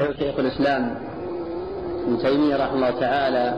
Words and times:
شيخ 0.00 0.38
الإسلام 0.38 0.98
ابن 2.04 2.18
تيمية 2.18 2.56
رحمه 2.56 2.74
الله 2.74 3.00
تعالى 3.00 3.54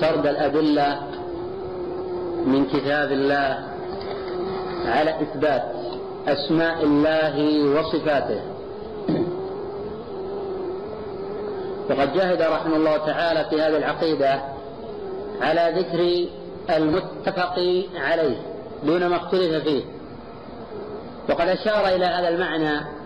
سرد 0.00 0.26
الأدلة 0.26 1.00
من 2.46 2.66
كتاب 2.66 3.12
الله 3.12 3.58
على 4.86 5.22
إثبات 5.22 5.62
أسماء 6.26 6.84
الله 6.84 7.64
وصفاته. 7.78 8.40
وقد 11.90 12.12
جاهد 12.14 12.42
رحمه 12.42 12.76
الله 12.76 12.96
تعالى 12.96 13.44
في 13.50 13.62
هذه 13.62 13.76
العقيدة 13.76 14.42
على 15.40 15.72
ذكر 15.76 16.28
المتفق 16.76 17.58
عليه 17.96 18.36
دون 18.84 19.06
ما 19.06 19.16
اختلف 19.16 19.64
فيه. 19.64 19.82
وقد 21.30 21.48
أشار 21.48 21.88
إلى 21.88 22.06
هذا 22.06 22.28
المعنى 22.28 23.01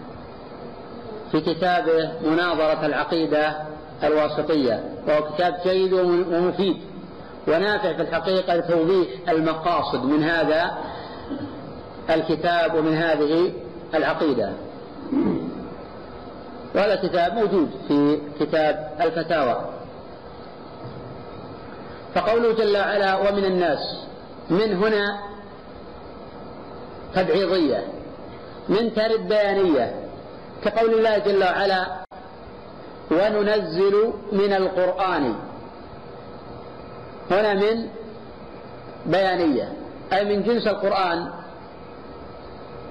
في 1.33 1.41
كتابه 1.41 2.11
مناظرة 2.25 2.87
العقيدة 2.87 3.57
الواسطية 4.05 4.85
وهو 5.09 5.33
كتاب 5.35 5.57
جيد 5.65 5.93
ومفيد. 5.93 6.77
ونافع 7.49 7.93
في 7.93 8.03
الحقيقة 8.03 8.55
لتوضيح 8.57 9.09
المقاصد 9.29 10.05
من 10.05 10.23
هذا 10.23 10.79
الكتاب 12.11 12.75
ومن 12.75 12.95
هذه 12.95 13.53
العقيدة. 13.95 14.53
وهذا 16.75 16.95
الكتاب 17.03 17.35
موجود 17.35 17.71
في 17.89 18.19
كتاب 18.41 18.91
الفتاوى. 19.01 19.71
فقوله 22.15 22.53
جل 22.53 22.77
وعلا 22.77 23.17
ومن 23.17 23.45
الناس 23.45 23.79
من 24.51 24.77
هنا 24.77 25.21
تبعيضية 27.15 27.85
من 28.69 28.95
ترد 28.95 29.29
بيانية 29.29 30.06
كقول 30.65 30.95
الله 30.95 31.19
جل 31.19 31.43
وعلا 31.45 31.87
وننزل 33.11 34.13
من 34.33 34.53
القرآن. 34.53 35.35
هنا 37.31 37.55
من 37.55 37.89
بيانية. 39.07 39.73
أي 40.13 40.25
من 40.25 40.43
جنس 40.43 40.67
القرآن. 40.67 41.31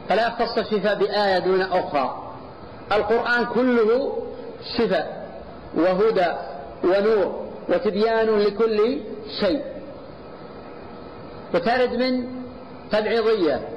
فلا 0.09 0.27
يختص 0.27 0.57
الشفاء 0.57 0.95
بآية 0.95 1.39
دون 1.39 1.61
أخرى. 1.61 2.31
القرآن 2.91 3.45
كله 3.45 4.17
شفاء 4.77 5.29
وهدى 5.77 6.31
ونور 6.83 7.45
وتبيان 7.69 8.39
لكل 8.39 8.99
شيء. 9.39 9.63
وترد 11.53 11.93
من 11.93 12.27
تبعيضية. 12.91 13.69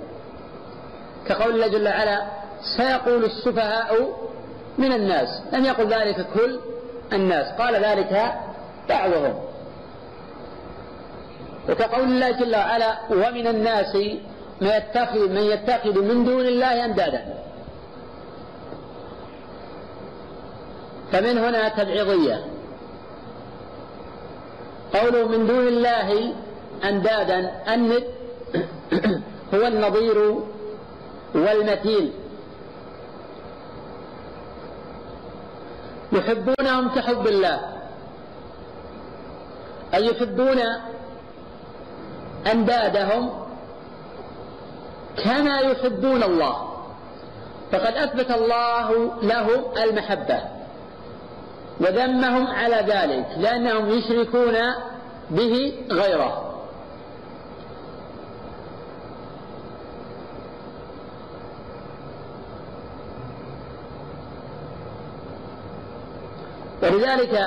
كقول 1.26 1.54
الله 1.54 1.66
جل 1.66 1.88
وعلا 1.88 2.26
سيقول 2.62 3.24
السفهاء 3.24 4.18
من 4.78 4.92
الناس. 4.92 5.28
لم 5.52 5.64
يقل 5.64 5.86
ذلك 5.86 6.26
كل 6.34 6.60
الناس. 7.12 7.52
قال 7.58 7.84
ذلك 7.84 8.34
بعضهم. 8.88 9.34
وكقول 11.68 12.04
الله 12.04 12.30
جل 12.30 12.56
وعلا 12.56 12.98
ومن 13.10 13.46
الناس 13.46 13.96
من 14.60 14.68
يتخذ 14.68 15.28
من 15.28 15.42
يتخذ 15.42 16.02
من 16.02 16.24
دون 16.24 16.46
الله 16.46 16.84
أندادا. 16.84 17.34
فمن 21.12 21.38
هنا 21.38 21.68
تبعيضية. 21.68 22.44
قوله 24.94 25.28
من 25.28 25.46
دون 25.46 25.68
الله 25.68 26.34
أندادا 26.84 27.50
الند 27.74 28.04
هو 29.54 29.66
النظير 29.66 30.34
والمثيل 31.34 32.12
يحبونهم 36.12 36.88
كحب 36.88 37.26
الله. 37.26 37.60
أي 39.94 40.06
يحبون 40.06 40.58
أندادهم 42.52 43.30
كما 45.24 45.58
يحبون 45.60 46.22
الله. 46.22 46.68
فقد 47.72 47.94
أثبت 47.94 48.30
الله 48.30 49.12
لهم 49.22 49.64
المحبة 49.82 50.40
وذمهم 51.80 52.46
على 52.46 52.76
ذلك 52.76 53.26
لأنهم 53.36 53.88
يشركون 53.88 54.54
به 55.30 55.84
غيره. 55.90 56.47
ولذلك 66.82 67.38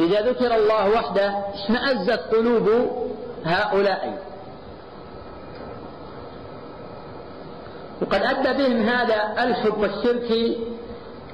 إذا 0.00 0.20
ذكر 0.20 0.54
الله 0.54 0.90
وحده 0.90 1.34
اشمأزت 1.54 2.20
قلوب 2.20 2.68
هؤلاء. 3.44 4.18
وقد 8.02 8.22
أدى 8.22 8.58
بهم 8.58 8.88
هذا 8.88 9.44
الحب 9.44 9.78
والشرك 9.80 10.30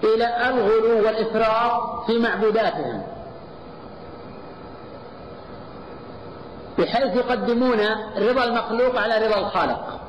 إلى 0.04 0.48
الغلو 0.48 1.06
والإفراط 1.06 2.04
في 2.06 2.18
معبوداتهم. 2.18 3.02
بحيث 6.78 7.16
يقدمون 7.16 7.80
رضا 8.16 8.44
المخلوق 8.44 9.00
على 9.00 9.26
رضا 9.26 9.38
الخالق. 9.38 10.00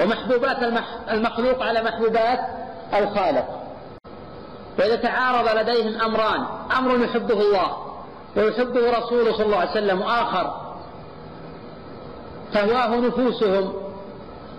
ومحبوبات 0.00 0.56
المخلوق 1.10 1.62
على 1.62 1.82
محبوبات 1.82 2.63
الخالق 2.98 3.46
وإذا 4.78 4.96
تعارض 4.96 5.58
لديهم 5.58 6.00
أمران 6.00 6.46
أمر 6.78 7.04
يحبه 7.04 7.40
الله 7.40 7.76
ويحبه 8.36 8.98
رسوله 8.98 9.32
صلى 9.32 9.46
الله 9.46 9.56
عليه 9.56 9.70
وسلم 9.70 10.00
وآخر 10.00 10.54
تهواه 12.52 12.96
نفوسهم 12.96 13.72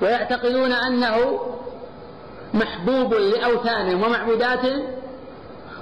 ويعتقدون 0.02 0.72
أنه 0.72 1.40
محبوب 2.54 3.14
لأوثانهم 3.14 4.04
ومعبوداتهم 4.04 4.84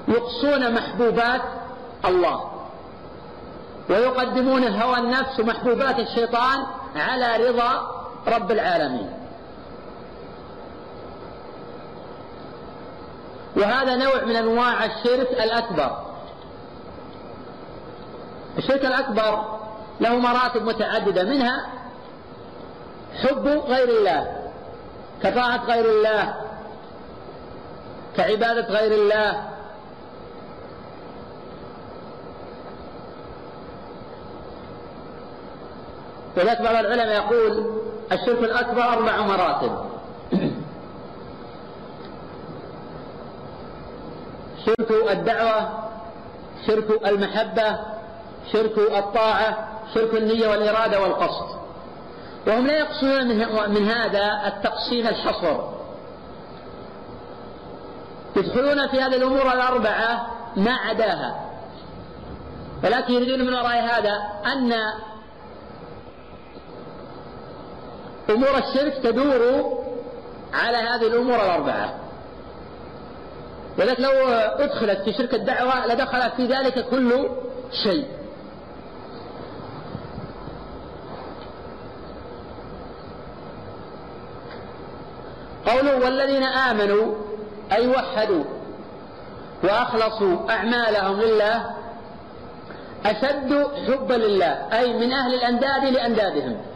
يقصون 0.08 0.74
محبوبات 0.74 1.42
الله. 2.06 2.50
ويقدمون 3.90 4.68
هوى 4.68 4.98
النفس 4.98 5.40
ومحبوبات 5.40 6.00
الشيطان 6.00 6.60
على 6.96 7.50
رضا 7.50 7.92
رب 8.28 8.52
العالمين. 8.52 9.23
وهذا 13.58 13.96
نوع 13.96 14.24
من 14.24 14.36
أنواع 14.36 14.86
الشرك 14.86 15.30
الأكبر. 15.32 15.98
الشرك 18.58 18.86
الأكبر 18.86 19.60
له 20.02 20.16
مراتب 20.16 20.64
متعددة 20.64 21.24
منها 21.24 21.68
حب 23.24 23.48
غير 23.48 23.90
الله 23.90 24.52
كطاعة 25.24 25.66
غير 25.66 25.86
الله 25.86 26.34
كعبادة 28.18 28.68
غير 28.68 28.92
الله. 28.92 29.44
ولذلك 36.38 36.62
بعض 36.62 36.76
العلماء 36.76 37.08
يقول 37.08 37.82
الشرك 38.12 38.40
الأكبر 38.40 38.84
أربع 38.84 39.22
مراتب. 39.22 39.93
شرك 44.66 44.92
الدعوة 45.12 45.70
شرك 46.68 47.08
المحبة 47.08 47.80
شرك 48.52 48.78
الطاعة 48.78 49.68
شرك 49.94 50.14
النية 50.14 50.48
والإرادة 50.48 51.02
والقصد. 51.02 51.64
وهم 52.48 52.68
لا 52.68 52.80
يقصدون 52.80 53.28
من 53.70 53.90
هذا 53.90 54.42
التقسيم 54.48 55.08
الحصر. 55.08 55.58
يدخلون 58.36 58.88
في 58.88 59.02
هذه 59.02 59.16
الأمور 59.16 59.54
الأربعة 59.54 60.28
ما 60.56 60.74
عداها. 60.74 61.50
ولكن 62.84 63.14
يريدون 63.14 63.40
من 63.40 63.54
وراء 63.54 63.84
هذا 63.84 64.14
أن 64.46 64.74
أمور 68.30 68.58
الشرك 68.58 68.94
تدور 69.04 69.74
على 70.54 70.78
هذه 70.78 71.08
الأمور 71.08 71.36
الأربعة. 71.36 72.03
ولذلك 73.80 74.00
لو 74.00 74.28
أدخلت 74.60 75.02
في 75.02 75.14
شرك 75.14 75.34
الدعوة 75.34 75.88
لدخل 75.88 76.32
في 76.32 76.46
ذلك 76.46 76.86
كل 76.90 77.30
شيء. 77.84 78.08
قوله 85.66 86.06
والذين 86.06 86.44
آمنوا 86.44 87.16
أي 87.72 87.88
وحدوا 87.88 88.44
وأخلصوا 89.64 90.52
أعمالهم 90.52 91.22
لله 91.22 91.76
أشد 93.06 93.68
حبا 93.88 94.14
لله 94.14 94.80
أي 94.80 94.94
من 94.94 95.14
أهل 95.14 95.34
الأنداد 95.34 95.84
لأندادهم. 95.84 96.73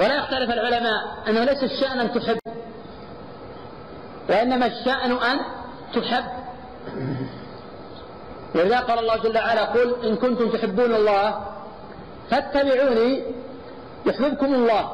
ولا 0.00 0.16
يختلف 0.16 0.50
العلماء 0.50 1.28
أنه 1.28 1.44
ليس 1.44 1.62
الشأن 1.62 2.00
أن 2.00 2.12
تحب 2.12 2.38
وإنما 4.28 4.66
الشأن 4.66 5.12
أن 5.12 5.38
تحب. 5.94 6.24
ولذا 8.54 8.80
قال 8.80 8.98
الله 8.98 9.16
جل 9.16 9.38
وعلا 9.38 9.64
قل 9.64 9.94
إن 10.04 10.16
كنتم 10.16 10.50
تحبون 10.50 10.94
الله 10.94 11.40
فاتبعوني 12.30 13.22
يحببكم 14.06 14.54
الله. 14.54 14.92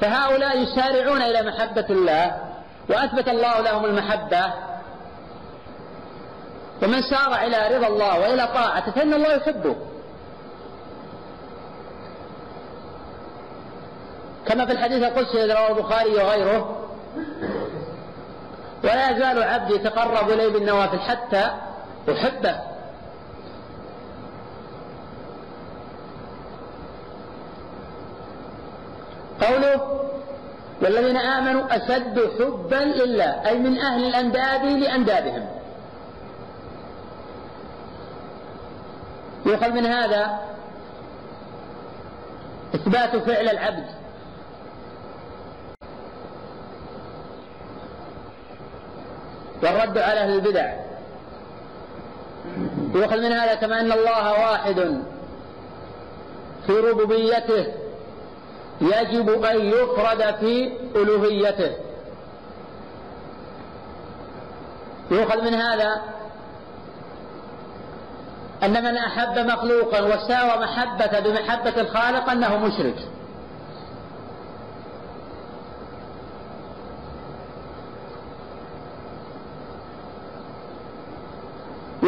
فهؤلاء 0.00 0.58
يسارعون 0.58 1.22
إلى 1.22 1.50
محبة 1.50 1.86
الله 1.90 2.36
وأثبت 2.90 3.28
الله 3.28 3.60
لهم 3.60 3.84
المحبة. 3.84 4.52
ومن 6.82 7.02
سار 7.02 7.34
إلى 7.34 7.76
رضا 7.76 7.86
الله 7.86 8.20
وإلى 8.20 8.46
طاعته 8.46 8.92
فإن 8.92 9.14
الله 9.14 9.32
يحبه. 9.34 9.76
كما 14.46 14.66
في 14.66 14.72
الحديث 14.72 15.02
القدسي 15.02 15.44
الذي 15.44 15.52
رواه 15.52 15.68
البخاري 15.68 16.14
وغيره 16.14 16.88
ولا 18.84 19.10
يزال 19.10 19.42
عبدي 19.42 19.74
يتقرب 19.74 20.30
إلي 20.30 20.50
بالنوافل 20.50 21.00
حتى 21.00 21.50
أحبه. 22.12 22.60
قوله 29.40 30.00
والذين 30.82 31.16
آمنوا 31.16 31.76
أشد 31.76 32.30
حبا 32.38 32.84
لله 33.04 33.48
أي 33.48 33.58
من 33.58 33.78
أهل 33.78 34.04
الأنداد 34.04 34.64
لأندادهم 34.64 35.46
يؤخذ 39.46 39.70
من 39.70 39.86
هذا 39.86 40.40
إثبات 42.74 43.16
فعل 43.16 43.48
العبد. 43.48 43.97
والرد 49.62 49.98
على 49.98 50.20
أهل 50.20 50.34
البدع. 50.34 50.72
يؤخذ 52.94 53.16
من 53.16 53.32
هذا 53.32 53.54
كما 53.54 53.80
أن 53.80 53.92
الله 53.92 54.32
واحد 54.32 55.00
في 56.66 56.72
ربوبيته 56.72 57.66
يجب 58.80 59.44
أن 59.44 59.66
يفرد 59.66 60.34
في 60.40 60.72
ألوهيته. 60.96 61.72
يؤخذ 65.10 65.44
من 65.44 65.54
هذا 65.54 66.02
أن 68.62 68.84
من 68.84 68.96
أحب 68.96 69.38
مخلوقا 69.38 70.00
وساوى 70.00 70.62
محبة 70.62 71.20
بمحبة 71.20 71.80
الخالق 71.80 72.30
أنه 72.30 72.56
مشرك. 72.56 72.96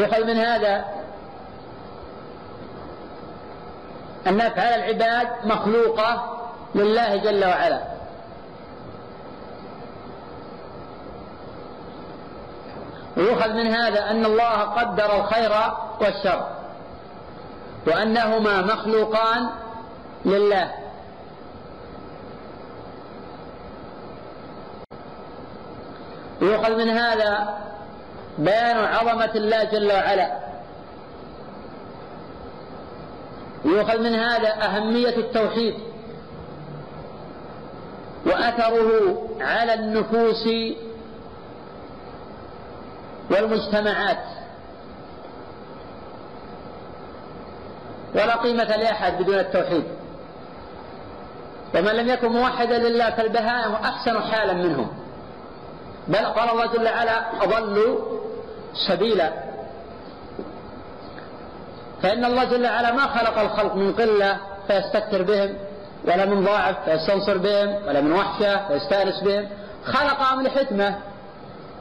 يؤخذ 0.01 0.25
من 0.25 0.37
هذا. 0.37 0.85
أن 4.27 4.41
أفعال 4.41 4.81
العباد 4.81 5.29
مخلوقة 5.45 6.39
لله 6.75 7.17
جل 7.17 7.45
وعلا. 7.45 7.81
ويؤخذ 13.17 13.53
من 13.53 13.67
هذا 13.67 14.11
أن 14.11 14.27
الله 14.27 14.61
قدر 14.63 15.17
الخير 15.17 15.53
والشر 16.01 16.47
وأنهما 17.87 18.63
مخلوقان 18.63 19.51
لله. 20.25 20.71
ويؤخذ 26.43 26.77
من 26.77 26.89
هذا 26.89 27.61
بيان 28.39 28.77
عظمة 28.77 29.31
الله 29.35 29.65
جل 29.65 29.93
وعلا. 29.93 30.39
ويؤخذ 33.65 33.99
من 33.99 34.15
هذا 34.15 34.49
أهمية 34.49 35.17
التوحيد. 35.17 35.75
وأثره 38.27 39.19
على 39.41 39.75
النفوس 39.75 40.49
والمجتمعات. 43.31 44.25
ولا 48.15 48.37
قيمة 48.37 48.77
لأحد 48.77 49.23
بدون 49.23 49.39
التوحيد. 49.39 49.85
ومن 51.75 51.93
لم 51.93 52.09
يكن 52.09 52.29
موحدا 52.29 52.79
لله 52.79 53.11
فالبهائم 53.11 53.73
أحسن 53.73 54.23
حالا 54.23 54.53
منهم. 54.53 54.91
بل 56.09 56.27
قال 56.27 56.51
الله 56.51 56.67
جل 56.67 56.85
وعلا 56.85 57.45
أضلوا 57.45 58.20
سبيلا. 58.75 59.33
فإن 62.03 62.25
الله 62.25 62.45
جل 62.45 62.65
وعلا 62.65 62.93
ما 62.93 63.07
خلق 63.07 63.39
الخلق 63.39 63.75
من 63.75 63.93
قلة 63.93 64.37
فيستكثر 64.67 65.23
بهم 65.23 65.55
ولا 66.05 66.25
من 66.25 66.45
ضاعف 66.45 66.77
فيستنصر 66.85 67.39
بهم 67.39 67.87
ولا 67.87 68.01
من 68.01 68.13
وحشة 68.13 68.69
فيستأنس 68.69 69.21
بهم. 69.21 69.49
خلقهم 69.85 70.43
لحكمة 70.43 70.99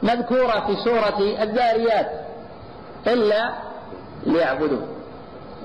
مذكورة 0.03 0.59
في 0.67 0.75
سورة 0.83 1.43
الذاريات 1.43 2.11
إلا 3.07 3.53
ليعبدون 4.25 4.87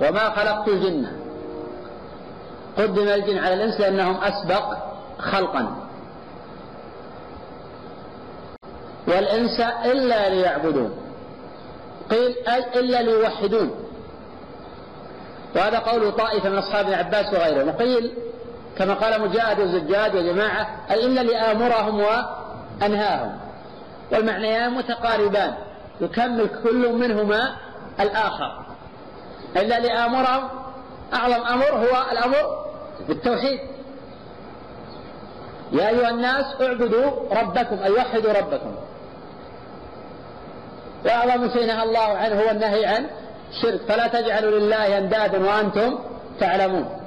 وما 0.01 0.31
خلقت 0.31 0.69
الجن. 0.69 1.07
قدم 2.79 3.09
الجن 3.09 3.39
على 3.39 3.55
الإنس 3.55 3.81
لأنهم 3.81 4.17
أسبق 4.17 4.77
خلقا. 5.19 5.77
والإنس 9.09 9.61
إلا 9.85 10.29
ليعبدون. 10.29 11.04
قيل 12.11 12.35
إلا 12.77 13.03
ليوحدون 13.03 13.71
وهذا 15.57 15.79
قول 15.79 16.13
طائفة 16.13 16.49
من 16.49 16.59
أصحاب 16.59 16.85
ابن 16.85 16.95
عباس 16.95 17.35
وغيرهم. 17.35 17.69
وقيل 17.69 18.15
كما 18.79 18.95
قال 18.95 19.21
مجاهد 19.21 19.61
وزجاج 19.61 20.17
وجماعة 20.17 20.67
أي 20.91 21.07
إلا 21.07 21.21
لآمرهم 21.21 22.01
وأنهاهم. 22.01 23.39
والمعنيان 24.13 24.75
متقاربان. 24.75 25.55
يكمل 26.01 26.49
كل 26.63 26.93
منهما 26.93 27.57
الآخر. 28.01 28.67
إلا 29.57 29.81
لآمرهم 29.81 30.49
أعظم 31.15 31.47
أمر 31.47 31.71
هو 31.71 32.07
الأمر 32.13 32.65
بالتوحيد. 33.09 33.61
يا 35.73 35.89
أيها 35.89 36.11
الناس 36.11 36.45
اعبدوا 36.61 37.11
ربكم 37.33 37.79
أي 37.85 37.91
وحدوا 37.91 38.33
ربكم. 38.33 38.75
وأعظم 41.05 41.51
شيء 41.53 41.67
نهى 41.67 41.83
الله 41.83 42.01
عنه 42.01 42.41
هو 42.41 42.51
النهي 42.51 42.87
عن 42.87 43.07
شرك. 43.63 43.81
فلا 43.89 44.07
تجعلوا 44.07 44.59
لله 44.59 44.99
أندادا 44.99 45.47
وأنتم 45.47 45.99
تعلمون. 46.41 47.01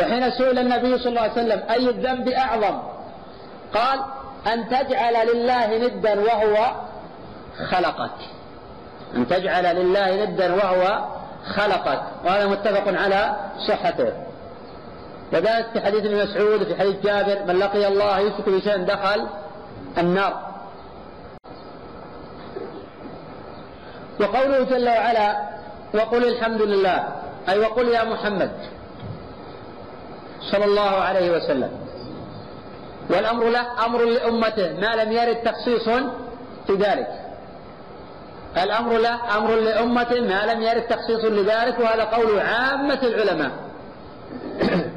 وحين 0.00 0.30
سئل 0.30 0.58
النبي 0.58 0.98
صلى 0.98 1.08
الله 1.08 1.20
عليه 1.20 1.32
وسلم 1.32 1.62
أي 1.70 1.90
الذنب 1.90 2.28
أعظم؟ 2.28 2.78
قال 3.74 4.00
أن 4.52 4.68
تجعل 4.68 5.14
لله 5.34 5.78
ندا 5.78 6.20
وهو 6.20 6.72
خلقك. 7.70 8.18
أن 9.16 9.28
تجعل 9.28 9.76
لله 9.76 10.24
ندا 10.24 10.54
وهو 10.54 11.04
خلقك. 11.46 12.02
وهذا 12.24 12.46
متفق 12.46 13.02
على 13.02 13.36
صحته. 13.68 14.12
وذلك 15.32 15.66
في 15.72 15.80
حديث 15.80 16.04
ابن 16.04 16.22
مسعود 16.22 16.62
وفي 16.62 16.76
حديث 16.80 16.96
جابر 17.04 17.44
من 17.44 17.58
لقي 17.58 17.88
الله 17.88 18.18
يشرك 18.18 18.48
بشيء 18.48 18.76
دخل 18.76 19.26
النار. 19.98 20.47
وقوله 24.20 24.62
جل 24.62 24.88
وعلا 24.88 25.48
وقل 25.94 26.28
الحمد 26.28 26.62
لله 26.62 27.08
أي 27.48 27.58
وقل 27.58 27.88
يا 27.88 28.04
محمد 28.04 28.50
صلى 30.52 30.64
الله 30.64 30.90
عليه 30.90 31.30
وسلم. 31.30 31.70
والأمر 33.10 33.48
له 33.48 33.86
أمر 33.86 34.04
لأمته 34.04 34.72
ما 34.80 34.96
لم 34.96 35.12
يرد 35.12 35.36
تخصيص 35.36 35.88
في 36.66 36.74
ذلك. 36.74 37.08
الأمر 38.62 38.98
له 38.98 39.36
أمر 39.38 39.54
لأمته 39.54 40.20
ما 40.20 40.46
لم 40.52 40.62
يرد 40.62 40.82
تخصيص 40.82 41.24
لذلك 41.24 41.78
وهذا 41.80 42.04
قول 42.04 42.40
عامة 42.40 43.02
العلماء. 43.02 43.50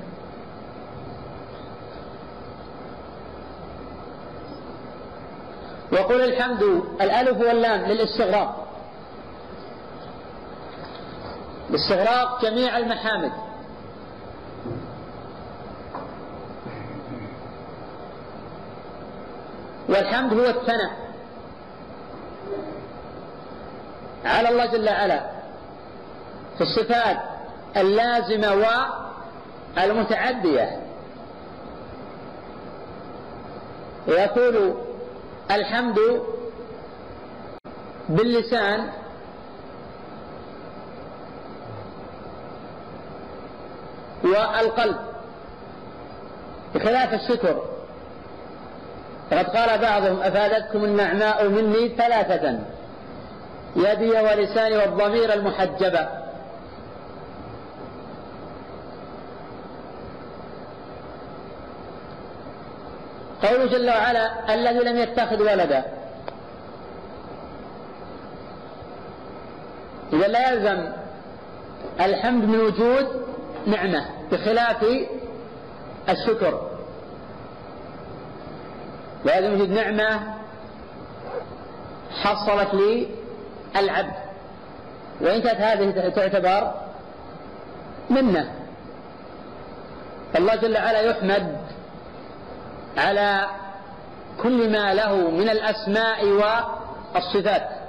وقل 5.93 6.21
الحمد 6.21 6.63
الألف 7.01 7.37
واللام 7.37 7.81
للاستغراق. 7.81 8.70
باستغراق 11.71 12.41
جميع 12.41 12.77
المحامد. 12.77 13.31
والحمد 19.89 20.33
هو 20.33 20.45
الثناء 20.45 20.91
على 24.25 24.49
الله 24.49 24.65
جل 24.65 24.89
وعلا 24.89 25.29
في 26.57 26.61
الصفات 26.63 27.17
اللازمة 27.77 28.55
المتعدية 29.77 30.81
يقول 34.07 34.75
الحمد 35.51 35.99
باللسان 38.09 38.89
والقلب. 44.23 44.95
بخلاف 46.75 47.13
الشكر 47.13 47.61
فقد 49.31 49.45
قال 49.45 49.79
بعضهم 49.81 50.21
أفادتكم 50.21 50.83
النعماء 50.83 51.47
مني 51.47 51.89
ثلاثة 51.89 52.59
يدي 53.75 54.09
ولساني 54.09 54.77
والضمير 54.77 55.33
المحجبة 55.33 56.07
قوله 63.43 63.65
جل 63.65 63.89
وعلا 63.89 64.53
الذي 64.53 64.79
لم 64.79 64.97
يتخذ 64.97 65.41
ولدا. 65.41 65.83
إذا 70.13 70.27
لا 70.27 70.51
يلزم 70.51 70.91
الحمد 72.01 72.43
من 72.43 72.59
وجود 72.59 73.07
نعمة 73.67 74.05
بخلاف 74.31 74.85
الشكر. 76.09 76.71
لازم 79.25 79.53
وجود 79.53 79.69
نعمة 79.69 80.19
حصلت 82.23 82.73
لي 82.73 83.07
العبد. 83.75 84.15
وإن 85.21 85.41
كانت 85.41 85.61
هذه 85.61 86.09
تعتبر 86.09 86.73
منة 88.09 88.51
الله 90.35 90.55
جل 90.55 90.75
وعلا 90.75 90.99
يحمد 91.01 91.57
على 92.97 93.45
كل 94.43 94.71
ما 94.71 94.93
له 94.93 95.15
من 95.15 95.49
الأسماء 95.49 96.25
والصفات. 96.25 97.80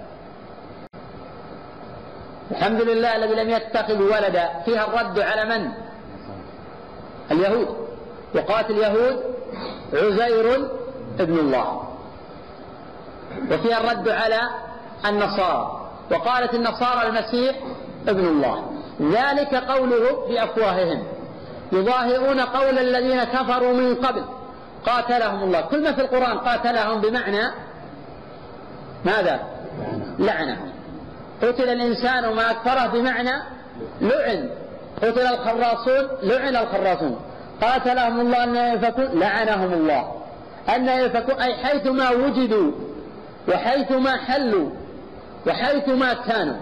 الحمد 2.53 2.81
لله 2.81 3.17
الذي 3.17 3.35
لم 3.35 3.51
يتخذ 3.51 4.03
ولدا. 4.03 4.49
فيها 4.65 4.87
الرد 4.87 5.21
على 5.21 5.45
من؟ 5.45 5.71
اليهود. 7.31 7.77
وقالت 8.35 8.71
اليهود 8.71 9.23
عزير 9.93 10.71
ابن 11.21 11.39
الله. 11.39 11.89
وفيها 13.51 13.79
الرد 13.81 14.09
على 14.09 14.41
النصارى. 15.07 15.89
وقالت 16.11 16.55
النصارى 16.55 17.09
المسيح 17.09 17.57
ابن 18.09 18.25
الله. 18.27 18.73
ذلك 19.01 19.55
قوله 19.55 20.29
بأفواههم. 20.29 21.03
يظاهرون 21.73 22.41
قول 22.41 22.79
الذين 22.79 23.25
كفروا 23.25 23.73
من 23.73 23.95
قبل. 23.95 24.25
قاتلهم 24.87 25.43
الله. 25.43 25.61
كل 25.61 25.83
ما 25.85 25.93
في 25.93 26.01
القرآن 26.01 26.39
قاتلهم 26.39 27.01
بمعنى 27.01 27.51
ماذا؟ 29.05 29.41
لعنهم. 30.19 30.72
قتل 31.43 31.69
الإنسان 31.69 32.35
ما 32.35 32.51
أكفره 32.51 32.87
بمعنى 32.87 33.43
لعن. 34.01 34.51
قتل 35.03 35.27
الخراصون 35.27 36.09
لعن 36.23 36.57
الخراصون. 36.57 37.21
قاتلهم 37.63 38.21
الله 38.21 38.45
أن 38.45 38.57
يفكون 38.57 39.21
لعنهم 39.21 39.73
الله. 39.73 40.23
أن 40.77 40.89
يفكون 40.89 41.43
أي 41.43 41.55
حيثما 41.55 42.11
وجدوا 42.11 42.73
وحيثما 43.49 44.17
حلوا 44.17 44.71
وحيثما 45.47 46.15
كانوا. 46.15 46.61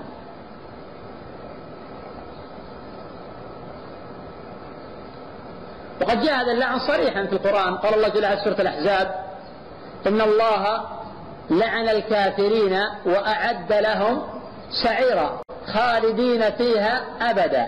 وقد 6.00 6.22
جاء 6.22 6.34
هذا 6.34 6.52
اللعن 6.52 6.78
صريحا 6.78 7.26
في 7.26 7.32
القرآن. 7.32 7.76
قال 7.76 7.94
الله 7.94 8.08
جل 8.08 8.24
وعلا 8.24 8.44
سورة 8.44 8.60
الأحزاب 8.60 9.14
إن 10.06 10.20
الله 10.20 10.80
لعن 11.50 11.88
الكافرين 11.88 12.80
وأعد 13.06 13.72
لهم 13.72 14.39
سعيرا 14.70 15.42
خالدين 15.66 16.50
فيها 16.50 17.02
أبدا. 17.20 17.66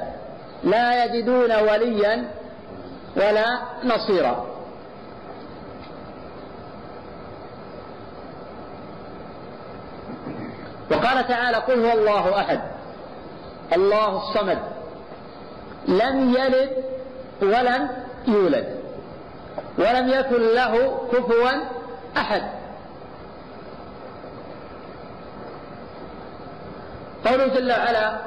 لا 0.64 1.04
يجدون 1.04 1.52
وليا 1.52 2.24
ولا 3.16 3.46
نصيرا. 3.84 4.46
وقال 10.90 11.28
تعالى 11.28 11.56
قل 11.56 11.84
هو 11.86 11.92
الله 11.92 12.40
أحد 12.40 12.60
الله 13.72 14.16
الصمد 14.16 14.58
لم 15.88 16.34
يلد 16.34 16.70
ولم 17.42 17.88
يولد 18.28 18.76
ولم 19.78 20.08
يكن 20.08 20.54
له 20.54 20.98
كفوا 21.12 21.50
أحد. 22.16 22.61
قوله 27.24 27.46
جل 27.46 27.70
وعلا 27.70 28.18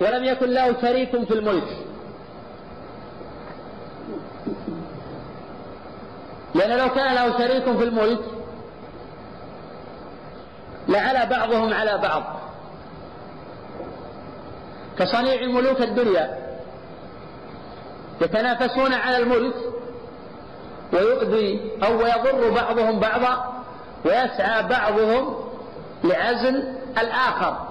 ولم 0.00 0.24
يكن 0.24 0.50
له 0.50 0.80
شريك 0.80 1.10
في 1.10 1.34
الملك. 1.34 1.76
لأن 6.54 6.78
لو 6.78 6.88
كان 6.88 7.14
له 7.14 7.38
شريك 7.38 7.64
في 7.64 7.84
الملك 7.84 8.20
لعلى 10.88 11.26
بعضهم 11.26 11.74
على 11.74 11.98
بعض. 11.98 12.22
كصنيع 14.98 15.46
ملوك 15.46 15.80
الدنيا 15.80 16.38
يتنافسون 18.20 18.92
على 18.92 19.16
الملك 19.16 19.54
ويؤذي 20.92 21.72
أو 21.82 21.98
ويضر 21.98 22.50
بعضهم 22.50 23.00
بعضا 23.00 23.64
ويسعى 24.04 24.62
بعضهم 24.62 25.34
لعزل 26.04 26.74
الآخر. 26.98 27.67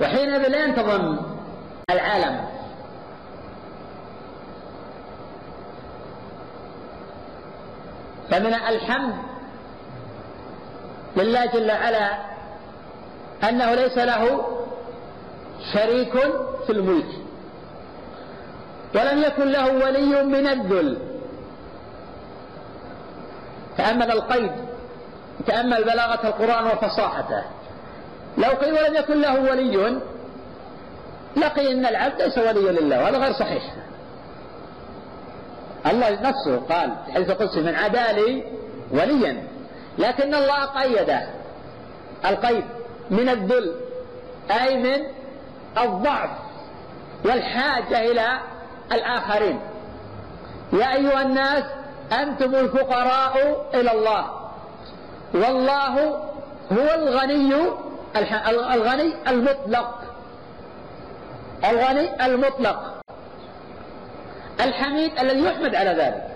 وحينئذ 0.00 0.48
لا 0.48 0.64
ينتظم 0.64 1.16
العالم. 1.90 2.44
فمن 8.30 8.54
الحمد 8.54 9.14
لله 11.16 11.46
جل 11.46 11.70
وعلا 11.70 12.10
أنه 13.48 13.74
ليس 13.74 13.98
له 13.98 14.46
شريك 15.74 16.12
في 16.66 16.72
الملك 16.72 17.08
ولم 18.94 19.22
يكن 19.22 19.48
له 19.48 19.66
ولي 19.66 20.24
من 20.24 20.46
الذل. 20.46 20.98
تأمل 23.76 24.10
القيد 24.10 24.52
تأمل 25.46 25.84
بلاغة 25.84 26.28
القرآن 26.28 26.64
وفصاحته. 26.66 27.42
لو 28.38 28.48
قيل 28.48 28.72
ولم 28.72 28.94
يكن 28.94 29.20
له 29.20 29.40
ولي 29.40 30.00
لقي 31.36 31.72
أن 31.72 31.86
العبد 31.86 32.22
ليس 32.22 32.38
وليا 32.38 32.72
لله 32.72 33.02
وهذا 33.02 33.18
غير 33.18 33.32
صحيح. 33.32 33.62
الله 35.86 36.10
نفسه 36.10 36.56
قال 36.68 36.96
في 37.06 37.12
حديث 37.12 37.30
القدسي 37.30 37.60
من 37.60 37.74
عدا 37.74 38.12
لي 38.12 38.44
وليا. 38.90 39.42
لكن 39.98 40.34
الله 40.34 40.64
قيده 40.64 41.28
القيد 42.24 42.64
من 43.10 43.28
الذل 43.28 43.74
أي 44.50 44.76
من 44.76 45.04
الضعف 45.78 46.30
والحاجة 47.24 48.10
إلى 48.10 48.38
الآخرين. 48.92 49.60
يا 50.72 50.94
أيها 50.94 51.22
الناس 51.22 51.64
أنتم 52.12 52.54
الفقراء 52.54 53.66
إلى 53.74 53.92
الله 53.92 54.30
والله 55.34 55.98
هو 56.72 56.94
الغني 56.94 57.54
الغني 58.16 59.14
المطلق. 59.28 60.00
الغني 61.64 62.26
المطلق. 62.26 62.94
الحميد 64.60 65.18
الذي 65.18 65.44
يحمد 65.44 65.74
على 65.74 65.90
ذلك. 65.90 66.30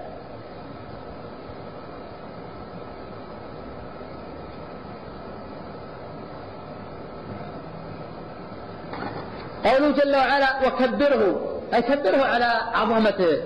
قوله 9.64 9.90
جل 9.90 10.16
وعلا 10.16 10.66
وكبره 10.66 11.60
أي 11.74 11.82
كبره 11.82 12.24
على 12.24 12.60
عظمته 12.74 13.42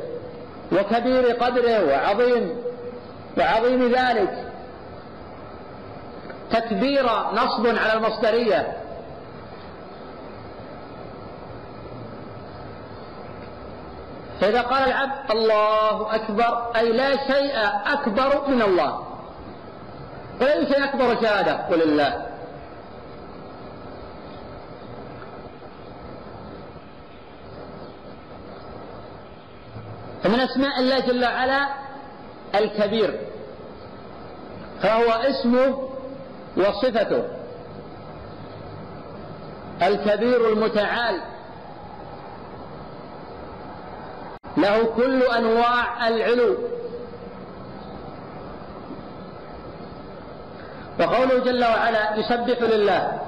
وكبير 0.73 1.25
قدره 1.33 1.85
وعظيم 1.85 2.57
وعظيم 3.39 3.93
ذلك. 3.93 4.52
تكبير 6.51 7.07
نصب 7.33 7.67
على 7.67 7.93
المصدرية. 7.93 8.77
فإذا 14.41 14.63
قال 14.63 14.83
العبد 14.83 15.31
الله 15.31 16.15
أكبر 16.15 16.77
أي 16.77 16.93
لا 16.93 17.11
شيء 17.11 17.55
أكبر 17.87 18.49
من 18.49 18.63
الله. 18.63 19.07
ولا 20.41 20.65
شيء 20.65 20.85
أكبر 20.85 21.23
شهادة؟ 21.23 21.53
قل 21.53 21.83
الله. 21.83 22.27
فمن 30.23 30.41
أسماء 30.41 30.81
الله 30.81 31.01
جل 31.01 31.25
وعلا 31.25 31.69
الكبير 32.55 33.21
فهو 34.83 35.11
اسمه 35.11 35.92
وصفته. 36.57 37.25
الكبير 39.83 40.53
المتعال. 40.53 41.21
له 44.57 44.85
كل 44.85 45.23
أنواع 45.23 46.09
العلو. 46.09 46.57
وقوله 51.01 51.39
جل 51.39 51.65
وعلا 51.65 52.17
يسبح 52.17 52.63
لله. 52.63 53.19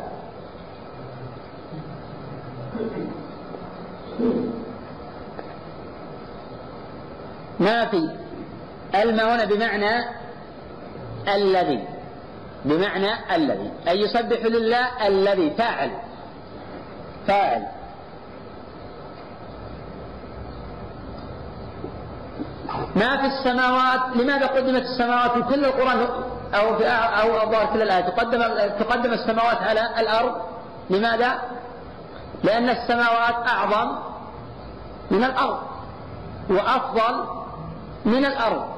ما 7.61 7.87
في. 7.87 8.11
الما 8.95 9.35
هنا 9.35 9.45
بمعنى 9.45 10.05
الذي. 11.29 11.94
بمعنى 12.65 13.35
الذي 13.35 13.71
أي 13.89 14.01
يسبح 14.01 14.45
لله 14.45 15.07
الذي 15.07 15.51
فاعل. 15.51 15.91
فاعل. 17.27 17.67
ما 22.97 23.17
في 23.17 23.27
السماوات 23.27 24.17
لماذا 24.17 24.47
قدمت 24.47 24.83
السماوات 24.83 25.31
في 25.33 25.43
كل 25.43 25.65
القرآن 25.65 26.09
أو 26.55 26.77
في 26.77 26.87
أو 26.89 27.37
أظهر 27.37 27.67
كل 27.73 27.83
الآيات؟ 27.83 28.07
تقدم 28.07 28.43
تقدم 28.85 29.13
السماوات 29.13 29.63
على 29.63 30.01
الأرض. 30.01 30.35
لماذا؟ 30.91 31.43
لأن 32.45 32.69
السماوات 32.69 33.49
أعظم 33.49 33.99
من 35.11 35.25
الأرض. 35.25 35.59
وأفضل 36.51 37.25
من 38.05 38.27
الأرض. 38.27 38.74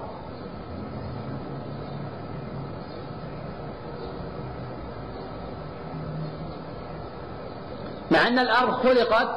أن 8.16 8.38
الأرض 8.38 8.73
خلقت 8.73 9.28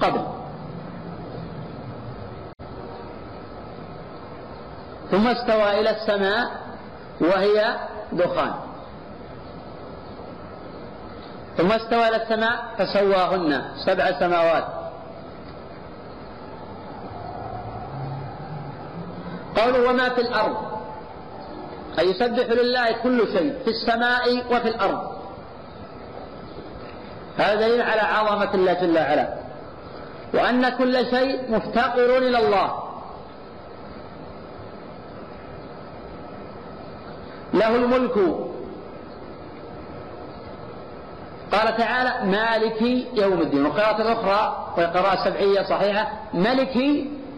قبل. 0.00 0.24
ثم 5.10 5.28
استوى 5.28 5.80
إلى 5.80 5.90
السماء 5.90 6.50
وهي 7.20 7.76
دخان. 8.12 8.54
ثم 11.56 11.72
استوى 11.72 12.08
إلى 12.08 12.22
السماء 12.22 12.74
فسواهن 12.78 13.64
سبع 13.86 14.20
سماوات. 14.20 14.64
قوله 19.56 19.90
وما 19.90 20.08
في 20.08 20.20
الأرض؟ 20.20 20.56
أي 21.98 22.10
يسبح 22.10 22.46
لله 22.46 22.92
كل 22.92 23.26
شيء 23.32 23.58
في 23.64 23.70
السماء 23.70 24.54
وفي 24.54 24.68
الأرض. 24.68 25.19
هذا 27.38 27.54
دليل 27.54 27.82
على 27.82 28.00
عظمة 28.00 28.54
الله 28.54 28.72
جل 28.72 28.98
وعلا. 28.98 29.34
وأن 30.34 30.68
كل 30.68 31.06
شيء 31.10 31.50
مفتقر 31.50 32.18
إلى 32.18 32.38
الله. 32.38 32.82
له 37.54 37.76
الملك. 37.76 38.14
قال 41.52 41.76
تعالى 41.76 42.30
مالك 42.30 42.82
يوم 43.14 43.40
الدين. 43.40 43.66
وقراءة 43.66 44.02
الأخرى 44.02 44.72
وهي 44.76 44.86
قراءة 44.86 45.24
سبعية 45.24 45.62
صحيحة 45.62 46.12
ملك 46.34 46.76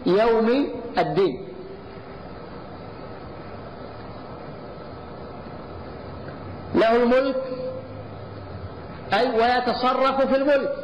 يوم 0.07 0.69
الدين. 0.99 1.49
له 6.75 6.97
الملك 6.97 7.62
أي 9.13 9.31
ويتصرف 9.31 10.27
في 10.27 10.37
الملك. 10.37 10.75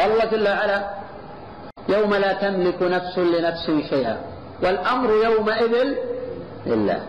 قال 0.00 0.12
الله 0.12 0.24
جل 0.24 0.48
وعلا 0.48 0.90
يوم 1.88 2.14
لا 2.14 2.32
تملك 2.32 2.82
نفس 2.82 3.18
لنفس 3.18 3.90
شيئا. 3.90 4.16
والأمر 4.62 5.10
يومئذ 5.10 5.94
لله. 6.66 7.00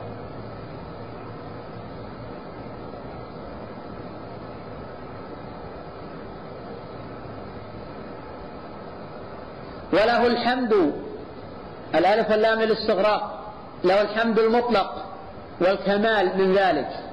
وله 9.94 10.28
الحمد. 10.28 10.94
الألف 11.96 12.32
اللام 12.32 12.62
الاستغراق 12.62 13.54
له 13.84 14.02
الحمد 14.02 14.40
المطلق 14.40 15.06
والكمال 15.62 16.38
من 16.38 16.56
ذلك. 16.56 17.11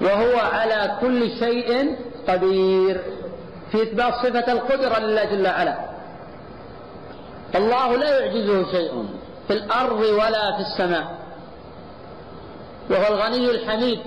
وهو 0.00 0.38
على 0.38 0.96
كل 1.00 1.30
شيء 1.38 1.96
قدير 2.28 3.00
في 3.72 3.82
إثبات 3.82 4.14
صفة 4.14 4.52
القدرة 4.52 4.98
لله 4.98 5.24
جل 5.24 5.46
وعلا. 5.46 5.76
الله 7.54 7.96
لا 7.96 8.20
يعجزه 8.20 8.72
شيء 8.72 9.06
في 9.48 9.52
الأرض 9.52 10.00
ولا 10.00 10.56
في 10.56 10.62
السماء. 10.62 11.16
وهو 12.90 13.14
الغني 13.14 13.50
الحميد. 13.50 14.00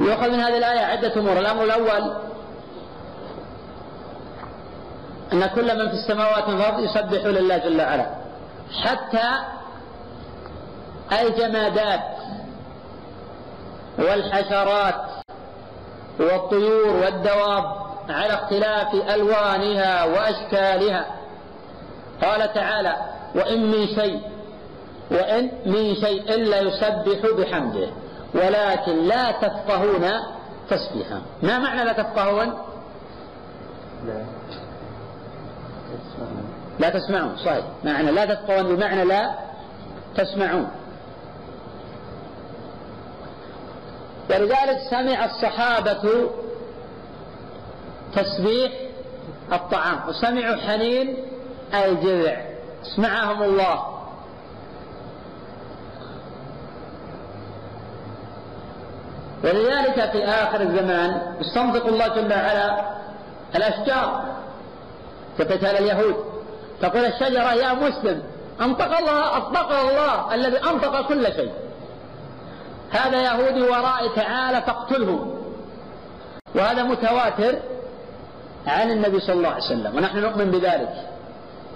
يؤخذ 0.00 0.30
من 0.30 0.40
هذه 0.40 0.58
الآية 0.58 0.80
عدة 0.80 1.20
أمور. 1.20 1.38
الأمر 1.38 1.64
الأول 1.64 2.16
أن 5.32 5.46
كل 5.46 5.78
من 5.78 5.88
في 5.88 5.94
السماوات 5.94 6.48
والأرض 6.48 6.80
يسبح 6.80 7.24
لله 7.24 7.58
جل 7.58 7.80
وعلا. 7.80 8.23
حتى 8.84 9.30
الجمادات 11.20 12.00
والحشرات 13.98 15.04
والطيور 16.20 16.96
والدواب 16.96 17.64
على 18.08 18.34
اختلاف 18.34 18.94
ألوانها 18.94 20.04
وأشكالها. 20.04 21.06
قال 22.22 22.52
تعالى 22.52 22.96
وإن 23.34 23.70
من 23.70 23.86
شيء 23.86 24.20
وإن 25.10 25.50
من 25.66 25.94
شيء 25.94 26.34
إلا 26.34 26.60
يسبح 26.60 27.30
بحمده 27.38 27.88
ولكن 28.34 29.08
لا 29.08 29.30
تفقهون 29.32 30.10
تسبيحا 30.70 31.22
ما 31.42 31.58
معنى 31.58 31.84
لا 31.84 31.92
تفقهون؟ 31.92 32.54
لا 36.84 36.90
تسمعون. 36.90 37.36
صحيح. 37.36 37.64
معنى 37.84 38.10
لا 38.10 38.24
تفقهون 38.24 38.76
بمعنى 38.76 39.04
لا 39.04 39.34
تسمعون. 40.16 40.70
ولذلك 44.30 44.78
سمع 44.90 45.24
الصحابة 45.24 46.30
تسبيح 48.14 48.72
الطعام 49.52 50.08
وسمعوا 50.08 50.56
حنين 50.56 51.16
الجذع. 51.74 52.36
اسمعهم 52.82 53.42
الله. 53.42 54.00
ولذلك 59.44 60.10
في 60.10 60.24
آخر 60.24 60.60
الزمان 60.60 61.36
يستنطق 61.40 61.86
الله 61.86 62.08
جل 62.08 62.32
وعلا 62.32 62.94
الأشجار 63.56 64.24
في 65.36 65.44
قتال 65.44 65.76
اليهود. 65.76 66.33
تقول 66.80 67.04
الشجرة 67.04 67.52
يا 67.54 67.72
مسلم 67.72 68.22
أنطق 68.60 68.98
الله 68.98 69.36
أطلق 69.36 69.72
الله 69.72 70.34
الذي 70.34 70.56
أنطق 70.56 71.08
كل 71.08 71.24
شيء. 71.24 71.52
هذا 72.90 73.22
يهودي 73.22 73.62
ورائي 73.62 74.08
تعالى 74.16 74.62
فاقتله. 74.62 75.40
وهذا 76.54 76.82
متواتر 76.82 77.58
عن 78.66 78.90
النبي 78.90 79.20
صلى 79.20 79.32
الله 79.36 79.48
عليه 79.48 79.64
وسلم 79.64 79.96
ونحن 79.96 80.18
نؤمن 80.18 80.50
بذلك. 80.50 81.08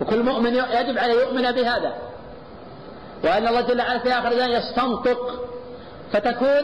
وكل 0.00 0.22
مؤمن 0.22 0.54
يجب 0.54 0.98
عليه 0.98 1.14
يؤمن 1.14 1.52
بهذا. 1.52 1.94
وأن 3.24 3.48
الله 3.48 3.60
جل 3.60 3.80
وعلا 3.80 3.98
في 3.98 4.12
آخر 4.12 4.28
الزمان 4.28 4.50
يستنطق. 4.50 5.44
فتكون 6.12 6.62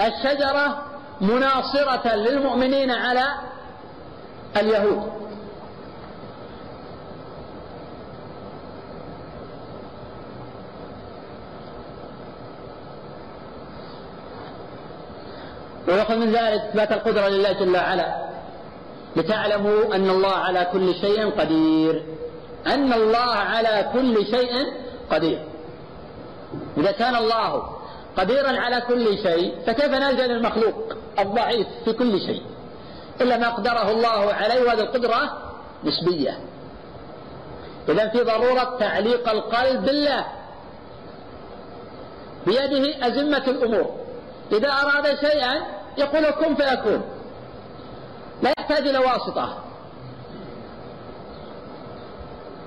الشجرة 0.00 0.82
مناصرة 1.20 2.14
للمؤمنين 2.14 2.90
على 2.90 3.24
اليهود. 4.56 5.12
ويأخذ 15.88 16.16
من 16.16 16.32
ذلك 16.32 16.60
إثبات 16.60 16.92
القدرة 16.92 17.28
لله 17.28 17.52
جل 17.52 17.76
وعلا. 17.76 18.30
لتعلموا 19.16 19.94
أن 19.94 20.10
الله 20.10 20.32
على 20.32 20.68
كل 20.72 20.94
شيء 20.94 21.30
قدير. 21.30 22.04
أن 22.66 22.92
الله 22.92 23.30
على 23.34 23.90
كل 23.92 24.26
شيء 24.26 24.66
قدير. 25.10 25.44
إذا 26.78 26.90
كان 26.92 27.16
الله 27.16 27.62
قديرا 28.16 28.60
على 28.60 28.80
كل 28.80 29.18
شيء 29.18 29.54
فكيف 29.66 29.90
نلجأ 29.90 30.26
للمخلوق 30.26 30.74
الضعيف 31.18 31.66
في 31.84 31.92
كل 31.92 32.20
شيء؟ 32.20 32.42
إلا 33.20 33.36
ما 33.36 33.48
قدره 33.48 33.90
الله 33.90 34.34
عليه 34.34 34.62
وهذه 34.62 34.80
القدرة 34.80 35.42
نسبية. 35.84 36.38
إذا 37.88 38.08
في 38.08 38.22
ضرورة 38.22 38.76
تعليق 38.80 39.28
القلب 39.28 39.82
بالله. 39.82 40.24
بيده 42.46 43.06
أزمة 43.06 43.44
الأمور. 43.48 43.90
إذا 44.52 44.68
أراد 44.68 45.06
شيئا 45.20 45.62
يقول 45.98 46.30
كن 46.30 46.54
فيكون. 46.54 47.02
لا 48.42 48.52
يحتاج 48.58 48.86
إلى 48.88 48.98
واسطة. 48.98 49.58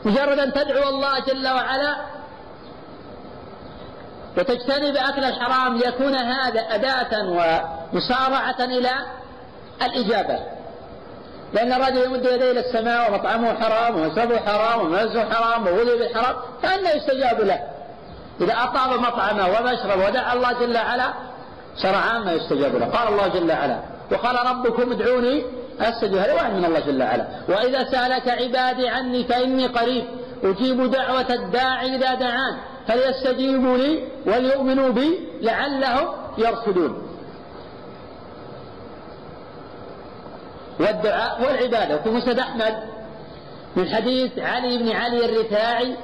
مجرد 0.06 0.40
أن 0.40 0.54
تدعو 0.54 0.90
الله 0.90 1.20
جل 1.20 1.48
وعلا 1.48 1.96
وتجتنب 4.38 4.96
أكل 4.96 5.24
الحرام 5.24 5.78
ليكون 5.78 6.16
هذا 6.16 6.62
أداة 6.62 7.30
ومسارعة 7.30 8.60
إلى 8.60 8.92
الإجابة. 9.82 10.40
لأن 11.54 11.74
الرجل 11.74 11.98
يمد 11.98 12.26
يديه 12.26 12.52
إلى 12.52 12.60
السماء 12.60 13.12
ومطعمه 13.12 13.54
حرام 13.54 13.96
ومشربه 13.96 14.40
حرام 14.40 14.80
وملبسه 14.80 15.34
حرام 15.34 15.68
وولي 15.68 15.98
بالحرام 15.98 16.36
فأنا 16.64 16.94
يستجاب 16.94 17.42
له. 17.42 17.60
إذا 18.42 18.54
أطاب 18.54 19.00
مطعمه 19.00 19.48
ومشربه 19.48 20.08
ودعا 20.08 20.34
الله 20.34 20.54
جل 20.54 20.76
وعلا 20.78 21.14
شرعان 21.82 22.26
ما 22.26 22.32
يستجاب 22.32 22.76
له. 22.76 22.86
قال 22.86 23.08
الله 23.08 23.28
جل 23.28 23.52
وعلا 23.52 23.80
وقال 24.12 24.36
ربكم 24.50 24.92
ادعوني 24.92 25.44
أستجب 25.80 26.16
هذا 26.16 26.34
وعد 26.34 26.54
من 26.54 26.66
الله 26.66 26.80
جل 26.80 27.02
وعلا. 27.02 27.28
وإذا 27.50 27.84
سألك 27.84 28.28
عبادي 28.28 28.88
عني 28.88 29.24
فإني 29.24 29.68
قريب 29.68 30.06
أجيب 30.44 30.92
دعوة 30.92 31.34
الداعي 31.34 31.96
إذا 31.96 32.16
دعان. 32.16 32.58
فليستجيبوا 32.88 33.78
لي 33.78 34.08
وليؤمنوا 34.26 34.90
بي 34.90 35.28
لعلهم 35.42 36.08
يرشدون. 36.38 37.10
والدعاء 40.80 41.42
هو 41.42 41.50
العبادة 41.50 41.96
وفي 41.96 42.10
مسند 42.10 42.40
أحمد 42.40 42.76
من 43.76 43.90
حديث 43.90 44.40
علي 44.40 44.78
بن 44.78 44.92
علي 44.92 45.26
الرفاعي 45.26 45.96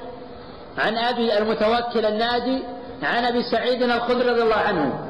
عن 0.77 0.97
أبي 0.97 1.37
المتوكل 1.37 2.05
الناجي 2.05 2.63
عن 3.03 3.25
أبي 3.25 3.43
سعيد 3.43 3.83
الخدري 3.83 4.29
رضي 4.29 4.41
الله 4.41 4.55
عنه. 4.55 5.08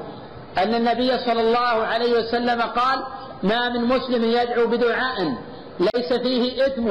أن 0.58 0.76
النبي 0.76 1.18
صلى 1.18 1.42
الله 1.42 1.86
عليه 1.88 2.20
وسلم 2.20 2.62
قال 2.62 3.04
ما 3.44 3.70
من 3.70 3.86
مسلم 3.86 4.24
يدعو 4.24 4.68
بدعاء 4.68 5.36
ليس 5.80 6.14
فيه 6.14 6.66
إثم 6.68 6.88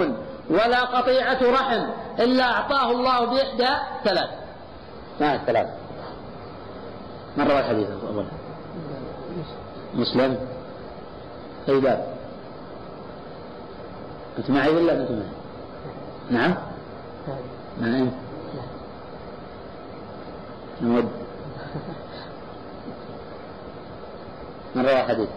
ولا 0.50 0.80
قطيعة 0.80 1.38
رحم 1.42 1.86
إلا 2.18 2.44
أعطاه 2.44 2.90
الله 2.90 3.24
بإحدى 3.24 3.68
ثلاث. 4.04 4.30
ما 5.20 5.34
الثلاث 5.34 5.66
من 7.36 7.48
روى 7.50 7.60
الحديث؟ 7.60 7.88
أولا 8.10 8.26
مسلم. 9.94 10.38
أي 11.68 11.80
باب 11.80 12.06
أنت 14.38 14.50
معي 14.50 14.68
ولا 14.68 14.92
أنت 14.92 15.10
معي 15.10 15.28
نعم. 16.30 16.54
نعم. 17.80 18.10
نود 20.82 21.08
من 24.74 24.82
روى 24.82 25.00
الحديث 25.00 25.28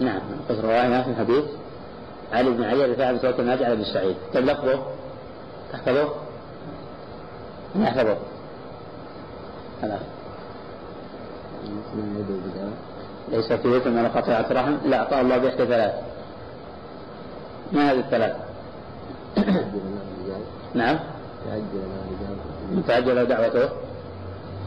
نعم 0.00 0.20
قد 0.48 0.60
رواه 0.60 1.02
في 1.02 1.10
الحديث. 1.10 1.44
علي 2.32 2.50
بن 2.50 2.64
علي 2.64 2.84
رفاعة 2.84 3.12
بن 3.12 3.20
توكل 3.20 3.44
ناجي 3.44 3.64
على 3.64 3.74
ابن 3.74 3.84
سعيد. 3.84 4.16
طيب 4.34 4.44
لفظه؟ 4.44 4.82
تحفظه؟ 5.72 6.08
من 7.74 7.82
يحفظه؟ 7.82 8.16
خلاص 9.82 10.00
ليس 13.28 13.52
في 13.52 13.76
إثم 13.76 13.98
ولا 13.98 14.08
قطيعة 14.08 14.46
رحم 14.52 14.74
إلا 14.84 14.98
أعطاه 14.98 15.20
الله 15.20 15.38
بإحدى 15.38 15.66
ثلاث. 15.66 15.94
ما 17.72 17.92
هذه 17.92 17.98
الثلاث؟ 17.98 18.36
نعم. 20.74 20.98
تعجل 22.86 23.26
دعوته 23.26 23.68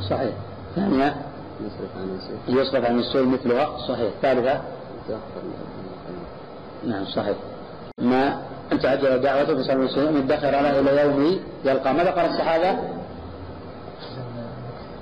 صحيح. 0.09 0.33
ثانية. 0.75 1.32
يصرف 2.47 2.85
عن 2.85 2.99
السوء 2.99 3.25
مثلها 3.25 3.77
صحيح 3.87 4.11
ثالثة 4.21 4.61
نعم 6.87 7.05
صحيح 7.05 7.37
ما 7.97 8.41
أن 8.71 8.79
تعجل 8.79 9.19
دعوته 9.21 9.55
في 9.55 9.63
سبب 9.63 9.79
المسلمين 9.79 10.23
مدخر 10.23 10.51
له 10.51 10.79
إلى 10.79 11.01
يوم 11.01 11.39
يلقى 11.65 11.93
ماذا 11.93 12.11
قال 12.11 12.25
الصحابة؟ 12.25 12.79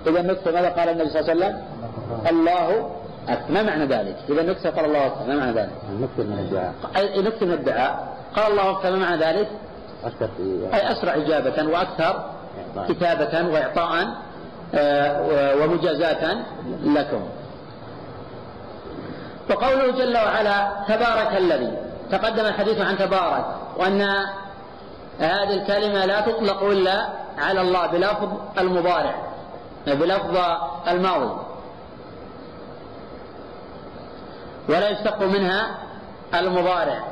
إذا 0.08 0.22
نكتة 0.22 0.52
ماذا 0.52 0.70
قال 0.70 0.90
النبي 0.90 1.10
صلى 1.10 1.20
الله 1.20 1.32
عليه 1.32 1.56
وسلم؟ 1.56 1.62
الله 2.30 2.90
أكبر 3.30 3.54
ما 3.54 3.64
معنى 3.64 3.86
ذلك؟ 3.86 4.16
إذا 4.30 4.44
نكتة 4.44 4.70
قال 4.70 4.86
الله 4.86 5.08
أكبر 5.08 5.28
ما 5.28 5.36
معنى 5.36 5.52
ذلك؟ 5.52 5.72
نكتة 6.00 6.24
من 6.24 6.40
الدعاء 6.40 6.74
أي 6.98 7.22
نكتة 7.22 7.46
من 7.46 7.54
الدعاء 7.54 8.18
قال 8.36 8.52
الله 8.52 8.72
أكبر 8.72 8.92
ما 8.92 8.98
معنى 8.98 9.22
ذلك؟ 9.22 9.48
أكثر 10.04 10.30
أي 10.74 10.92
أسرع 10.92 11.16
إجابة 11.16 11.68
وأكثر. 11.68 12.26
كتابة 12.90 13.54
وإعطاء 13.54 14.08
ومجازاة 15.62 16.38
لكم. 16.84 17.30
وقوله 19.50 19.92
جل 19.92 20.18
وعلا 20.18 20.72
تبارك 20.88 21.38
الذي 21.38 21.78
تقدم 22.12 22.46
الحديث 22.46 22.82
عن 22.82 22.98
تبارك 22.98 23.46
وأن 23.78 24.02
هذه 25.20 25.54
الكلمة 25.54 26.06
لا 26.06 26.22
تطلق 26.22 26.64
إلا 26.64 27.08
على 27.38 27.62
الله 27.62 27.88
بلفظ 27.88 28.30
المضارع 28.58 29.16
بلفظ 29.88 30.38
الماضي. 30.88 31.42
ولا 34.70 34.90
يشتق 34.90 35.22
منها 35.22 35.78
المضارع. 36.34 37.04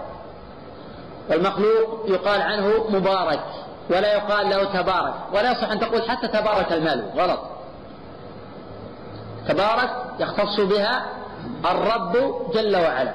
والمخلوق 1.30 2.06
يقال 2.08 2.42
عنه 2.42 2.86
مبارك. 2.90 3.44
ولا 3.90 4.14
يقال 4.14 4.50
له 4.50 4.64
تبارك. 4.64 5.14
ولا 5.34 5.52
يصح 5.52 5.72
أن 5.72 5.80
تقول 5.80 6.10
حتى 6.10 6.28
تبارك 6.28 6.74
المال. 6.74 7.12
غلط. 7.16 7.40
تبارك 9.48 9.90
يختص 10.20 10.60
بها 10.60 11.06
الرب 11.72 12.14
جل 12.54 12.76
وعلا. 12.76 13.14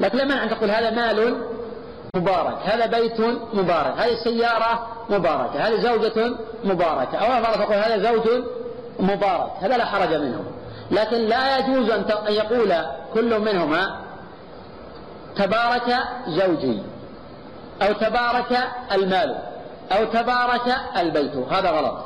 لكن 0.00 0.18
لا 0.18 0.42
أن 0.44 0.50
تقول 0.50 0.70
هذا 0.70 0.90
مال 0.90 1.42
مبارك. 2.16 2.56
هذا 2.64 2.86
بيت 2.86 3.20
مبارك. 3.54 3.94
هذه 3.98 4.14
سيارة 4.24 4.86
مباركة. 5.10 5.68
هذه 5.68 5.80
زوجة 5.80 6.36
مباركة. 6.64 7.18
أو 7.18 7.42
مرة 7.42 7.64
تقول 7.64 7.76
هذا 7.76 8.12
زوج 8.12 8.44
مبارك. 9.00 9.50
هذا 9.60 9.76
لا 9.76 9.84
حرج 9.84 10.14
منه 10.14 10.44
لكن 10.90 11.16
لا 11.16 11.58
يجوز 11.58 11.90
أن 11.90 12.04
يقول 12.28 12.74
كل 13.14 13.40
منهما 13.40 14.00
تبارك 15.36 15.98
زوجي. 16.28 16.82
أو 17.82 17.92
تبارك 17.92 18.58
المال 18.92 19.36
أو 19.92 20.04
تبارك 20.04 20.76
البيت. 20.96 21.36
هذا 21.36 21.70
غلط. 21.70 22.04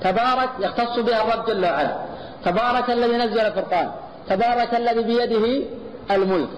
تبارك 0.00 0.50
يختص 0.58 0.98
بها 0.98 1.22
الرب 1.22 1.46
جل 1.46 1.64
وعلا. 1.64 1.96
تبارك 2.44 2.90
الذي 2.90 3.16
نزل 3.16 3.40
الفرقان. 3.40 3.90
تبارك 4.28 4.74
الذي 4.74 5.02
بيده 5.02 5.66
الملك. 6.10 6.48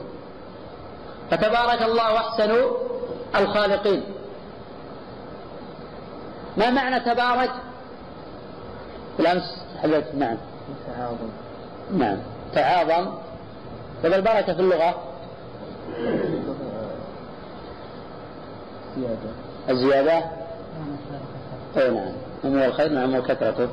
فتبارك 1.30 1.82
الله 1.82 2.16
أحسن 2.16 2.50
الخالقين. 3.36 4.02
ما 6.56 6.70
معنى 6.70 7.00
تبارك؟ 7.00 7.50
بالأمس 9.18 9.64
حدثت 9.82 10.14
نعم 10.14 10.36
تعاظم. 10.86 11.28
نعم. 11.92 12.18
تعاظم. 12.54 13.12
البركة 14.04 14.54
في 14.54 14.60
اللغة. 14.60 14.94
زيادة. 18.96 19.30
الزيادة؟ 19.68 20.24
أي 21.76 21.90
نعم. 21.90 22.12
نمو 22.44 22.64
الخير؟ 22.64 22.92
نعم 22.92 23.14
وكثرته 23.14 23.68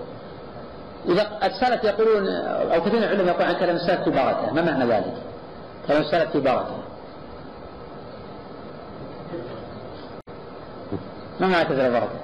إذا 1.05 1.27
السلف 1.43 1.83
يقولون 1.83 2.27
أو 2.27 2.81
كثير 2.81 2.95
من 2.95 3.03
العلماء 3.03 3.27
يقولون 3.27 3.47
عن 3.47 3.55
كلام 3.59 3.75
السلف 3.75 4.01
في 4.03 4.09
بركة. 4.09 4.53
ما 4.53 4.61
معنى 4.61 4.85
ذلك؟ 4.85 5.13
كلام 5.87 6.01
السلف 6.01 6.31
في 6.31 6.39
بركة. 6.39 6.75
ما 11.39 11.47
معنى 11.47 11.65
كثرة 11.65 11.87
البركة؟ 11.87 12.19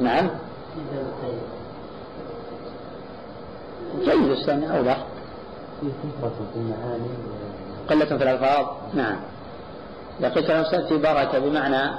نعم. 0.00 0.30
جيد 3.98 4.30
الثاني 4.30 4.78
أوضح. 4.78 5.04
في 5.80 5.86
كثرة 6.18 6.32
في 6.52 6.58
المعاني. 6.58 7.08
قلة 7.90 8.04
في 8.04 8.14
الألفاظ؟ 8.14 8.66
نعم. 8.94 9.16
كلام 10.20 10.60
السلف 10.60 10.86
في 10.86 10.98
بركة 10.98 11.38
بمعنى 11.38 11.90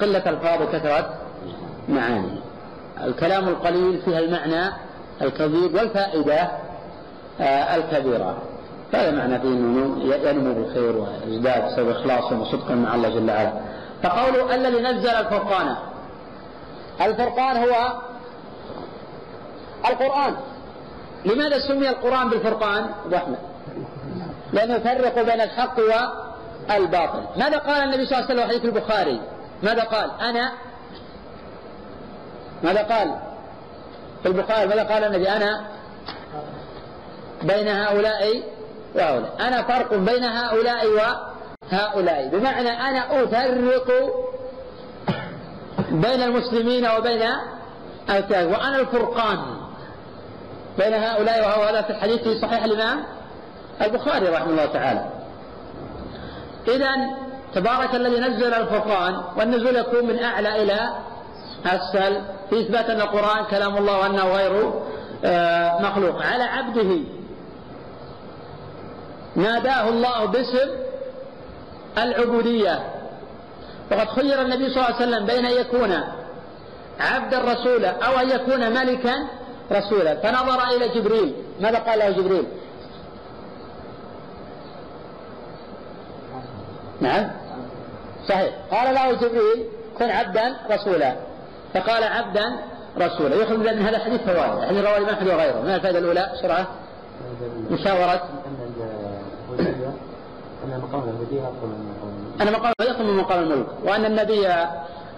قلة 0.00 0.30
ألفاظ 0.30 0.62
وكثرة 0.62 1.14
معاني. 1.88 2.40
الكلام 3.04 3.48
القليل 3.48 4.02
فيها 4.04 4.18
المعنى 4.18 4.72
الكبير 5.22 5.76
والفائدة 5.76 6.50
آه، 7.40 7.76
الكبيرة. 7.76 8.38
هذا 8.92 9.10
معنى 9.10 9.40
فيه 9.40 9.48
إنه 9.48 10.04
ينمو 10.04 10.54
بالخير 10.54 10.96
ويزداد 10.96 11.64
بسبب 11.64 11.90
اخلاصه 11.90 12.40
وصدقا 12.40 12.74
مع 12.74 12.94
الله 12.94 13.08
جل 13.08 13.30
وعلا. 13.30 13.52
فقوله 14.02 14.54
الذي 14.54 14.82
نزل 14.82 15.08
الفرقان. 15.08 15.76
الفرقان 17.00 17.56
هو 17.56 17.92
القرآن. 19.90 20.34
لماذا 21.24 21.58
سمي 21.58 21.88
القرآن 21.88 22.28
بالفرقان؟ 22.30 22.86
رحمة 23.12 23.36
لأنه 24.54 24.74
يفرق 24.74 25.14
بين 25.22 25.40
الحق 25.40 25.76
والباطل. 26.70 27.24
ماذا 27.36 27.58
قال 27.58 27.82
النبي 27.82 28.06
صلى 28.06 28.18
الله 28.18 28.30
عليه 28.30 28.34
وسلم 28.34 28.48
حديث 28.48 28.64
البخاري؟ 28.64 29.20
ماذا 29.62 29.82
قال؟ 29.82 30.10
أنا 30.20 30.52
ماذا 32.62 32.82
قال؟ 32.82 33.14
في 34.22 34.28
البخاري 34.28 34.66
ماذا 34.66 34.82
قال 34.82 35.04
النبي؟ 35.04 35.28
أنا 35.28 35.64
بين 37.42 37.68
هؤلاء 37.68 38.42
وهؤلاء. 38.94 39.36
أنا 39.40 39.62
فرق 39.62 39.94
بين 39.94 40.24
هؤلاء 40.24 40.86
وهؤلاء. 40.86 42.28
بمعنى 42.28 42.70
أنا 42.70 43.24
أفرق 43.24 43.90
بين 45.90 46.22
المسلمين 46.22 46.86
وبين 46.98 47.22
الكافر 48.10 48.48
وأنا 48.48 48.80
الفرقان 48.80 49.38
بين 50.78 50.94
هؤلاء 50.94 51.40
وهؤلاء 51.40 51.82
في 51.82 51.90
الحديث 51.90 52.22
في 52.22 52.40
صحيح 52.40 52.64
الإمام 52.64 53.04
البخاري 53.82 54.28
رحمه 54.28 54.50
الله 54.50 54.66
تعالى. 54.66 55.04
إذا 56.68 56.90
تبارك 57.54 57.94
الذي 57.94 58.20
نزل 58.20 58.54
الفرقان 58.54 59.22
والنزول 59.36 59.76
يكون 59.76 60.06
من 60.06 60.22
أعلى 60.22 60.62
إلى 60.62 60.88
أسفل 61.66 62.20
في 62.50 62.60
إثبات 62.60 62.90
أن 62.90 63.00
القرآن 63.00 63.44
كلام 63.44 63.76
الله 63.76 63.98
وأنه 63.98 64.24
غير 64.24 64.72
آه، 65.24 65.82
مخلوق. 65.82 66.22
على 66.22 66.44
عبده. 66.44 66.98
ناداه 69.36 69.88
الله 69.88 70.24
باسم 70.24 70.70
العبودية. 71.98 72.80
وقد 73.92 74.08
خير 74.08 74.42
النبي 74.42 74.68
صلى 74.68 74.76
الله 74.76 74.84
عليه 74.84 75.06
وسلم 75.06 75.26
بين 75.26 75.46
أن 75.46 75.52
يكون 75.52 76.00
عبدا 77.00 77.38
رسولا 77.38 77.90
أو 77.90 78.18
أن 78.20 78.30
يكون 78.30 78.70
ملكا 78.70 79.14
رسولا. 79.72 80.14
فنظر 80.14 80.62
إلى 80.76 80.88
جبريل. 80.88 81.34
ماذا 81.60 81.78
قال 81.78 81.98
له 81.98 82.10
جبريل؟ 82.10 82.46
نعم. 87.00 87.30
صحيح. 88.28 88.54
قال 88.70 88.94
له 88.94 89.12
جبريل 89.12 89.64
كن 89.98 90.10
عبدا 90.10 90.56
رسولا. 90.70 91.14
فقال 91.74 92.04
عبدا 92.04 92.44
رسولا. 92.98 93.34
يخرج 93.34 93.58
من 93.58 93.82
هذا 93.82 93.96
الحديث 93.96 94.20
فوائد. 94.20 94.58
الحديث 94.58 94.84
رواه 94.84 94.98
الإمام 94.98 95.28
وغيره. 95.28 95.60
ما 95.60 95.76
الفائدة 95.76 95.98
الأولى؟ 95.98 96.30
بسرعة. 96.34 96.66
مشاورة. 97.70 98.28
أن 100.64 100.80
مقام 100.80 101.02
العبودية 101.02 101.40
أفضل 101.40 101.68
من 101.68 101.94
مقام 101.96 102.48
أن 102.48 102.52
مقام 102.52 102.72
يقوم 102.80 103.06
من 103.06 103.16
مقام 103.16 103.42
الملك. 103.42 103.66
وأن 103.84 104.04
النبي 104.04 104.48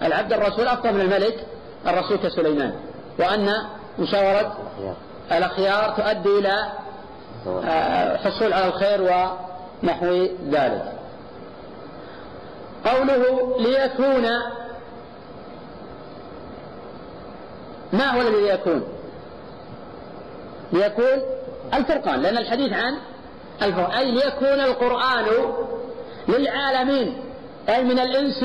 العبد 0.01 0.33
الرسول 0.33 0.67
أفضل 0.67 0.93
من 0.93 1.01
الملك 1.01 1.45
الرسول 1.87 2.17
كسليمان. 2.17 2.73
وأن 3.19 3.53
مشاورة 3.99 4.57
الأخيار 5.31 5.89
تؤدي 5.97 6.39
إلى 6.39 6.71
آه، 7.47 8.17
حصول 8.17 8.53
على 8.53 8.67
الخير 8.67 9.01
ونحو 9.01 10.27
ذلك. 10.49 10.96
قوله 12.89 13.55
ليكون. 13.59 14.27
ما 17.93 18.05
هو 18.05 18.21
الذي 18.21 18.47
يكون 18.47 18.83
ليكون 20.71 21.21
الفرقان 21.73 22.21
لأن 22.21 22.37
الحديث 22.37 22.73
عن 22.73 22.97
الفرقان. 23.61 23.91
أي 23.91 24.11
ليكون 24.11 24.59
القرآن 24.59 25.25
للعالمين 26.27 27.23
أي 27.69 27.83
من 27.83 27.99
الإنس 27.99 28.43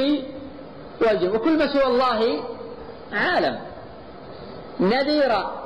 والجن. 1.00 1.36
وكل 1.36 1.58
ما 1.58 1.72
سوى 1.72 1.86
الله 1.86 2.44
عالم. 3.12 3.60
نذيرا. 4.80 5.62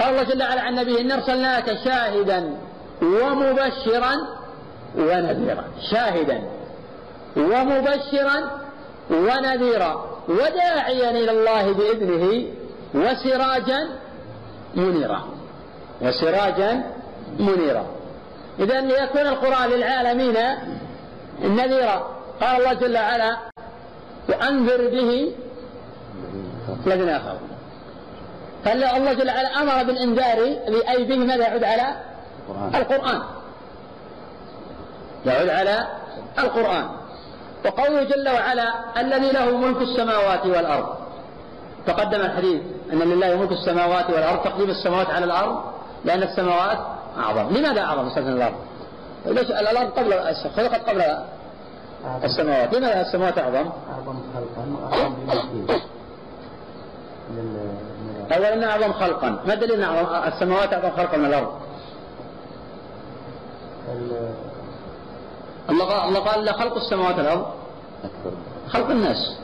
قال 0.00 0.08
الله 0.10 0.22
جل 0.22 0.42
وعلا 0.42 0.60
عن 0.60 0.74
نبيه 0.74 1.00
إن 1.00 1.12
أرسلناك 1.12 1.78
شاهدا 1.84 2.56
ومبشرا 3.02 4.14
ونذيرا. 4.96 5.64
شاهدا. 5.90 6.53
ومبشرا 7.36 8.50
ونذيرا 9.10 10.20
وداعيا 10.28 11.10
إلى 11.10 11.30
الله 11.30 11.72
بإذنه 11.72 12.46
وسراجا 12.94 13.88
منيرا. 14.74 15.24
وسراجا 16.02 16.82
منيرا. 17.38 17.86
إذا 18.58 18.80
ليكون 18.80 19.26
القرآن 19.26 19.70
للعالمين 19.70 20.36
نذيرا. 21.42 22.14
قال 22.40 22.56
الله 22.56 22.72
جل 22.72 22.96
وعلا 22.96 23.36
وأنذر 24.28 24.90
به 24.90 25.34
الذين 26.86 27.08
يخافون 27.08 27.48
فالله 28.64 29.12
جل 29.12 29.28
وعلا 29.28 29.62
أمر 29.62 29.82
بالإنذار 29.82 30.38
أي 30.88 31.04
به 31.04 31.16
ماذا 31.16 31.48
يعود 31.48 31.64
على؟ 31.64 31.96
القرآن. 32.74 33.22
يعود 35.26 35.48
على 35.48 35.86
القرآن. 36.38 37.03
وقوله 37.64 38.04
جل 38.04 38.28
وعلا 38.28 38.74
الذي 39.00 39.32
له 39.32 39.56
ملك 39.56 39.82
السماوات 39.82 40.46
والأرض. 40.46 40.86
تقدم 41.86 42.20
الحديث 42.20 42.62
أن 42.92 42.98
لله 42.98 43.36
ملك 43.36 43.52
السماوات 43.52 44.10
والأرض 44.10 44.44
تقديم 44.44 44.70
السماوات 44.70 45.10
على 45.10 45.24
الأرض 45.24 45.62
لأن 46.04 46.22
السماوات 46.22 46.78
أعظم. 47.18 47.56
لماذا 47.56 47.80
أعظم؟ 47.80 48.08
من 48.08 48.32
الأرض. 48.32 48.54
ليش 49.26 49.50
الأرض 49.50 49.90
قبل 49.90 50.12
خلقت 50.56 50.88
قبل 50.88 51.02
السماوات؟ 52.24 52.74
لماذا 52.74 53.00
السماوات 53.00 53.38
أعظم؟ 53.38 53.70
أعظم 53.92 54.18
خلقا 54.34 54.64
أولا 58.36 58.70
أعظم 58.70 58.92
خلقا. 58.92 59.38
ما 59.46 59.54
دليل 59.54 59.82
أن 59.82 60.06
السماوات 60.32 60.72
أعظم 60.72 60.90
خلقا 60.90 61.16
من 61.16 61.24
الأرض؟ 61.24 61.52
الله 65.70 65.84
قال 65.84 66.08
الله 66.08 66.20
قال 66.20 66.54
خلق 66.54 66.76
السماوات 66.76 67.16
والأرض. 67.18 67.46
خلق 68.68 68.90
الناس. 68.90 69.36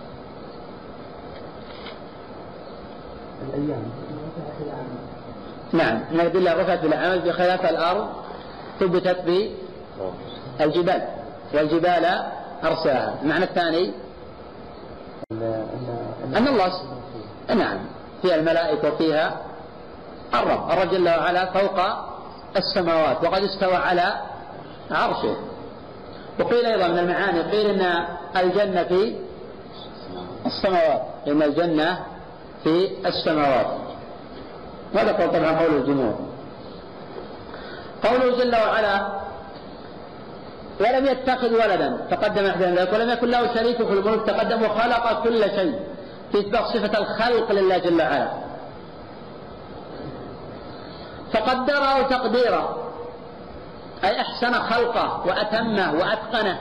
الأيام. 3.49 3.83
نعم. 5.73 6.01
من 6.11 6.21
الأدلة 6.21 6.53
رفعت 6.53 6.83
بالعمل 6.83 7.19
بخلاف 7.19 7.65
الأرض 7.65 8.09
ثبتت 8.81 9.21
بالجبال 10.59 11.03
والجبال 11.55 12.05
أرساها. 12.65 13.15
المعنى 13.23 13.45
الثاني 13.45 13.93
أن 16.37 16.49
الله 16.49 16.73
نعم. 17.49 17.79
فيها 18.23 18.35
الملائكة 18.35 18.89
وفيها 18.95 19.37
الرب. 20.35 20.71
الرب 20.71 20.91
جل 20.91 21.09
وعلا 21.09 21.53
فوق 21.53 21.81
السماوات 22.57 23.25
وقد 23.25 23.43
استوى 23.43 23.75
على 23.77 24.15
عرشه. 24.91 25.37
وقيل 26.41 26.67
أيضا 26.67 26.89
من 26.89 26.99
المعاني 26.99 27.43
قيل 27.43 27.67
أن 27.67 28.05
الجنة 28.37 28.85
في 28.85 29.17
السماوات 30.47 31.03
إن 31.29 31.43
الجنة 31.43 31.99
في 32.65 32.91
السماوات. 33.07 33.67
قول 34.97 35.29
طبعا 35.29 35.59
قول 35.59 35.77
الجمهور 35.77 36.15
قوله 38.05 38.39
جل 38.39 38.55
وعلا 38.57 39.21
ولم 40.81 41.07
يتخذ 41.07 41.53
ولدا 41.53 42.07
تقدم 42.11 42.47
احدى 42.47 42.65
ذلك 42.65 42.93
ولم 42.93 43.11
يكن 43.11 43.29
له 43.29 43.55
شريك 43.55 43.77
في 43.77 43.93
الملك 43.93 44.27
تقدم 44.27 44.63
وخلق 44.63 45.23
كل 45.23 45.43
شيء 45.43 45.81
في 46.33 46.39
إثبات 46.41 46.65
صفة 46.65 46.99
الخلق 46.99 47.53
لله 47.53 47.79
جل 47.79 48.03
وعلا. 48.03 48.31
فقدره 51.33 52.03
تقديرا 52.03 52.90
أي 54.05 54.21
أحسن 54.21 54.53
خلقه 54.53 55.27
وأتمه 55.27 55.93
وأتقنه. 55.93 56.61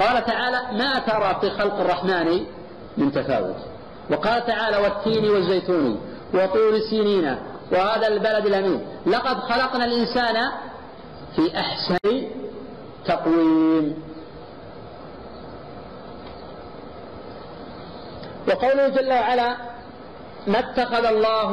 قال 0.00 0.24
تعالى 0.24 0.58
ما 0.72 0.98
ترى 0.98 1.38
في 1.40 1.50
خلق 1.50 1.80
الرحمن 1.80 2.46
من 2.96 3.12
تفاوت؟ 3.12 3.56
وقال 4.10 4.46
تعالى 4.46 4.76
والتين 4.76 5.30
والزيتون 5.30 6.00
وطور 6.34 6.78
سينين 6.90 7.36
وهذا 7.72 8.08
البلد 8.08 8.46
الأمين. 8.46 8.86
لقد 9.06 9.36
خلقنا 9.40 9.84
الإنسان 9.84 10.36
في 11.36 11.58
أحسن 11.58 12.28
تقويم. 13.04 14.15
وقوله 18.48 18.88
جل 18.88 19.12
وعلا 19.12 19.56
ما 20.46 20.58
اتخذ 20.58 21.04
الله 21.04 21.50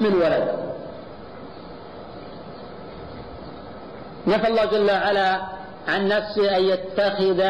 من 0.00 0.14
ولد. 0.14 0.72
نفى 4.26 4.48
الله 4.48 4.64
جل 4.64 4.90
وعلا 4.90 5.40
عن 5.88 6.08
نفسه 6.08 6.56
أن 6.56 6.62
يتخذ 6.62 7.40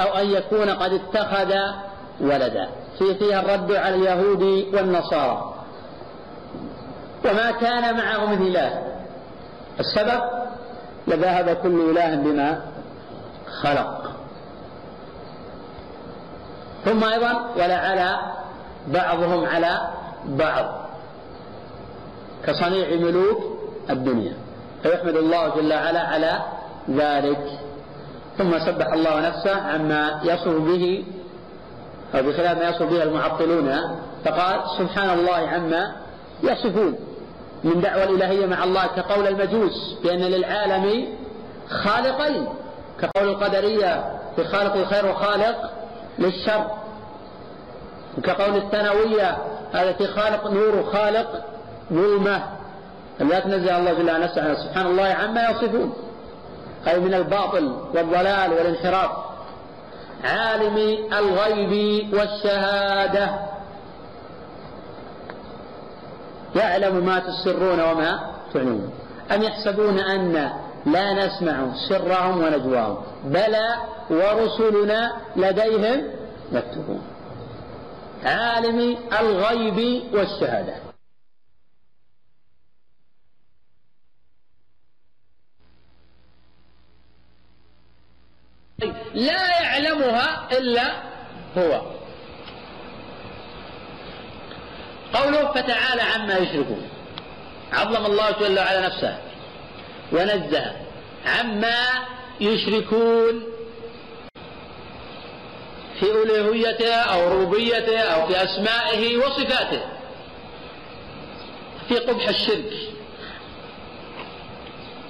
أو 0.00 0.18
أن 0.18 0.26
يكون 0.26 0.70
قد 0.70 0.92
اتخذ 0.92 1.54
ولدا. 2.20 2.68
في 2.98 3.14
فيها 3.14 3.40
الرد 3.40 3.72
على 3.72 3.94
اليهود 3.94 4.42
والنصارى. 4.74 5.54
وما 7.24 7.50
كان 7.50 7.96
معه 7.96 8.26
من 8.26 8.46
إله. 8.46 8.82
السبب؟ 9.80 10.22
لذهب 11.06 11.56
كل 11.62 11.90
إله 11.90 12.14
بما 12.14 12.60
خلق. 13.62 14.01
ثم 16.84 17.04
أيضا 17.04 17.50
ولعلى 17.56 18.16
بعضهم 18.86 19.46
على 19.46 19.80
بعض 20.24 20.82
كصنيع 22.46 22.88
ملوك 22.96 23.38
الدنيا. 23.90 24.34
فيحمد 24.82 25.16
الله 25.16 25.48
جل 25.48 25.72
وعلا 25.72 26.00
على 26.00 26.42
ذلك. 26.90 27.58
ثم 28.38 28.58
سبح 28.58 28.86
الله 28.92 29.20
نفسه 29.20 29.60
عما 29.60 30.20
يصف 30.24 30.48
به 30.48 31.04
أو 32.14 32.22
بخلاف 32.22 32.58
ما 32.58 32.68
يصف 32.68 32.82
به 32.82 33.02
المعطلون. 33.02 33.98
فقال 34.24 34.60
سبحان 34.78 35.18
الله 35.18 35.48
عما 35.48 35.92
يصفون. 36.42 36.98
من 37.64 37.80
دعوى 37.80 38.04
الإلهية 38.04 38.46
مع 38.46 38.64
الله 38.64 38.86
كقول 38.86 39.26
المجوس 39.26 39.96
بأن 40.04 40.20
للعالم 40.20 41.08
خالقين. 41.70 42.48
كقول 43.00 43.28
القدرية 43.28 44.04
في 44.36 44.44
خالق 44.44 44.74
الخير 44.74 45.06
وخالق 45.06 45.70
للشر. 46.18 46.66
كقول 48.24 48.56
الثانوية 48.56 49.36
في 49.72 50.06
خالق 50.06 50.50
نور 50.50 50.76
وخالق 50.76 51.44
ظلمة. 51.92 52.42
لا 53.20 53.40
تنزه 53.40 53.78
الله 53.78 53.92
جل 53.92 54.10
وعلا 54.10 54.54
سبحان 54.54 54.86
الله 54.86 55.04
عما 55.04 55.50
يصفون. 55.50 55.94
أي 56.88 57.00
من 57.00 57.14
الباطل 57.14 57.76
والضلال 57.94 58.52
والانحراف. 58.52 59.10
عالم 60.24 60.76
الغيب 61.12 62.14
والشهادة. 62.14 63.30
يعلم 66.56 67.06
ما 67.06 67.18
تسرون 67.18 67.80
وما 67.80 68.20
تعلنون. 68.54 68.90
أم 69.34 69.42
يحسبون 69.42 69.98
أن 69.98 70.52
لا 70.86 71.12
نسمع 71.12 71.74
سرهم 71.88 72.44
ونجواهم. 72.44 73.04
بلى 73.24 73.76
ورسلنا 74.10 75.20
لديهم 75.36 76.10
يكتبون. 76.52 77.06
عالم 78.24 78.96
الغيب 79.20 80.02
والشهادة. 80.14 80.74
لا 89.14 89.62
يعلمها 89.62 90.48
إلا 90.58 91.02
هو. 91.58 91.82
قوله 95.14 95.52
فتعالى 95.52 96.02
عما 96.02 96.36
يشركون. 96.36 96.88
عظم 97.72 98.06
الله 98.06 98.30
جل 98.30 98.58
وعلا 98.58 98.86
نفسه. 98.86 99.31
ونزه 100.12 100.72
عما 101.26 101.86
يشركون 102.40 103.44
في 106.00 106.06
ألوهيته 106.10 106.94
أو 106.94 107.28
ربوبيته 107.28 107.98
أو 108.00 108.26
في 108.26 108.44
أسمائه 108.44 109.16
وصفاته. 109.16 109.82
في 111.88 111.98
قبح 111.98 112.28
الشرك. 112.28 112.72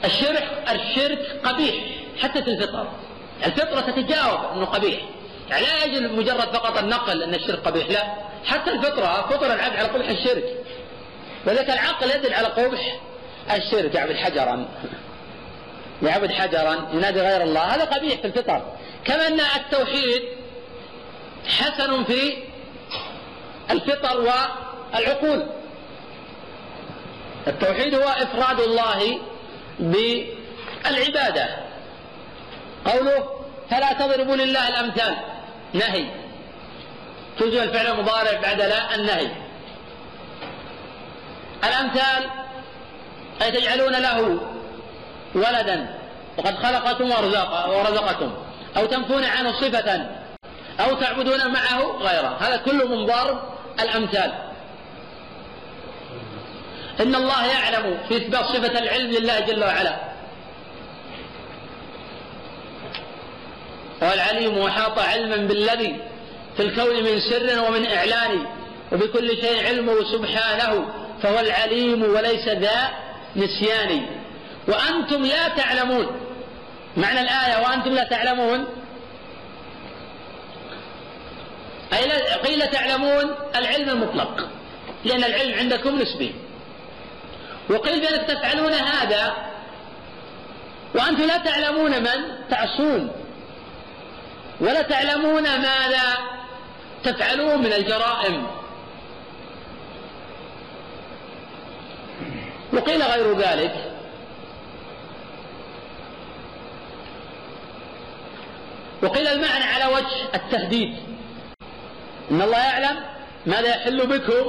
الشرك 0.04 0.64
الشرك 0.72 1.40
قبيح 1.44 1.74
حتى 2.22 2.42
في 2.42 2.50
الفطر. 2.50 2.88
الفطرة 3.46 3.80
تتجاوب 3.80 4.40
أنه 4.52 4.64
قبيح. 4.64 5.00
يعني 5.50 5.66
لا 5.66 5.84
يجب 5.84 6.12
مجرد 6.12 6.56
فقط 6.56 6.78
النقل 6.78 7.22
أن 7.22 7.34
الشرك 7.34 7.58
قبيح 7.58 7.90
لا. 7.90 8.14
حتى 8.44 8.70
الفطرة 8.70 9.26
فطر 9.30 9.46
العبد 9.54 9.76
على 9.76 9.88
قبح 9.88 10.08
الشرك. 10.08 10.64
وذلك 11.46 11.70
العقل 11.70 12.10
يدل 12.10 12.34
على 12.34 12.48
قبح 12.48 13.00
الشرك 13.50 13.94
يعبد 13.94 14.16
حجرا. 14.16 14.68
يعبد 16.02 16.33
حجرا 16.33 16.88
ينادي 16.92 17.20
غير 17.20 17.42
الله. 17.42 17.61
هذا 17.61 17.85
قبيح 17.85 18.20
في 18.20 18.26
الفطر. 18.26 18.62
كما 19.05 19.26
أن 19.26 19.40
التوحيد 19.40 20.22
حسن 21.46 22.05
في 22.05 22.37
الفطر 23.70 24.20
والعقول. 24.20 25.46
التوحيد 27.46 27.94
هو 27.94 28.09
إفراد 28.09 28.61
الله 28.61 29.20
بالعبادة. 29.78 31.48
قوله 32.85 33.44
فلا 33.70 33.92
تضربوا 33.92 34.37
لله 34.37 34.68
الأمثال. 34.68 35.16
نهي. 35.72 36.07
توجد 37.38 37.55
الفعل 37.55 37.87
المضارع 37.87 38.40
بعد 38.40 38.61
لا 38.61 38.94
النهي. 38.94 39.28
الأمثال 41.64 42.41
أي 43.42 43.50
تجعلون 43.50 43.92
له 43.92 44.40
ولدا؟ 45.35 45.98
وقد 46.38 46.55
خلقكم 46.55 47.11
ورزقكم. 47.68 48.35
أو 48.76 48.87
تنفون 48.87 49.24
عنه 49.24 49.52
صفة؟ 49.52 50.07
أو 50.81 50.94
تعبدون 50.94 51.52
معه 51.52 51.83
غيره. 52.00 52.37
هذا 52.40 52.57
كله 52.57 52.88
من 52.88 53.07
ضرب 53.07 53.42
الأمثال. 53.81 54.33
إن 57.00 57.14
الله 57.14 57.46
يعلم 57.46 57.98
في 58.09 58.16
إثبات 58.16 58.44
صفة 58.44 58.78
العلم 58.78 59.11
لله 59.11 59.40
جل 59.40 59.64
وعلا. 59.64 59.96
هو 64.02 64.12
العليم 64.12 64.59
وحاط 64.59 64.98
علما 64.98 65.37
بالذي 65.37 66.00
في 66.57 66.62
الكون 66.62 67.02
من 67.02 67.20
سر 67.20 67.64
ومن 67.68 67.87
إعلان. 67.87 68.46
وبكل 68.92 69.37
شيء 69.37 69.66
علمه 69.66 70.12
سبحانه. 70.12 70.88
فهو 71.22 71.38
العليم 71.40 72.02
وليس 72.02 72.48
ذا 72.48 72.88
نسيان 73.36 74.06
وأنتم 74.68 75.22
لا 75.22 75.48
تعلمون. 75.48 76.06
معنى 76.96 77.20
الآية 77.20 77.62
وأنتم 77.62 77.90
لا 77.90 78.04
تعلمون. 78.04 78.66
أي 81.92 82.22
قيل 82.36 82.66
تعلمون 82.66 83.34
العلم 83.56 83.88
المطلق. 83.88 84.48
لأن 85.04 85.24
العلم 85.24 85.58
عندكم 85.58 85.98
نسبي. 85.98 86.34
وقيل 87.70 88.00
بأنك 88.00 88.28
تفعلون 88.28 88.72
هذا. 88.72 89.36
وأنتم 90.94 91.22
لا 91.22 91.36
تعلمون 91.36 91.90
من؟ 91.90 92.48
تعصون. 92.50 93.10
ولا 94.60 94.82
تعلمون 94.82 95.42
ماذا 95.42 96.18
تفعلون 97.04 97.58
من 97.58 97.72
الجرائم. 97.72 98.62
وقيل 102.72 103.02
غير 103.02 103.38
ذلك. 103.38 103.92
وقيل 109.02 109.26
المعنى 109.26 109.64
على 109.64 109.94
وجه 109.94 110.35
التهديد. 110.35 110.96
إن 112.30 112.42
الله 112.42 112.58
يعلم 112.58 113.00
ماذا 113.46 113.68
يحل 113.68 114.06
بكم 114.06 114.44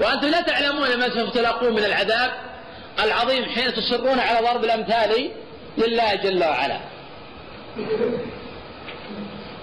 وأنتم 0.00 0.26
لا 0.26 0.40
تعلمون 0.40 0.98
ما 0.98 1.08
سوف 1.08 1.34
تلاقون 1.34 1.72
من 1.72 1.84
العذاب 1.84 2.30
العظيم 3.04 3.44
حين 3.44 3.74
تصرون 3.74 4.18
على 4.20 4.46
ضرب 4.46 4.64
الأمثال 4.64 5.30
لله 5.78 6.14
جل 6.14 6.44
وعلا. 6.44 6.80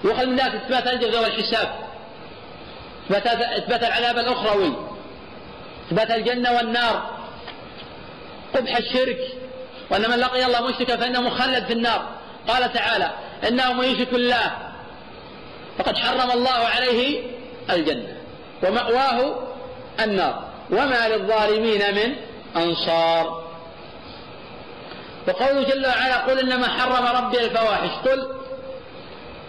يؤخذ 0.04 0.26
من 0.26 0.36
ذلك 0.36 0.54
إثبات 0.54 0.86
الجزاء 0.86 1.22
والحساب 1.22 1.68
إثبات 3.58 3.82
العذاب 3.82 4.18
الأخروي 4.18 4.76
إثبات 5.88 6.10
الجنة 6.10 6.52
والنار. 6.52 7.17
قبح 8.54 8.76
الشرك 8.76 9.18
وأن 9.90 10.10
من 10.10 10.16
لقي 10.16 10.46
الله 10.46 10.68
مشركا 10.68 10.96
فإنه 10.96 11.20
مخلد 11.20 11.64
في 11.64 11.72
النار. 11.72 12.08
قال 12.48 12.72
تعالى 12.72 13.10
إنه 13.48 13.72
من 13.72 13.84
يشرك 13.84 14.12
الله 14.12 14.52
فقد 15.78 15.96
حرم 15.96 16.30
الله 16.30 16.50
عليه 16.50 17.22
الجنة 17.70 18.16
ومأواه 18.62 19.48
النار. 20.00 20.48
وما 20.70 21.08
للظالمين 21.08 21.94
من 21.94 22.14
أنصار. 22.56 23.48
وقوله 25.28 25.62
جل 25.62 25.86
وعلا 25.86 26.16
قل 26.16 26.38
إنما 26.38 26.68
حرم 26.68 27.24
ربي 27.24 27.44
الفواحش. 27.44 27.90
قل 28.08 28.28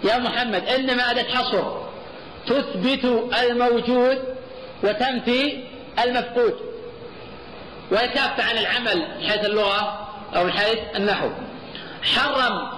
يا 0.04 0.18
محمد 0.18 0.68
إنما 0.70 1.12
أداة 1.12 1.24
حصر 1.24 1.64
تثبت 2.47 3.30
الموجود 3.43 4.36
وتنفي 4.84 5.64
المفقود. 6.04 6.60
ويكف 7.92 8.40
عن 8.40 8.58
العمل 8.58 8.98
من 8.98 9.30
حيث 9.30 9.46
اللغة 9.46 10.08
أو 10.36 10.44
من 10.44 10.52
حيث 10.52 10.80
النحو. 10.96 11.30
حرم 12.16 12.72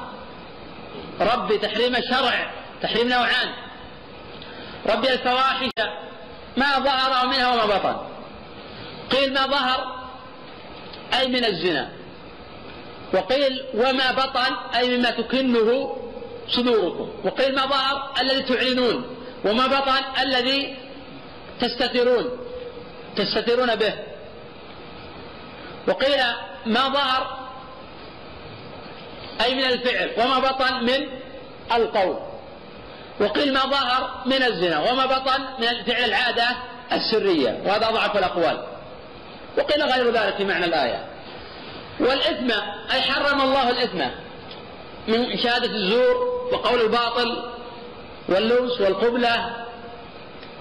ربي 1.21 1.57
تحريم 1.57 1.95
شرع 2.09 2.51
تحريم 2.81 3.09
نوعان. 3.09 3.49
ربي 4.89 5.13
الفواحش 5.13 5.69
ما 6.57 6.79
ظهر 6.79 7.27
منها 7.27 7.53
وما 7.53 7.65
بطن. 7.65 7.97
قيل 9.11 9.33
ما 9.33 9.47
ظهر 9.47 10.07
أي 11.19 11.27
من 11.27 11.45
الزنا. 11.45 11.89
وقيل 13.13 13.63
وما 13.73 14.11
بطن 14.11 14.55
أي 14.75 14.97
مما 14.97 15.09
تكنه 15.09 15.97
صدوركم. 16.49 17.09
وقيل 17.23 17.55
ما 17.55 17.65
ظهر 17.65 18.11
الذي 18.21 18.41
تعلنون. 18.41 19.15
وما 19.45 19.67
بطن 19.67 20.21
الذي 20.21 20.75
تستترون. 21.59 22.29
تستترون 23.15 23.75
به. 23.75 23.93
وقيل 25.87 26.19
ما 26.65 26.89
ظهر 26.89 27.37
أي 29.41 29.55
من 29.55 29.63
الفعل 29.63 30.11
وما 30.17 30.39
بطن 30.39 30.83
من 30.83 31.07
القول. 31.75 32.17
وقيل 33.19 33.53
ما 33.53 33.59
ظهر 33.59 34.23
من 34.25 34.43
الزنا 34.43 34.91
وما 34.91 35.05
بطن 35.05 35.41
من 35.59 35.83
فعل 35.83 36.03
العادة 36.03 36.47
السرية 36.91 37.61
وهذا 37.65 37.89
أضعف 37.89 38.17
الأقوال. 38.17 38.63
وقيل 39.57 39.83
غير 39.83 40.11
ذلك 40.11 40.35
في 40.35 40.45
معنى 40.45 40.65
الآية. 40.65 41.05
والإثم 41.99 42.51
أي 42.91 43.01
حرم 43.01 43.41
الله 43.41 43.69
الإثم 43.69 44.01
من 45.07 45.37
شهادة 45.37 45.75
الزور 45.75 46.47
وقول 46.53 46.81
الباطل 46.81 47.51
واللوس 48.29 48.81
والقبلة 48.81 49.65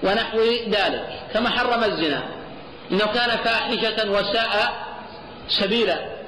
ونحو 0.03 0.39
ذلك. 0.69 1.21
كما 1.35 1.51
حرم 1.51 1.85
الزنا. 1.85 2.23
إنه 2.93 3.07
كان 3.07 3.31
فاحشة 3.31 4.11
وساء 4.11 4.90
سبيلا. 5.51 6.21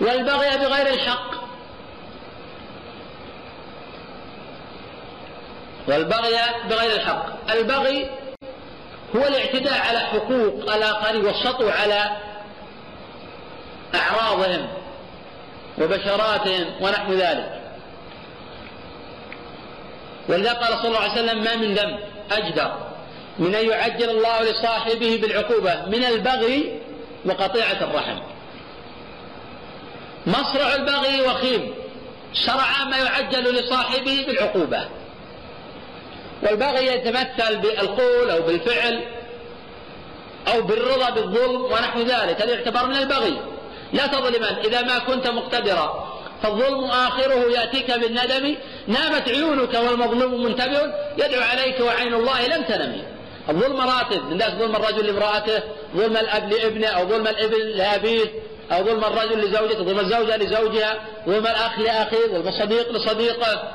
والبغي 0.00 0.58
بغير 0.58 0.86
الحق. 0.86 1.30
والبغي 5.88 6.36
بغير 6.70 6.92
الحق. 6.92 7.50
البغي 7.50 8.10
هو 9.16 9.26
الاعتداء 9.26 9.80
على 9.88 9.98
حقوق 9.98 10.74
الآخرين 10.74 11.24
والسطو 11.24 11.68
على 11.68 12.16
أعراضهم 13.94 14.68
وبشراتهم 15.78 16.66
ونحو 16.80 17.12
ذلك. 17.12 17.60
ولذا 20.28 20.52
قال 20.52 20.78
صلى 20.78 20.88
الله 20.88 21.00
عليه 21.00 21.12
وسلم 21.12 21.44
ما 21.44 21.56
من 21.56 21.74
ذنب 21.74 21.98
أجدر 22.32 22.72
من 23.38 23.54
أن 23.54 23.68
يعجل 23.68 24.10
الله 24.10 24.42
لصاحبه 24.42 25.18
بالعقوبة. 25.22 25.84
من 25.86 26.04
البغي 26.04 26.77
وقطيعة 27.24 27.84
الرحم. 27.84 28.18
مصرع 30.26 30.74
البغي 30.74 31.20
وخيم 31.20 31.74
شرعا 32.32 32.84
ما 32.84 32.96
يعجل 32.96 33.54
لصاحبه 33.54 34.24
بالعقوبة. 34.26 34.88
والبغي 36.42 36.86
يتمثل 36.86 37.56
بالقول 37.56 38.30
أو 38.30 38.42
بالفعل 38.42 39.04
أو 40.54 40.62
بالرضا 40.62 41.10
بالظلم 41.10 41.62
ونحو 41.62 42.00
ذلك. 42.00 42.42
هذا 42.42 42.54
يعتبر 42.54 42.86
من 42.86 42.96
البغي. 42.96 43.40
لا 43.92 44.06
تظلمن 44.06 44.58
إذا 44.64 44.82
ما 44.82 44.98
كنت 44.98 45.26
مقتدرا 45.28 46.18
فالظلم 46.42 46.84
آخره 46.84 47.50
يأتيك 47.50 47.90
بالندم. 47.90 48.56
نامت 48.86 49.28
عيونك 49.28 49.74
والمظلوم 49.74 50.44
منتبه 50.44 50.94
يدعو 51.18 51.42
عليك 51.42 51.80
وعين 51.80 52.14
الله 52.14 52.46
لم 52.46 52.62
تنم 52.62 53.17
الظلم 53.48 53.76
مراتب 53.76 54.24
من 54.24 54.38
ذلك 54.38 54.54
ظلم 54.54 54.76
الرجل 54.76 55.06
لامرأته 55.06 55.62
ظلم 55.96 56.16
الأب 56.16 56.52
لابنه 56.52 56.86
أو 56.86 57.08
ظلم 57.08 57.26
الإبن 57.26 57.66
لأبيه 57.76 58.26
أو 58.72 58.84
ظلم 58.84 59.04
الرجل 59.04 59.44
لزوجته 59.44 59.84
ظلم 59.84 59.98
الزوجة 59.98 60.36
لزوجها 60.36 60.98
ظلم 61.26 61.46
الأخ 61.46 61.78
لأخيه 61.78 62.26
ظلم 62.26 62.48
الصديق 62.48 62.92
لصديقه. 62.92 63.74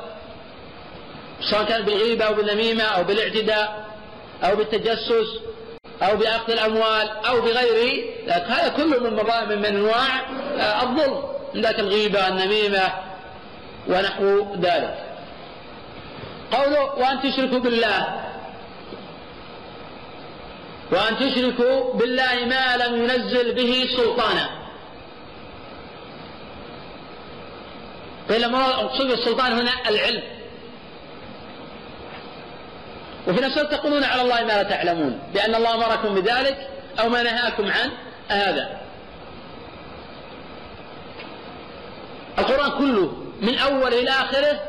سواء 1.50 1.64
كان 1.64 1.82
بالغيبة 1.82 2.26
أو 2.26 2.34
بالنميمة 2.34 2.84
أو 2.84 3.04
بالاعتداء 3.04 3.86
أو 4.44 4.56
بالتجسس 4.56 5.40
أو 6.04 6.18
بأخذ 6.18 6.52
الأموال 6.52 7.10
أو 7.28 7.42
بغيره 7.42 8.04
هذا 8.28 8.68
كله 8.78 9.00
من 9.00 9.14
من 9.60 9.66
أنواع 9.66 10.20
آه، 10.58 10.84
الظلم. 10.84 11.24
من 11.54 11.62
ذاك 11.62 11.80
الغيبة 11.80 12.28
النميمة 12.28 12.94
ونحو 13.88 14.56
ذلك. 14.62 14.98
قوله 16.52 16.84
وأن 16.84 17.22
تشركوا 17.22 17.60
بالله. 17.60 18.24
وأن 20.92 21.18
تشركوا 21.18 21.94
بالله 21.94 22.46
ما 22.46 22.78
لم 22.78 23.04
ينزل 23.04 23.54
به 23.56 23.88
سلطانا. 23.98 24.50
قيل 28.30 28.52
مقصود 28.52 29.12
السلطان 29.12 29.52
هنا 29.54 29.72
العلم. 29.90 30.24
وفي 33.28 33.42
نفس 33.42 33.58
الوقت 33.58 33.74
تقولون 33.74 34.04
على 34.04 34.22
الله 34.22 34.42
ما 34.42 34.48
لا 34.48 34.64
تعلمون 34.64 35.20
بأن 35.34 35.56
الله 35.56 35.76
أمركم 35.76 36.16
بذلك 36.16 36.70
أو 37.00 37.10
ما 37.10 37.24
نهاكم 37.24 37.72
عن 37.72 37.92
هذا. 38.28 38.82
القرآن 42.40 42.72
كله 42.72 43.18
من 43.42 43.58
أول 43.58 43.94
إلى 43.94 44.10
آخره 44.10 44.60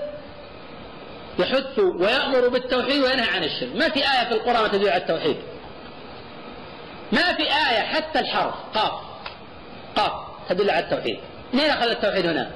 يحث 1.38 1.78
ويأمر 1.78 2.48
بالتوحيد 2.48 3.02
وينهى 3.02 3.28
عن 3.28 3.44
الشرك. 3.44 3.76
ما 3.76 3.88
في 3.88 3.98
آية 3.98 4.28
في 4.28 4.34
القرآن 4.34 4.70
تدل 4.70 4.88
على 4.88 5.02
التوحيد. 5.02 5.36
ما 7.14 7.34
في 7.34 7.42
آية 7.42 7.80
حتى 7.80 8.18
الحرف. 8.18 8.54
قاف. 8.74 8.92
قاف. 9.96 10.12
تدل 10.48 10.70
على 10.70 10.84
التوحيد. 10.84 11.18
من 11.52 11.60
أخذ 11.60 11.88
التوحيد 11.88 12.26
هنا؟ 12.26 12.50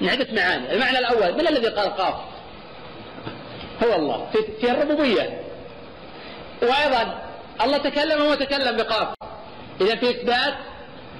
من 0.00 0.08
عدة 0.08 0.26
معاني. 0.32 0.72
المعنى 0.72 0.98
الأول 0.98 1.34
من 1.34 1.48
الذي 1.48 1.68
قال 1.68 1.96
قاف؟ 1.96 2.14
هو 3.84 3.94
الله. 3.94 4.28
في, 4.32 4.38
في 4.60 4.70
الربوبية. 4.70 5.40
وأيضا 6.62 7.22
الله 7.64 7.78
تكلم 7.78 8.20
وهو 8.20 8.34
تكلم 8.34 8.76
بقاف. 8.76 9.08
إذا 9.80 9.96
في 9.96 10.10
إثبات 10.10 10.54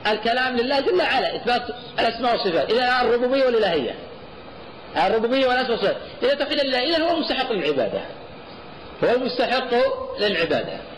الكلام 0.07 0.57
لله 0.57 0.81
جل 0.81 0.99
وعلا 0.99 1.37
إثبات 1.37 1.63
الأسماء 1.99 2.33
والصفات. 2.33 2.73
إذا 2.73 3.01
الربوبية 3.01 3.45
والإلهية. 3.45 3.95
الربوبية 4.97 5.47
والأسماء 5.47 5.71
والصفات. 5.71 5.97
إذا 6.23 6.35
توحيد 6.35 6.61
الله 6.61 6.79
إذا 6.79 7.05
هو 7.05 7.15
المستحق 7.17 7.53
للعبادة. 7.53 8.01
هو 9.05 9.15
المستحق 9.15 9.75
للعبادة. 10.21 10.92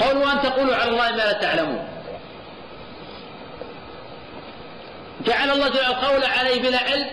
قولوا 0.00 0.32
أن 0.32 0.42
تقولوا 0.42 0.76
على 0.76 0.90
الله 0.90 1.10
ما 1.10 1.16
لا 1.16 1.32
تعلمون. 1.32 1.88
جعل 5.26 5.50
الله 5.50 5.68
جل 5.68 5.78
القول 5.78 6.24
عليه 6.24 6.62
بلا 6.62 6.78
علم 6.78 7.06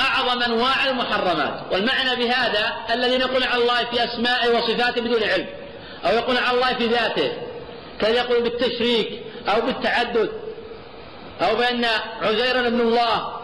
أعظم 0.00 0.42
أنواع 0.42 0.86
المحرمات. 0.86 1.60
والمعنى 1.72 2.16
بهذا 2.16 2.76
الذين 2.90 3.20
يقول 3.20 3.44
على 3.44 3.62
الله 3.62 3.84
في 3.84 4.04
أسمائه 4.04 4.58
وصفاته 4.58 5.00
بدون 5.00 5.22
علم. 5.22 5.46
أو 6.06 6.14
يقول 6.14 6.36
على 6.38 6.56
الله 6.56 6.74
في 6.74 6.86
ذاته. 6.86 7.32
كان 8.00 8.14
يقول 8.14 8.42
بالتشريك 8.42 9.22
أو 9.48 9.60
بالتعدد. 9.60 10.30
أو 11.40 11.56
بأن 11.56 11.86
عزير 12.22 12.66
ابن 12.66 12.80
الله. 12.80 13.38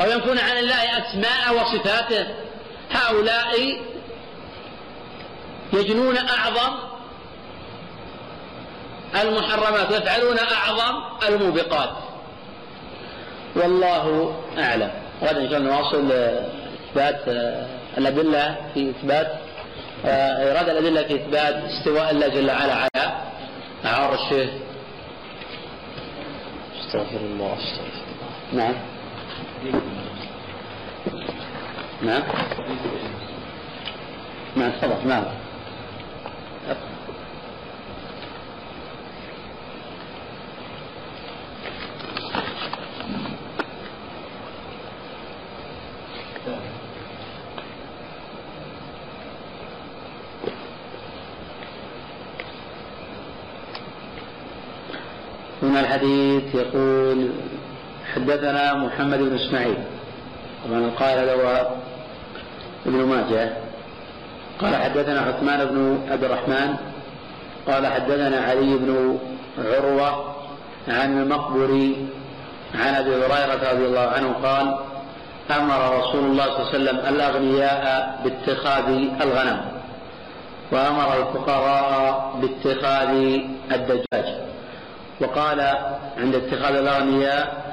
أو 0.00 0.10
ينفون 0.10 0.38
عن 0.38 0.56
الله 0.58 0.98
أسماء 0.98 1.54
وصفاته. 1.54 2.26
هؤلاء 2.90 3.80
يجنون 5.72 6.16
أعظم 6.16 6.74
المحرمات 9.22 9.90
ويفعلون 9.92 10.38
أعظم 10.38 11.02
الموبقات. 11.28 11.90
والله 13.56 14.34
أعلم. 14.58 14.90
غدا 15.22 15.40
إن 15.40 15.50
شاء 15.50 15.58
الله 15.58 15.70
نواصل 15.70 16.12
إثبات 16.90 17.20
الأدلة 17.98 18.56
في 18.74 18.90
إثبات 18.90 19.38
إيراد 20.04 20.68
الأدلة 20.68 21.02
في 21.02 21.14
إثبات 21.14 21.54
استواء 21.54 22.10
الله 22.10 22.28
جل 22.28 22.50
وعلا 22.50 22.74
على 22.74 23.12
عرشه 23.84 24.48
استغفر 26.80 27.16
الله 27.16 27.54
استغفر 27.54 28.02
الله. 28.52 28.64
نعم. 28.64 28.74
نعم. 32.02 32.22
نعم 34.56 34.70
تفضل. 34.70 35.08
نعم. 35.08 35.24
الحديث 55.80 56.54
يقول 56.54 57.28
حدثنا 58.14 58.74
محمد 58.74 59.18
بن 59.18 59.34
إسماعيل 59.34 59.78
طبعا 60.68 60.90
قال 60.90 61.26
له 61.26 61.70
ابن 62.86 63.04
ماجه 63.04 63.52
قال 64.60 64.76
حدثنا 64.76 65.20
عثمان 65.20 65.64
بن 65.64 65.98
عبد 66.10 66.24
الرحمن 66.24 66.76
قال 67.66 67.86
حدثنا 67.86 68.40
علي 68.40 68.76
بن 68.76 69.18
عروة 69.58 70.34
عن 70.88 71.18
المقبري 71.22 72.06
عن 72.74 72.94
أبي 72.94 73.10
هريرة 73.10 73.72
رضي 73.72 73.86
الله 73.86 74.00
عنه 74.08 74.32
قال 74.42 74.78
أمر 75.50 75.98
رسول 75.98 76.24
الله 76.24 76.44
صلى 76.44 76.56
الله 76.56 76.68
عليه 76.68 76.78
وسلم 76.78 77.14
الأغنياء 77.14 78.20
باتخاذ 78.24 78.88
الغنم 79.22 79.60
وأمر 80.72 81.16
الفقراء 81.16 82.34
باتخاذ 82.40 83.08
الدجاج. 83.72 84.47
وقال 85.20 85.60
عند 86.18 86.34
اتخاذ 86.34 86.76
الأغنياء 86.76 87.68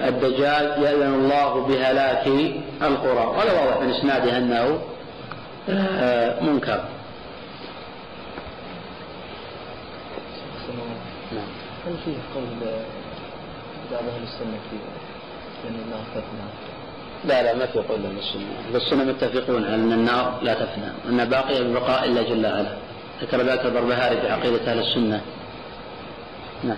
الدجال 0.00 0.82
يأذن 0.82 1.14
الله 1.14 1.66
بهلاك 1.66 2.26
القرى. 2.82 3.26
ولا 3.26 3.52
واضح 3.52 3.80
من 3.80 3.90
إسناده 3.90 4.36
أنه 4.36 4.80
آه، 5.70 6.42
منكر. 6.42 6.84
نعم. 11.32 11.48
هل 11.86 11.94
فيه 12.04 12.16
قول 12.34 12.44
بعض 13.92 14.02
أهل 14.14 14.22
السنة 14.22 14.58
في 14.70 14.76
أن 15.68 15.74
النار 15.84 16.00
تفنى؟ 16.14 16.48
لا 17.24 17.42
لا 17.42 17.54
ما 17.58 17.66
في 17.66 17.78
قول 17.78 18.06
أهل 18.06 18.18
السنة. 18.18 18.68
أهل 18.68 18.76
السنة 18.76 19.04
متفقون 19.04 19.64
على 19.64 19.74
أن 19.74 19.92
النار 19.92 20.38
لا 20.42 20.54
تفنى 20.54 20.92
وأنها 21.06 21.24
باقية 21.24 21.62
ببقاء 21.62 22.04
الله 22.04 22.22
جل 22.22 22.46
وعلا. 22.46 22.76
ذكر 23.22 23.42
ذلك 23.42 23.64
البربهاري 23.64 24.20
في 24.20 24.28
عقيدة 24.30 24.70
أهل 24.70 24.78
السنة. 24.78 25.20
نعم 26.64 26.76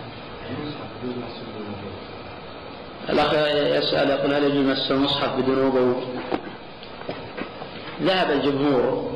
الأخ 3.08 3.32
يسأل 3.54 4.10
يقول 4.10 4.34
هل 4.34 4.44
يجوز 4.44 4.66
مس 4.66 4.90
المصحف 4.90 5.36
بدون 5.36 5.66
وضوء؟ 5.66 6.04
ذهب 8.02 8.30
الجمهور 8.30 9.10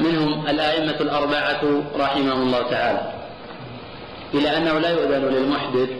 منهم 0.00 0.46
الأئمة 0.46 0.96
الأربعة 1.00 1.82
رحمهم 1.98 2.42
الله 2.42 2.70
تعالى 2.70 3.12
إلى 4.34 4.56
أنه 4.56 4.78
لا 4.78 4.90
يؤذن 4.90 5.24
للمحدث 5.24 5.90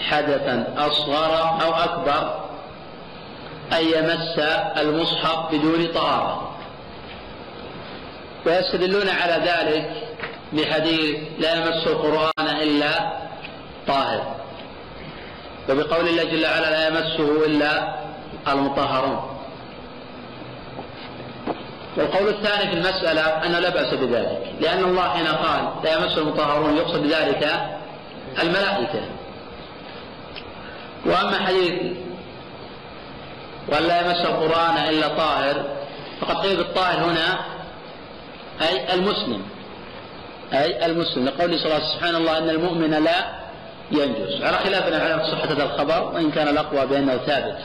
حدثا 0.00 0.74
أصغر 0.76 1.62
أو 1.62 1.72
أكبر 1.72 2.46
أن 3.72 3.84
يمس 3.84 4.38
المصحف 4.78 5.54
بدون 5.54 5.86
طهارة 5.86 6.50
ويستدلون 8.46 9.08
على 9.08 9.44
ذلك 9.44 10.05
بحديث 10.52 11.16
لا 11.38 11.54
يمس 11.54 11.86
القرآن 11.86 12.46
إلا 12.62 13.12
طاهر. 13.86 14.36
وبقول 15.68 16.08
الله 16.08 16.24
جل 16.24 16.44
وعلا 16.44 16.70
لا 16.70 16.88
يمسه 16.88 17.46
إلا 17.46 17.94
المطهرون. 18.48 19.38
والقول 21.96 22.28
الثاني 22.28 22.70
في 22.70 22.76
المسألة 22.76 23.22
أنه 23.22 23.58
لا 23.58 23.68
بأس 23.68 23.94
بذلك 23.94 24.52
لأن 24.60 24.84
الله 24.84 25.08
حين 25.08 25.26
قال 25.26 25.70
لا 25.84 25.94
يمس 25.94 26.18
المطهرون 26.18 26.76
يقصد 26.76 27.02
بذلك 27.02 27.68
الملائكة. 28.42 29.00
وأما 31.06 31.46
حديث 31.46 31.72
وأن 33.68 33.82
لا 33.82 34.00
يمس 34.00 34.26
القرآن 34.26 34.76
إلا 34.76 35.08
طاهر 35.08 35.64
فقد 36.20 36.36
قيل 36.36 36.56
بالطاهر 36.56 36.98
هنا 36.98 37.38
أي 38.62 38.94
المسلم. 38.94 39.42
أي 40.52 40.86
المسلم. 40.86 41.24
لقوله 41.24 41.56
صلى 41.56 41.64
الله 41.64 41.74
عليه 41.74 41.84
وسلم 41.84 41.98
سبحان 41.98 42.14
الله 42.14 42.38
أن 42.38 42.50
المؤمن 42.50 42.90
لا 42.90 43.46
ينجس. 43.90 44.42
على 44.42 44.58
خلاف 44.58 44.88
العلماء 44.88 45.18
في 45.18 45.30
صحة 45.30 45.52
هذا 45.52 45.64
الخبر 45.64 46.14
وإن 46.14 46.30
كان 46.30 46.48
الأقوى 46.48 46.86
بأنه 46.86 47.16
ثابت. 47.16 47.58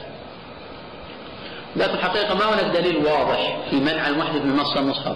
لكن 1.75 1.93
الحقيقة 1.93 2.35
ما 2.35 2.45
هناك 2.45 2.77
دليل 2.77 3.05
واضح 3.05 3.57
في 3.69 3.75
منع 3.75 4.07
المحدث 4.07 4.41
من 4.41 4.55
مس 4.55 4.77
المصحف 4.77 5.15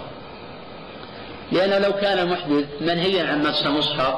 لأن 1.52 1.82
لو 1.82 1.92
كان 1.92 2.18
المحدث 2.18 2.64
منهيا 2.80 3.26
عن 3.26 3.42
مس 3.42 3.66
المصحف 3.66 4.14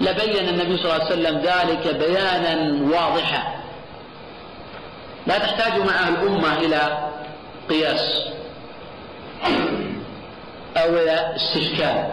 لبين 0.00 0.48
النبي 0.48 0.76
صلى 0.76 0.84
الله 0.84 1.04
عليه 1.04 1.14
وسلم 1.14 1.38
ذلك 1.38 1.96
بيانا 1.96 2.82
واضحا. 2.96 3.62
لا 5.26 5.38
تحتاج 5.38 5.78
معه 5.78 6.08
الأمة 6.08 6.58
إلى 6.58 7.08
قياس 7.70 8.28
أو 10.76 10.88
إلى 10.88 11.36
استشكال. 11.36 12.04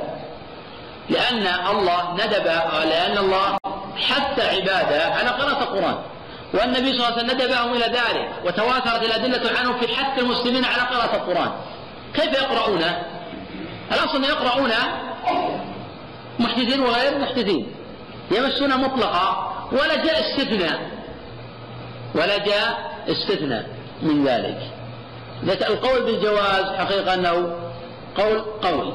لأن 1.10 1.48
الله 1.72 2.14
ندب 2.14 2.46
لأن 2.90 3.18
الله 3.18 3.58
حث 3.98 4.40
عباده. 4.40 5.04
على 5.04 5.30
قراءة 5.30 5.64
القرآن. 5.64 5.98
والنبي 6.54 6.90
صلى 6.90 6.96
الله 6.96 7.06
عليه 7.06 7.18
وسلم 7.18 7.32
ندبهم 7.32 7.74
إلى 7.74 7.86
ذلك 7.86 8.30
وتواترت 8.46 9.04
الأدلة 9.04 9.60
عنه 9.60 9.78
في 9.78 9.96
حث 9.96 10.20
المسلمين 10.20 10.66
على 10.66 10.82
قراءة 10.82 11.16
القرآن. 11.16 11.52
كيف 12.14 12.42
يقرؤونه؟ 12.42 13.04
الأصل 13.92 14.18
أن 14.18 14.24
يقرؤون 14.24 14.72
محدثين 16.40 16.80
وغير 16.80 17.18
محدثين. 17.18 17.76
يمسون 18.32 18.82
مطلقا 18.82 19.54
ولا 19.72 19.96
جاء 19.96 20.22
استثناء. 20.22 20.80
ولا 22.16 22.38
جاء 22.38 22.92
استثناء 23.08 23.70
من 24.02 24.28
ذلك. 24.28 24.58
القول 25.68 26.04
بالجواز 26.04 26.66
حقيقة 26.66 27.14
أنه 27.14 27.56
قول 28.18 28.40
قوي. 28.64 28.94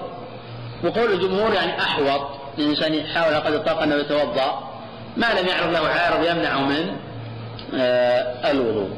وقول 0.85 1.12
الجمهور 1.12 1.53
يعني 1.55 1.81
أحوط 1.83 2.26
الإنسان 2.59 2.95
يحاول 2.95 3.35
قد 3.35 3.53
الطاقة 3.53 3.85
أنه 3.85 3.95
يتوضأ 3.95 4.70
ما 5.16 5.26
لم 5.41 5.47
يعرض 5.49 5.72
له 5.72 5.89
عارض 5.89 6.26
يمنعه 6.26 6.61
من 6.61 6.97
آه 7.74 8.51
الوضوء. 8.51 8.89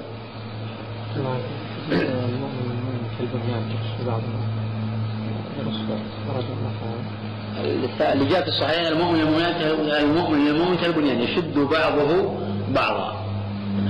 المؤمن 7.61 8.13
اللي 8.13 8.25
جاء 8.29 8.43
في 8.43 8.49
الصحيحين 8.49 8.87
المؤمن 8.87 9.21
المؤمن 9.21 10.47
المؤمن 10.49 10.77
كالبنيان 10.77 11.21
يشد 11.21 11.59
بعضه 11.59 12.35
بعضا. 12.69 13.22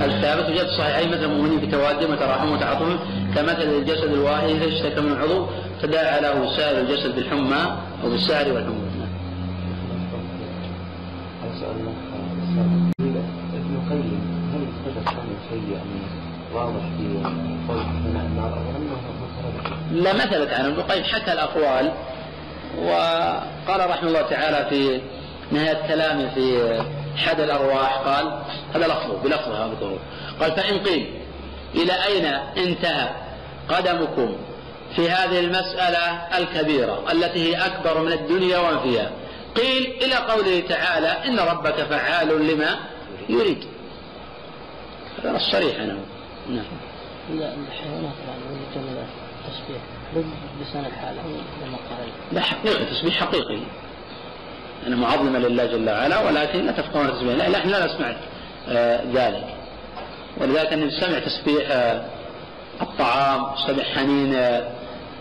الثابت 0.03 0.51
وجاء 0.51 0.65
في 0.65 0.71
الصحيحين 0.71 1.09
مثل 1.09 1.25
المؤمنين 1.25 1.61
في 1.61 1.67
توادهم 1.67 2.13
وتراحمهم 2.13 2.53
وتعاطفهم 2.53 2.99
كمثل 3.35 3.63
الجسد 3.63 4.13
الواحد 4.13 4.49
إذا 4.49 4.69
اشتكى 4.69 5.01
من 5.01 5.13
عضو 5.13 5.47
تداعى 5.83 6.21
له 6.21 6.57
سائر 6.57 6.79
الجسد 6.81 7.15
بالحمى 7.15 7.77
أو 8.05 8.11
بالسهر 8.11 8.53
والحمى. 8.53 8.83
ابن 13.55 13.75
القيم 13.75 14.21
هل 14.55 14.67
ثبت 14.85 15.09
عنه 15.09 15.35
شيء 15.51 15.81
واضح 16.55 16.83
في 16.99 17.05
قول 17.69 17.83
بناء 18.05 18.27
النار 18.27 18.53
أو 18.53 18.77
انه 18.77 20.03
لا 20.03 20.13
ما 20.13 20.25
ابن 20.25 20.81
القيم 20.81 21.05
حكى 21.05 21.33
الأقوال 21.33 21.93
وقال 22.79 23.91
رحمه 23.91 24.09
الله 24.09 24.23
تعالى 24.23 24.67
في 24.71 25.01
نهاية 25.53 25.89
كلامه 25.89 26.29
في 26.35 26.83
حد 27.17 27.41
الأرواح؟ 27.41 27.97
قال 27.97 28.43
هذا 28.75 28.87
لفظه 28.87 29.23
بلفظها 29.23 29.67
بطرق 29.67 29.99
قال 30.41 30.53
فإن 30.53 30.79
قيل 30.79 31.15
إلى 31.75 31.93
أين 31.93 32.25
انتهى 32.67 33.09
قدمكم 33.69 34.37
في 34.97 35.11
هذه 35.11 35.41
المسألة 35.41 36.39
الكبيرة 36.39 37.13
التي 37.13 37.39
هي 37.39 37.67
أكبر 37.67 38.03
من 38.03 38.13
الدنيا 38.13 38.59
وما 38.59 38.79
فيها؟ 38.79 39.11
قيل 39.57 39.93
إلى 40.03 40.15
قوله 40.15 40.61
تعالى 40.69 41.09
إن 41.09 41.39
ربك 41.39 41.75
فعال 41.75 42.47
لما 42.47 42.79
يريد. 43.29 43.65
هذا 45.19 45.33
نص 45.33 45.51
صريح 45.51 45.77
أنا. 45.77 45.99
نعم. 46.49 46.65
الحيوانات 47.31 48.15
يعني 48.29 48.59
جمل 48.75 49.05
التسبيح 49.49 49.83
بلسان 50.59 50.85
الحال 50.85 51.19
أو 51.19 51.31
لما 51.67 51.77
قال. 51.77 52.09
لا 52.33 52.41
حقيقي 52.41 52.85
تسبيح 52.85 53.21
حقيقي. 53.21 53.59
أنا 54.87 54.97
معظمة 54.97 55.39
لله 55.39 55.67
جل 55.67 55.91
وعلا 55.91 56.21
ولكن 56.21 56.67
لا 56.67 56.73
تفقهون 56.73 57.07
التسبيح 57.07 57.37
لا 57.37 57.49
نحن 57.49 57.69
لا 57.69 57.87
نسمع 57.87 58.17
آه 58.69 59.01
ذلك. 59.13 59.45
ولذلك 60.41 60.73
أن 60.73 60.87
نسمع 60.87 61.19
تسبيح 61.19 61.71
آه 61.71 62.05
الطعام 62.83 63.55
تسبيح 63.55 63.95
حنين 63.99 64.35
آه 64.35 64.73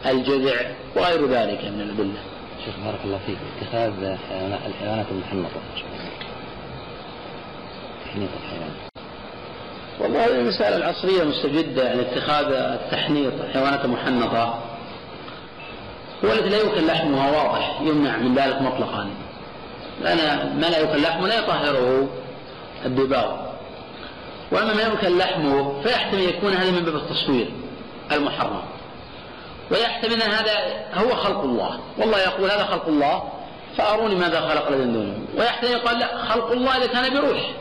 الجذع 0.05 0.55
وغير 0.95 1.27
ذلك 1.27 1.65
من 1.65 1.81
الأدلة. 1.81 2.19
شيخ 2.65 2.75
بارك 2.85 2.99
الله 3.05 3.19
فيك. 3.25 3.37
اتخاذ 3.61 4.03
الحيوانات 4.67 5.05
المحنطة. 5.11 5.61
تحنيط 8.05 8.29
الحيوان. 8.43 8.71
والله 9.99 10.39
المسألة 10.39 10.77
العصرية 10.77 11.23
مستجدة 11.23 11.83
يعني 11.83 12.01
اتخاذ 12.01 12.45
التحنيط 12.51 13.33
الحيوانات 13.41 13.85
المحنطة 13.85 14.59
هو 16.25 16.31
التي 16.31 16.49
لا 16.49 16.57
يؤكل 16.57 16.87
لحمها 16.87 17.31
واضح 17.31 17.81
يمنع 17.81 18.17
من 18.17 18.35
ذلك 18.35 18.61
مطلقا. 18.61 19.09
لأن 20.01 20.59
ما 20.61 20.65
لا 20.65 20.79
يؤكل 20.79 21.01
لحمه 21.01 21.27
لا 21.27 21.39
يطهره 21.39 22.09
الدباغ 22.85 23.31
وأما 24.51 24.73
ما 24.73 24.81
يؤكل 24.81 25.17
لحمه 25.17 25.81
فيحتمل 25.81 26.21
يكون 26.21 26.53
هذا 26.53 26.71
من 26.71 26.85
باب 26.85 26.95
التصوير 26.95 27.51
المحرم. 28.11 28.61
ويحتمل 29.71 30.21
أن 30.21 30.31
هذا 30.31 30.53
هو 30.93 31.15
خلق 31.15 31.41
الله. 31.41 31.79
والله 31.97 32.19
يقول 32.19 32.51
هذا 32.51 32.65
خلق 32.65 32.87
الله 32.87 33.23
فأروني 33.77 34.15
ماذا 34.15 34.41
خلق 34.41 34.69
لدن 34.71 34.93
دونه. 34.93 35.19
ويحتمل 35.37 35.71
يقال 35.71 35.99
لا 35.99 36.17
خلق 36.17 36.51
الله 36.51 36.77
إذا 36.77 36.87
كان 36.87 37.13
بروح. 37.13 37.51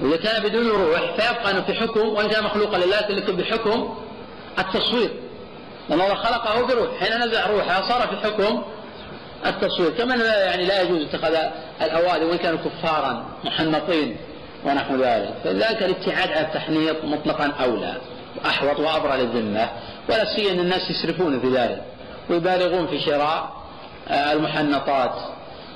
وإذا 0.00 0.16
كان 0.16 0.42
بدون 0.42 0.68
روح 0.68 1.00
فيبقى 1.00 1.50
أنه 1.50 1.60
في 1.62 1.74
حكم 1.74 2.08
وإن 2.08 2.28
كان 2.28 2.44
مخلوقا 2.44 2.78
لله 2.78 3.00
لكن 3.00 3.36
بحكم 3.36 3.94
التصوير. 4.58 5.10
لأن 5.88 6.00
الله 6.00 6.14
خلقه 6.14 6.66
بروح. 6.66 6.88
حين 7.00 7.22
نزع 7.22 7.46
روحه 7.46 7.88
صار 7.88 8.08
في 8.08 8.16
حكم 8.16 8.62
التصوير 9.48 9.90
كما 9.90 10.14
يعني 10.24 10.64
لا 10.64 10.82
يجوز 10.82 11.02
اتخاذ 11.02 11.36
الأوادي 11.82 12.24
وإن 12.24 12.38
كانوا 12.38 12.58
كفارا 12.58 13.24
محنطين 13.44 14.16
ونحو 14.64 14.96
ذلك. 14.96 15.34
فلذلك 15.44 15.82
الابتعاد 15.82 16.30
عن 16.30 16.44
التحنيط 16.44 17.04
مطلقا 17.04 17.52
أولى 17.64 17.96
وأحوط 18.44 18.80
وأبرى 18.80 19.16
للذمة 19.16 19.68
ولا 20.08 20.24
سيما 20.36 20.50
أن 20.50 20.60
الناس 20.60 20.90
يسرفون 20.90 21.40
في 21.40 21.48
ذلك 21.48 21.82
ويبالغون 22.30 22.86
في 22.86 23.00
شراء 23.00 23.50
المحنطات. 24.10 25.14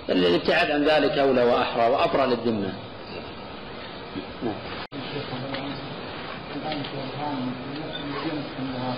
الابتعاد 0.09 0.71
عن 0.71 0.85
ذلك 0.85 1.19
أولى 1.19 1.43
وأحرى 1.43 1.91
وأبرى 1.91 2.27
للذمة. 2.27 2.73
نعم 4.43 4.55
الآن 6.57 6.83
في 6.83 6.97
أفغان 6.99 7.53
في 7.75 7.81
نفس 7.81 7.97
مدينة 8.05 8.43
قندهار 8.59 8.97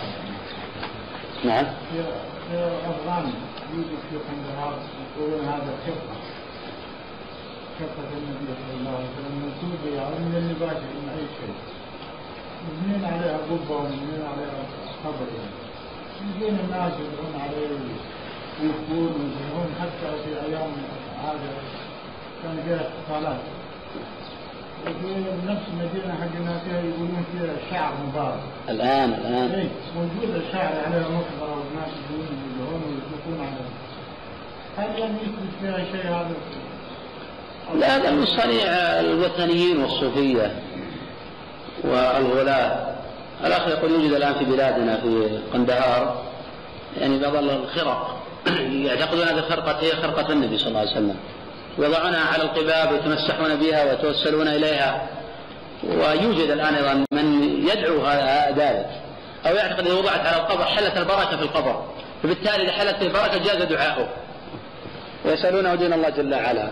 نعم. 1.45 1.65
في 1.93 2.01
أفغان 2.91 3.33
يوجد 3.75 3.99
في 4.11 4.17
قندهار 4.29 4.79
يقولون 5.17 5.45
هذا 5.45 5.73
خطة. 5.87 6.17
خطة 7.79 8.09
النبي 8.19 8.53
صلى 8.61 8.75
الله 8.81 8.91
عليه 8.97 9.09
وسلم 9.15 9.35
منسوبة 9.43 9.97
يعني 9.97 10.17
من 10.19 10.35
النباشر 10.37 10.91
من 11.03 11.09
أي 11.19 11.27
شيء. 11.39 11.55
مبنين 12.67 13.05
عليها 13.05 13.39
قبة 13.51 13.77
ومبنين 13.77 14.23
عليها 14.33 14.63
قبر؟ 15.05 15.27
يعني 15.39 15.57
يجون 16.37 16.59
الناس 16.65 16.93
يدعون 16.93 17.35
عليه 17.45 17.69
ويكون 18.61 19.07
ويزهون 19.21 19.69
حتى 19.81 20.11
في 20.25 20.47
أيام 20.47 20.71
هذا 21.25 21.51
كان 22.43 22.63
فيها 22.65 22.89
احتفالات 22.89 23.41
نفس 25.47 25.63
المدينة 25.73 26.15
حقنا 26.21 26.59
فيها 26.65 26.81
يقولون 26.81 27.25
فيها 27.33 27.71
شعر 27.71 27.93
مبارك. 28.07 28.41
الآن 28.69 29.15
الآن. 29.15 29.51
اي 29.51 29.69
موجود 29.97 30.43
الشعر 30.47 30.73
عليها 30.87 31.09
مقبرة 31.09 31.57
والناس 31.59 31.91
يجون 32.11 32.27
يزهون 32.27 32.83
ويشوفون 32.87 33.47
عليها 33.47 33.83
هل 34.77 35.01
لم 35.01 35.17
يثبت 35.23 35.53
فيها 35.61 35.77
شيء 35.93 36.11
هذا؟ 36.11 36.35
لا 37.75 37.97
هذا 37.97 38.11
من 38.11 38.27
صنيع 38.27 38.71
الوثنيين 39.01 39.83
والصوفية 39.83 40.53
والغلاة. 41.85 42.93
الأخ 43.45 43.69
يقول 43.69 43.91
يوجد 43.91 44.13
الآن 44.13 44.35
في 44.35 44.45
بلادنا 44.45 44.97
في 44.97 45.39
قندهار 45.53 46.23
يعني 47.01 47.19
بعض 47.19 47.35
الخرق 47.35 48.23
يعتقدون 48.61 49.23
هذه 49.23 49.39
الخرقة 49.39 49.81
هي 49.81 49.91
خرقة 49.91 50.33
النبي 50.33 50.59
صلى 50.59 50.69
الله 50.69 50.81
عليه 50.81 50.91
وسلم. 50.91 51.17
يضعونها 51.79 52.25
على 52.33 52.43
القباب 52.43 52.93
ويتمسحون 52.93 53.55
بها 53.55 53.85
ويتوسلون 53.85 54.49
إليها. 54.49 55.09
ويوجد 55.85 56.51
الآن 56.51 56.75
أيضا 56.75 57.05
من 57.13 57.43
يدعو 57.69 58.07
ذلك. 58.57 58.91
أو 59.47 59.55
يعتقد 59.55 59.87
إذا 59.87 59.95
وضعت 59.95 60.27
على 60.27 60.37
القبر 60.37 60.65
حلت 60.65 60.97
البركة 60.97 61.37
في 61.37 61.43
القبر. 61.43 61.85
فبالتالي 62.23 62.63
إذا 62.63 62.73
حلت 62.73 63.03
البركة 63.03 63.39
جاز 63.39 63.63
دعاؤه. 63.63 64.09
ويسألونه 65.25 65.75
دين 65.75 65.93
الله 65.93 66.09
جل 66.09 66.35
وعلا. 66.35 66.71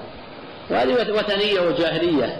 وهذه 0.70 0.92
وثنية 0.92 1.60
وجاهلية. 1.60 2.36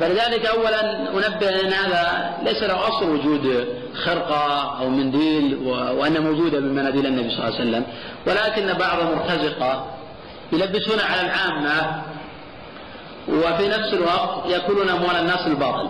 فلذلك 0.00 0.46
اولا 0.46 0.98
أنبه 0.98 1.60
أن 1.60 1.72
هذا 1.72 2.32
ليس 2.42 2.62
له 2.62 2.88
أصل 2.88 3.10
وجود 3.10 3.66
خرقة 4.04 4.78
أو 4.80 4.88
منديل 4.88 5.58
وانها 5.98 6.20
موجودة 6.20 6.60
من 6.60 6.74
مناديل 6.74 7.06
النبي 7.06 7.30
صلى 7.30 7.38
الله 7.38 7.58
عليه 7.58 7.70
وسلم. 7.70 7.84
ولكن 8.26 8.72
بعض 8.78 9.00
المرتزقه 9.00 9.86
يلبسون 10.52 11.00
على 11.00 11.20
العامة 11.20 12.02
وفي 13.28 13.68
نفس 13.68 13.92
الوقت 13.92 14.50
يأكلون 14.50 14.88
أموال 14.88 15.16
الناس 15.16 15.42
بالباطل 15.42 15.88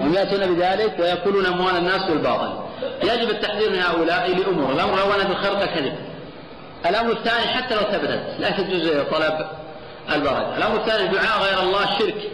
هم 0.00 0.14
يأتون 0.14 0.54
بذلك 0.54 0.98
ويأكلون 0.98 1.46
أموال 1.46 1.76
الناس 1.76 2.02
بالباطل 2.02 2.52
يجب 3.02 3.30
التحذير 3.30 3.70
من 3.70 3.78
هؤلاء 3.78 4.36
لأمور. 4.36 4.72
الأمر 4.72 4.94
الأول 4.94 5.20
أن 5.20 5.30
الخرقه 5.30 5.66
كذب. 5.66 5.94
الأمر 6.86 7.12
الثاني 7.12 7.46
حتى 7.46 7.74
لو 7.74 7.80
ثبتت 7.80 8.34
لا 8.38 8.50
تجوز 8.50 8.88
طلب 9.10 9.46
البركة. 10.12 10.56
الأمر 10.56 10.76
الثاني 10.76 11.08
دعاء 11.08 11.42
غير 11.42 11.60
الله 11.62 11.98
شرك. 11.98 12.30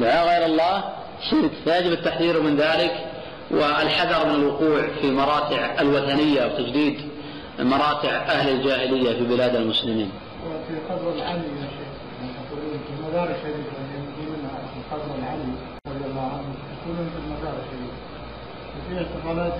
دعاء 0.00 0.28
غير 0.28 0.46
الله 0.46 0.84
شرك. 1.30 1.50
فيجب 1.64 1.92
التحذير 1.92 2.42
من 2.42 2.56
ذلك 2.56 3.06
والحذر 3.50 4.26
من 4.26 4.34
الوقوع 4.34 4.88
في 5.00 5.10
مراتع 5.10 5.80
الوثنية 5.80 6.46
وتجديد 6.46 7.07
مراتع 7.58 8.08
أهل 8.08 8.48
الجاهلية 8.48 9.12
في 9.12 9.24
بلاد 9.24 9.56
المسلمين. 9.56 10.10
وفي 10.46 10.80
قبر 10.90 11.12
العلي 11.12 11.48
يا 11.60 11.68
شيخ 11.76 11.88
يقولون 12.22 12.80
في 12.86 12.92
المزار 12.98 13.24
الشريف 13.24 13.66
يعني 13.78 13.98
في 14.74 14.94
قبر 14.94 15.14
العلي 15.18 15.52
رضي 15.86 16.10
الله 16.10 16.22
عنه 16.22 16.54
يقولون 16.82 17.10
في 17.10 17.18
المزار 17.24 17.54
الشريف 17.62 17.94
وفي 18.76 19.02
احتفالات 19.02 19.54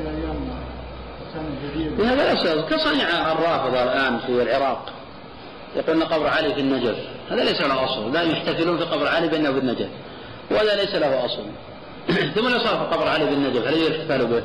الجديده 1.37 2.03
وهذا 2.03 2.33
ليس 2.33 2.65
كصنيع 2.71 3.33
الرافضة 3.33 3.83
الآن 3.83 4.19
في 4.19 4.43
العراق 4.43 4.93
يقولون 5.77 6.03
قبر 6.03 6.27
علي 6.27 6.55
في 6.55 6.61
النجف. 6.61 6.97
هذا 7.31 7.45
ليس 7.45 7.61
له 7.61 7.85
أصل 7.85 8.13
دائما 8.13 8.33
يحتفلون 8.33 8.79
في 8.79 8.85
قبر 8.85 9.09
علي 9.09 9.29
بأنه 9.29 9.53
في 9.53 9.59
النجف. 9.59 9.89
وهذا 10.51 10.77
ليس 10.77 10.95
له 10.95 11.25
أصل. 11.25 11.45
ثم 12.35 12.49
لو 12.49 12.59
صار 12.59 12.79
في 12.79 12.97
قبر 12.97 13.09
علي 13.09 13.27
في 13.27 13.33
النجف 13.33 13.67
هل 13.67 13.83
يحتفل 13.83 14.27
به؟ 14.27 14.43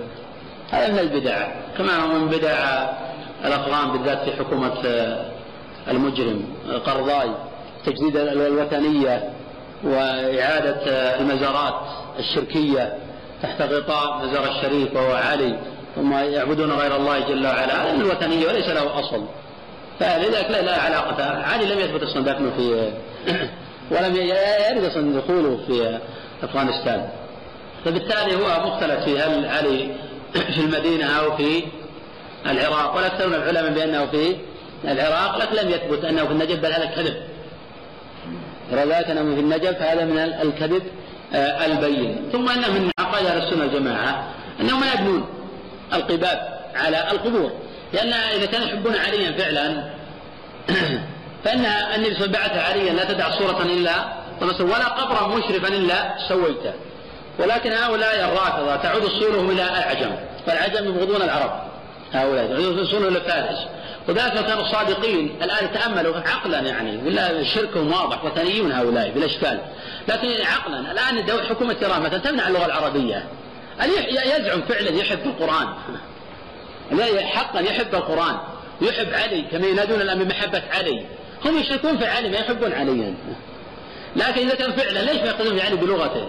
هذا 0.71 0.91
من 0.91 0.99
البدع 0.99 1.47
كما 1.77 1.95
هو 1.95 2.07
من 2.07 2.27
بدع 2.27 2.87
الأقران 3.45 3.91
بالذات 3.91 4.29
في 4.29 4.31
حكومة 4.37 4.73
آه، 4.85 5.25
المجرم 5.87 6.43
آه، 6.71 6.77
قرضاي 6.77 7.29
تجديد 7.85 8.17
ال- 8.17 8.41
الوثنية 8.41 9.29
وإعادة 9.83 10.81
آه، 10.87 11.19
المزارات 11.19 11.81
الشركية 12.19 12.97
تحت 13.43 13.61
غطاء 13.61 14.25
مزار 14.25 14.47
الشريف 14.51 14.95
وهو 14.95 15.13
علي 15.15 15.59
ثم 15.95 16.13
يعبدون 16.13 16.71
غير 16.71 16.95
الله 16.95 17.19
جل 17.19 17.45
وعلا. 17.47 17.83
هذا 17.83 17.93
من 17.93 18.01
الوثنية 18.01 18.47
وليس 18.47 18.67
له 18.67 18.99
أصل. 18.99 19.25
فلذلك 19.99 20.47
لا, 20.51 20.61
لا 20.61 20.81
علاقة. 20.81 21.23
علي 21.43 21.65
لم 21.65 21.79
يثبت 21.79 22.03
أصلا 22.03 22.23
دفنه 22.23 22.51
في 22.57 22.91
ولم 23.91 24.15
يرد 24.15 24.83
أصلا 24.85 25.19
دخوله 25.19 25.59
في 25.67 25.99
أفغانستان. 26.43 27.09
فبالتالي 27.85 28.35
هو 28.35 28.67
مختلف 28.67 29.03
في 29.03 29.19
هل 29.19 29.45
علي 29.45 29.89
في 30.33 30.59
المدينة 30.61 31.05
أو 31.19 31.37
في 31.37 31.63
العراق. 32.45 32.95
والاكثر 32.95 33.27
من 33.27 33.33
العلماء 33.33 33.73
بأنه 33.73 34.05
في 34.05 34.35
العراق 34.85 35.37
لكن 35.37 35.55
لم 35.55 35.69
يثبت 35.69 36.05
أنه 36.05 36.25
في 36.25 36.31
النجف 36.31 36.59
بل 36.59 36.71
هذا 36.71 36.85
كذب 36.85 37.33
ذلك 39.03 39.09
أنه 39.09 39.35
في 39.35 39.41
النجف 39.41 39.81
هذا 39.81 40.05
من 40.05 40.17
الكذب 40.19 40.83
آه، 41.33 41.65
البين. 41.65 42.29
ثم 42.31 42.49
أنه 42.49 42.71
من 42.71 42.91
عقائد 42.99 43.25
أهل 43.25 43.43
السنة 43.43 43.61
والجماعة 43.61 44.27
أنهم 44.61 44.83
لا 44.83 44.93
يبنون 44.93 45.25
القباب 45.93 46.59
على 46.75 47.11
القبور. 47.11 47.51
لأن 47.93 48.13
إذا 48.13 48.45
كانوا 48.45 48.67
يحبون 48.67 48.95
عليا 48.95 49.31
فعلا 49.31 49.89
فإن 51.43 51.65
النبي 51.95 52.27
بعث 52.27 52.57
عليا 52.69 52.93
لا 52.93 53.03
تدع 53.03 53.29
صورة 53.31 53.61
إلا 53.61 54.23
ولا 54.59 54.87
قبرا 54.87 55.37
مشرفا 55.37 55.67
إلا 55.67 56.15
سويته. 56.29 56.73
ولكن 57.39 57.71
هؤلاء 57.71 58.15
الرافضة 58.15 58.75
تعود 58.75 59.03
اصولهم 59.03 59.49
إلى 59.49 59.63
الاعجم 59.63 60.11
فالعجم 60.45 60.85
يبغضون 60.85 61.21
العرب. 61.21 61.72
هؤلاء. 62.13 62.81
اصولهم 62.83 63.07
إلى 63.07 63.21
فارس 63.21 63.57
وذلك 64.07 64.45
كانوا 64.45 64.63
صادقين. 64.63 65.35
الآن 65.41 65.71
تأملوا 65.73 66.15
عقلا 66.17 66.59
يعني. 66.59 66.97
ولا 66.97 67.43
شركهم 67.43 67.91
واضح 67.91 68.25
وثنيون 68.25 68.71
هؤلاء 68.71 69.11
بلا 69.11 69.25
إشكال. 69.25 69.59
لكن 70.07 70.27
عقلا. 70.45 70.91
الآن 70.91 71.43
حكومة 71.49 71.75
إيران 71.81 72.01
مثلا 72.01 72.17
تمنع 72.17 72.47
اللغة 72.47 72.65
العربية؟ 72.65 73.25
يزعم 74.25 74.61
فعلا 74.61 74.89
يحب 74.89 75.25
القرآن؟ 75.25 75.67
لا 76.91 77.25
حقا 77.25 77.59
يحب 77.59 77.95
القرآن؟ 77.95 78.37
يحب 78.81 79.13
علي 79.13 79.41
كما 79.51 79.67
ينادون 79.67 80.01
الآن 80.01 80.23
بمحبة 80.23 80.61
علي. 80.71 81.05
هم 81.45 81.57
يشركون 81.57 81.97
في 81.97 82.05
علي 82.05 82.29
ما 82.29 82.37
يحبون 82.37 82.73
عليا 82.73 83.15
لكن 84.15 84.47
إذا 84.47 84.55
كان 84.55 84.71
فعلا 84.71 84.99
ليش 84.99 85.17
ما 85.17 85.27
يقتدون 85.27 85.59
في 85.59 85.65
علي 85.65 85.75
بلغته؟ 85.75 86.27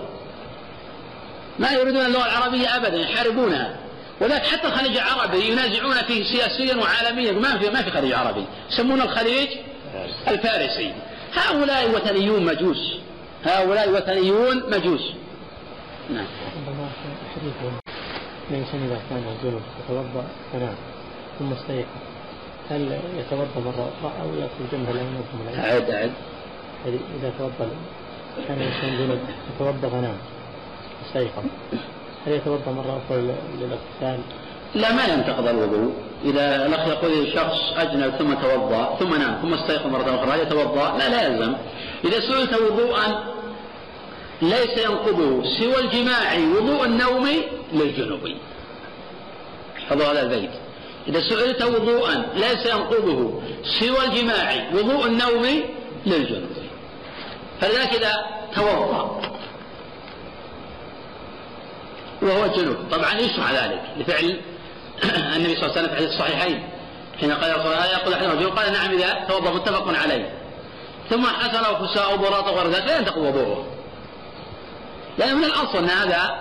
ما 1.59 1.73
يريدون 1.73 2.07
اللغة 2.07 2.27
العربية 2.27 2.77
ابدا 2.77 2.97
يحاربونها. 2.97 3.77
وذلك 4.21 4.47
حتى 4.47 4.69
الخليج 4.69 4.97
العربي 4.97 5.51
ينازعون 5.51 5.95
فيه 5.95 6.25
سياسيا 6.25 6.77
وعالميا. 6.77 7.33
ما 7.33 7.59
في 7.59 7.71
ما 7.71 7.83
في 7.83 7.91
خليج 7.91 8.13
عربي. 8.13 8.45
يسمون 8.71 9.01
الخليج 9.01 9.49
الفارسي. 10.29 10.93
هؤلاء 11.35 11.91
وثنيون 11.91 12.45
مجوس. 12.45 12.99
هؤلاء 13.45 13.91
وثنيون 13.91 14.71
مجوس. 14.71 15.13
نعم. 16.11 16.27
ربما 16.57 16.89
حديث 17.37 17.53
الإنسان 18.51 18.85
إذا 18.87 19.01
كان 19.11 19.25
جنب 19.43 19.63
يتوضأ 19.85 20.25
فنام 20.53 20.75
ثم 21.39 21.53
استيقظ 21.53 21.89
هل 22.71 22.99
يتوضأ 23.19 23.61
مرة 23.61 23.93
أخرى 23.99 24.13
أو 24.23 24.35
يأكل 24.35 24.65
جنبه 24.73 24.93
لا 24.93 25.01
ينظم 25.01 25.49
العين؟ 25.49 25.73
أعد 25.73 25.91
أعد 25.91 26.13
إذا 26.87 27.33
توضأ 27.39 27.71
كان 28.49 28.61
الإنسان 28.61 28.99
جنب 28.99 29.21
يتوضأ 29.55 29.89
فنام. 29.89 30.19
استيقظ 31.07 31.45
هل 32.27 32.33
يتوضأ 32.33 32.73
مرة 32.73 33.01
أخرى 33.07 33.21
لل- 33.21 33.35
للإغتسال؟ 33.61 34.21
لا 34.75 34.93
ما 34.93 35.05
ينتقض 35.05 35.49
الوضوء. 35.49 35.93
إذا 36.25 36.67
الأخ 36.67 36.89
يقول 36.89 37.33
شخص 37.35 37.61
أجنب 37.77 38.11
ثم 38.19 38.35
توضأ 38.35 38.97
ثم 39.01 39.15
نام 39.15 39.39
ثم 39.43 39.55
استيقظ 39.55 39.87
مرة 39.87 40.15
أخرى 40.23 40.31
هل 40.31 40.41
يتوضأ؟ 40.41 40.99
لا 40.99 41.09
لا 41.09 41.27
يلزم. 41.27 41.55
إذا 42.05 42.21
سئلت 42.21 42.61
وضوءا 42.61 43.25
ليس 44.43 44.79
ينقضه 44.85 45.43
سوى 45.59 45.81
الجماع 45.81 46.39
وضوء 46.57 46.85
النوم 46.85 47.29
للجنوب. 47.73 48.21
حفظوا 49.89 50.13
هذا 50.13 50.23
البيت. 50.23 50.51
إذا 51.09 51.21
سئلت 51.21 51.63
وضوءا 51.63 52.27
ليس 52.35 52.67
ينقضه 52.67 53.41
سوى 53.81 54.05
الجماع 54.07 54.65
وضوء 54.75 55.07
النوم 55.07 55.47
للجنوب. 56.07 56.51
فلذلك 57.61 57.95
إذا 57.95 58.13
توضأ 58.55 59.21
وهو 62.25 62.47
جنوب. 62.47 62.77
طبعا 62.91 63.15
يشرع 63.15 63.51
ذلك 63.51 63.83
لفعل 63.97 64.41
النبي 65.37 65.57
صلى 65.57 65.67
الله 65.67 65.79
عليه 65.79 65.83
وسلم 65.83 65.97
في 65.97 66.05
الصحيحين 66.05 66.69
حين 67.21 67.33
قال 67.33 67.59
رسول 67.59 67.73
الله 67.73 67.87
يقول 67.87 68.15
احدنا 68.15 68.33
رجل 68.33 68.51
قال 68.51 68.73
نعم 68.73 68.91
إذا 68.91 69.25
توضأ 69.29 69.51
متفق 69.51 69.99
عليه. 70.03 70.33
ثم 71.11 71.27
حصل 71.27 71.65
أو 71.65 71.87
فساء 71.87 72.17
براط 72.17 72.49
وغير 72.49 72.71
ذلك 72.71 72.87
لا 72.87 72.99
ينتقض 72.99 73.19
وضوءه. 73.19 73.67
لأن 75.19 75.37
من 75.37 75.45
الأصل 75.45 75.79
أن 75.79 75.89
هذا 75.89 76.41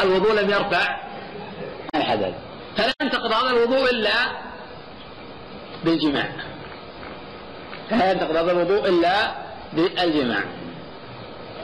الوضوء 0.00 0.32
لم 0.32 0.50
يرفع 0.50 0.96
الحدث 1.94 2.34
فلا 2.76 2.92
ينتقض 3.02 3.32
هذا 3.32 3.50
الوضوء 3.50 3.90
إلا 3.90 4.10
بالجماع. 5.84 6.28
فلا 7.90 8.10
ينتقض 8.10 8.36
هذا 8.36 8.52
الوضوء 8.52 8.88
إلا 8.88 9.34
بالجماع. 9.72 10.44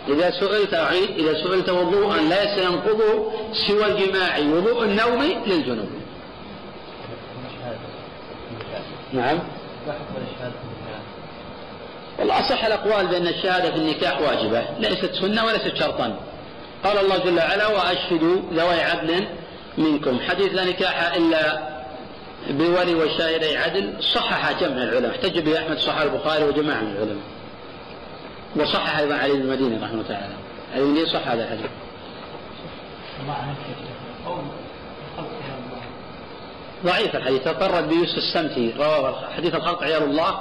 إذا 0.09 0.30
سئلت 0.30 0.74
أعيد 0.74 1.11
إذا 1.11 1.34
سئلت 1.34 1.68
وضوءا 1.68 2.16
ليس 2.16 2.59
ينقضه 2.59 3.32
سوى 3.53 3.86
الجماع 3.86 4.38
وضوء 4.38 4.84
النوم 4.84 5.22
للجنوب. 5.46 5.88
نعم. 9.12 9.38
لا 9.86 9.92
حكم 9.92 10.14
للشهادة 10.18 10.53
في 10.53 10.64
النكاح 10.64 11.00
والله 12.18 12.40
أصح 12.40 12.64
الأقوال 12.64 13.07
بأن 13.07 13.26
الشهادة 13.26 13.70
في 13.70 13.76
النكاح 13.76 14.20
واجبة 14.20 14.64
ليست 14.78 15.14
سنة 15.14 15.44
وليست 15.44 15.76
شرطا. 15.76 16.16
قال 16.84 16.98
الله 16.98 17.16
جل 17.18 17.38
وعلا 17.38 17.66
وأشهدوا 17.66 18.36
ذوي 18.53 18.80
عدل 18.80 19.26
منكم. 19.78 20.20
حديث 20.20 20.55
لا 20.55 20.64
نكاح 20.64 21.14
إلا 21.14 21.72
بولي 22.50 22.94
وشاهدي 22.94 23.57
عدل 23.57 23.94
صحح 24.00 24.61
جمع 24.61 24.82
العلماء. 24.82 25.11
احتج 25.11 25.38
به 25.38 25.59
أحمد 25.59 25.78
صحح 25.78 26.00
البخاري 26.00 26.44
وجماعة 26.44 26.80
من 26.80 26.92
العلماء. 26.92 27.24
وصحح 28.57 28.98
أيضا 28.98 29.14
علي 29.14 29.32
بن 29.32 29.40
المديني 29.40 29.76
رحمه 29.76 29.92
الله 29.92 30.09
تعالى. 30.09 30.34
علي 30.74 30.84
بن 30.84 31.07
صح 31.07 31.28
هذا 31.28 31.44
الحديث. 31.44 31.70
ضعيف 36.84 37.16
الحديث. 37.16 37.42
تفرد 37.42 37.88
بيوسف 37.88 38.18
السمتي 38.18 38.74
رواه 38.78 39.30
حديث 39.36 39.55
الخلق 39.55 39.82
عيال 39.82 40.03
الله. 40.03 40.40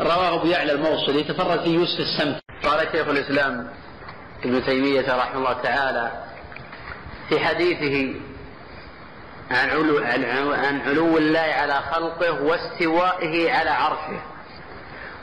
رواه 0.00 0.34
أبو 0.34 0.46
يعلى 0.46 0.72
الموصلي. 0.72 1.24
تفرد 1.24 1.60
في 1.60 1.70
يوسف 1.70 2.00
السمتي 2.00 2.40
قال 2.64 2.88
شيخ 2.92 3.08
الإسلام 3.08 3.70
ابن 4.44 4.64
تيمية 4.64 5.16
رحمه 5.16 5.38
الله 5.38 5.52
تعالى 5.52 6.10
في 7.28 7.40
حديثه 7.40 8.20
عن 9.50 9.70
علو 9.70 9.98
عن 10.54 10.80
علو 10.80 11.18
الله 11.18 11.40
على 11.40 11.74
خلقه 11.74 12.42
واستوائه 12.42 13.52
على 13.52 13.70
عرشه. 13.70 14.20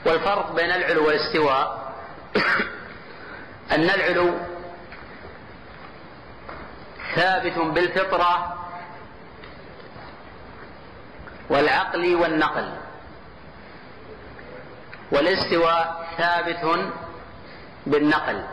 والفرق 0.05 0.55
بين 0.55 0.71
العلو 0.71 1.07
والاستواء 1.07 1.84
ان 3.75 3.89
العلو 3.89 4.37
ثابت 7.15 7.57
بالفطرة 7.57 8.57
والعقل 11.49 12.15
والنقل 12.15 12.73
والاستواء 15.11 16.07
ثابت 16.17 16.91
بالنقل. 17.85 18.45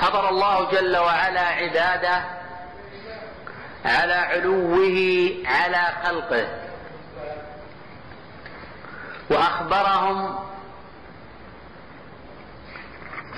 فطر 0.00 0.28
الله 0.28 0.70
جل 0.70 0.96
وعلا 0.96 1.40
عباده 1.40 2.24
على 3.84 4.14
علوه 4.14 5.30
على 5.46 5.92
خلقه 6.04 6.48
وأخبرهم 9.30 10.38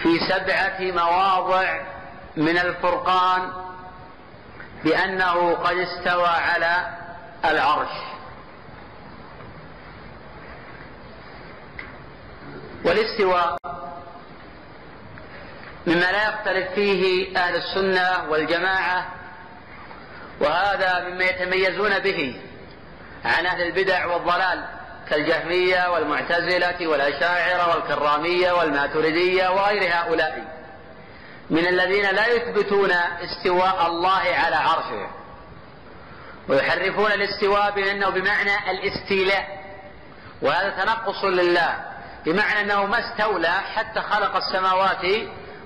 في 0.03 0.19
سبعة 0.29 0.81
مواضع 0.81 1.81
من 2.37 2.59
الفرقان 2.59 3.53
بأنه 4.85 5.55
قد 5.55 5.77
استوى 5.77 6.29
على 6.29 6.99
العرش. 7.45 7.91
والاستواء 12.85 13.57
مما 15.87 16.13
لا 16.13 16.29
يختلف 16.29 16.73
فيه 16.75 17.37
أهل 17.39 17.57
السنة 17.57 18.31
والجماعة 18.31 19.07
وهذا 20.41 21.09
مما 21.09 21.25
يتميزون 21.25 21.99
به 21.99 22.41
عن 23.25 23.47
أهل 23.47 23.63
البدع 23.63 24.07
والضلال. 24.07 24.65
كالجهمية 25.13 25.91
والمعتزلة 25.91 26.87
والأشاعرة 26.87 27.75
والكرامية 27.75 28.53
والماتريدية 28.53 29.49
وغير 29.49 29.95
هؤلاء. 29.95 30.45
من 31.51 31.67
الذين 31.67 32.11
لا 32.11 32.27
يثبتون 32.27 32.91
استواء 32.93 33.87
الله 33.87 34.23
على 34.35 34.57
عرشه. 34.57 35.11
ويحرفون 36.49 37.13
الاستواء 37.13 37.71
بأنه 37.71 38.09
بمعنى 38.09 38.71
الاستيلاء. 38.71 39.63
وهذا 40.43 40.71
تنقص 40.71 41.25
لله 41.25 41.77
بمعنى 42.25 42.61
أنه 42.61 42.87
ما 42.87 42.99
استولى 42.99 43.53
حتى 43.75 44.01
خلق 44.01 44.37
السماوات 44.37 45.05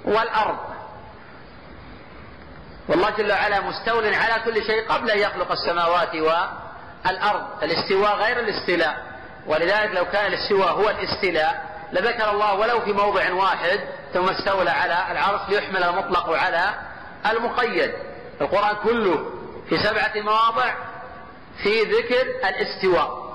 والأرض. 0.05 0.59
والله 2.88 3.11
جل 3.11 3.32
وعلا 3.32 3.61
مستول 3.61 4.14
على 4.14 4.42
كل 4.44 4.64
شيء 4.64 4.88
قبل 4.88 5.11
أن 5.11 5.18
يخلق 5.18 5.53
السماوات 5.53 6.14
والأرض. 6.14 7.62
الاستواء 7.62 8.16
غير 8.16 8.40
الاستيلاء. 8.40 9.15
ولذلك 9.47 9.90
لو 9.94 10.05
كان 10.05 10.26
الاستواء 10.32 10.72
هو 10.72 10.90
الاستيلاء 10.90 11.76
لذكر 11.92 12.30
الله 12.30 12.55
ولو 12.55 12.80
في 12.80 12.92
موضع 12.92 13.32
واحد 13.32 13.80
ثم 14.14 14.28
استولى 14.28 14.70
على 14.70 15.12
العرش 15.12 15.40
ليحمل 15.49 15.82
المطلق 15.82 16.30
على 16.30 16.74
المقيد. 17.30 17.92
القرآن 18.40 18.76
كله 18.76 19.30
في 19.68 19.78
سبعة 19.78 20.12
مواضع 20.16 20.74
في 21.62 21.82
ذكر 21.82 22.49
الاستواء. 22.49 23.26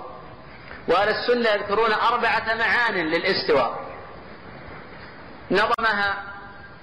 وأهل 0.88 1.10
السنة 1.10 1.50
يذكرون 1.50 1.94
أربعة 1.94 2.56
معان 2.56 2.96
للاستواء. 2.96 3.80
نظمها 5.52 6.24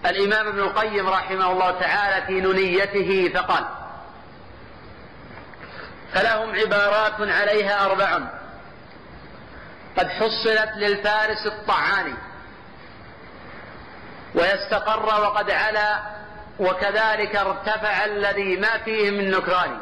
الإمام 0.07 0.47
ابن 0.47 0.59
القيم 0.59 1.09
رحمه 1.09 1.53
الله 1.53 1.71
تعالى 1.71 2.27
في 2.27 2.41
نونيته 2.41 3.33
فقال 3.35 3.65
فلهم 6.13 6.55
عبارات 6.55 7.21
عليها 7.21 7.87
أربع. 7.87 8.39
قد 9.99 10.09
حصلت 10.09 10.71
للفارس 10.77 11.47
الطعاني. 11.47 12.15
ويستقر 14.35 15.21
وقد 15.23 15.51
علا 15.51 16.03
وكذلك 16.59 17.37
ارتفع 17.37 18.05
الذي 18.05 18.57
ما 18.57 18.79
فيه 18.79 19.11
من 19.11 19.31
نكران. 19.31 19.81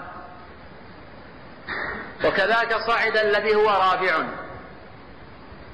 وكذاك 2.24 2.74
صعد 2.86 3.16
الذي 3.16 3.54
هو 3.54 3.70
رافع. 3.70 4.22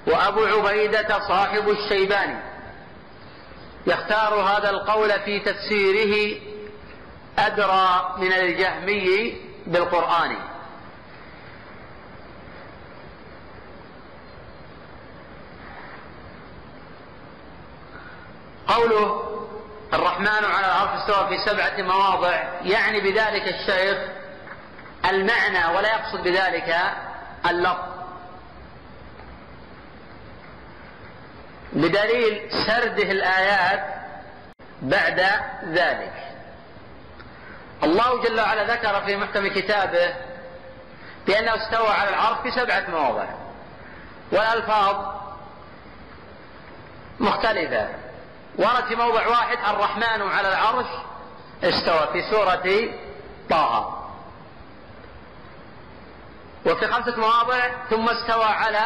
وأبو 0.06 0.44
عبيدة 0.44 1.18
صاحب 1.28 1.68
الشيباني 1.68 2.38
يختار 3.86 4.34
هذا 4.34 4.70
القول 4.70 5.10
في 5.20 5.40
تفسيره 5.40 6.40
أدرى 7.38 8.14
من 8.18 8.32
الجهمي 8.32 9.36
بالقرآن. 9.66 10.51
قوله 18.68 19.28
الرحمن 19.94 20.44
على 20.44 20.66
العرش 20.66 21.00
استوى 21.00 21.28
في 21.28 21.50
سبعة 21.50 21.82
مواضع 21.82 22.42
يعني 22.62 23.00
بذلك 23.00 23.42
الشيخ 23.48 23.98
المعنى 25.04 25.76
ولا 25.76 25.88
يقصد 25.88 26.22
بذلك 26.22 26.76
اللفظ. 27.46 27.92
بدليل 31.72 32.50
سرده 32.66 33.02
الآيات 33.02 33.84
بعد 34.82 35.20
ذلك. 35.64 36.12
الله 37.82 38.22
جل 38.22 38.40
وعلا 38.40 38.74
ذكر 38.74 39.04
في 39.04 39.16
محكم 39.16 39.48
كتابه 39.48 40.14
بأنه 41.26 41.54
استوى 41.56 41.88
على 41.88 42.08
العرش 42.08 42.38
في 42.42 42.50
سبعة 42.50 42.84
مواضع. 42.90 43.26
والألفاظ 44.32 44.96
مختلفة. 47.20 47.88
ورد 48.58 48.84
في 48.84 48.94
موضع 48.94 49.28
واحد 49.28 49.58
الرحمن 49.74 50.22
على 50.22 50.48
العرش 50.48 50.86
استوى 51.64 52.08
في 52.12 52.30
سورة 52.30 52.90
طه. 53.50 53.98
وفي 56.66 56.86
خمسة 56.86 57.16
مواضع 57.16 57.68
ثم 57.90 58.08
استوى 58.08 58.44
على 58.44 58.82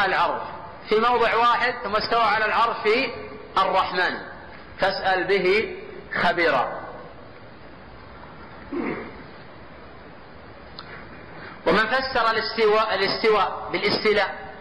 العرش. 0.00 0.42
في 0.88 0.96
موضع 0.96 1.34
واحد 1.34 1.74
ثم 1.84 1.96
استوى 1.96 2.22
على 2.22 2.44
العرش 2.44 2.76
في 2.82 3.10
الرحمن. 3.58 4.18
فاسأل 4.80 5.24
به 5.24 5.76
خبيرا. 6.22 6.80
ومن 11.66 11.86
فسر 11.86 12.30
الاستواء 12.30 12.94
الاستواء 12.94 13.68
بالاستيلاء 13.72 14.54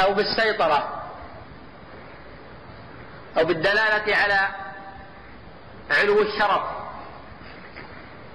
أو 0.00 0.14
بالسيطرة. 0.14 0.97
أو 3.38 3.44
بالدلالة 3.44 4.16
على 4.16 4.48
علو 5.90 6.22
الشرف 6.22 6.62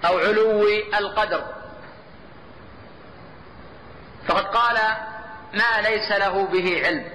أو 0.06 0.18
علو 0.20 0.68
القدر. 0.98 1.44
فقد 4.28 4.46
قال 4.46 4.78
ما 5.54 5.82
ليس 5.82 6.12
له 6.12 6.46
به 6.46 6.82
علم. 6.86 7.12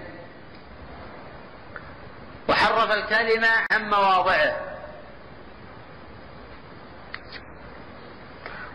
وحرف 2.48 2.90
الكلمة 2.90 3.48
عن 3.72 3.90
مواضعه. 3.90 4.56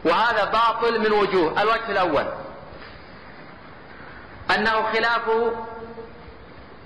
وهذا 0.06 0.44
باطل 0.46 1.00
من 1.00 1.12
وجوه. 1.12 1.62
الوجه 1.62 1.92
الأول. 1.92 2.34
أنه 4.56 4.92
خلاف 4.94 5.22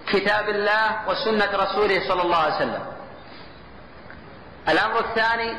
كتاب 0.07 0.49
الله 0.49 1.09
وسنة 1.09 1.49
رسوله 1.53 2.07
صلى 2.07 2.21
الله 2.21 2.37
عليه 2.37 2.55
وسلم. 2.55 2.85
الأمر 4.69 4.99
الثاني 4.99 5.57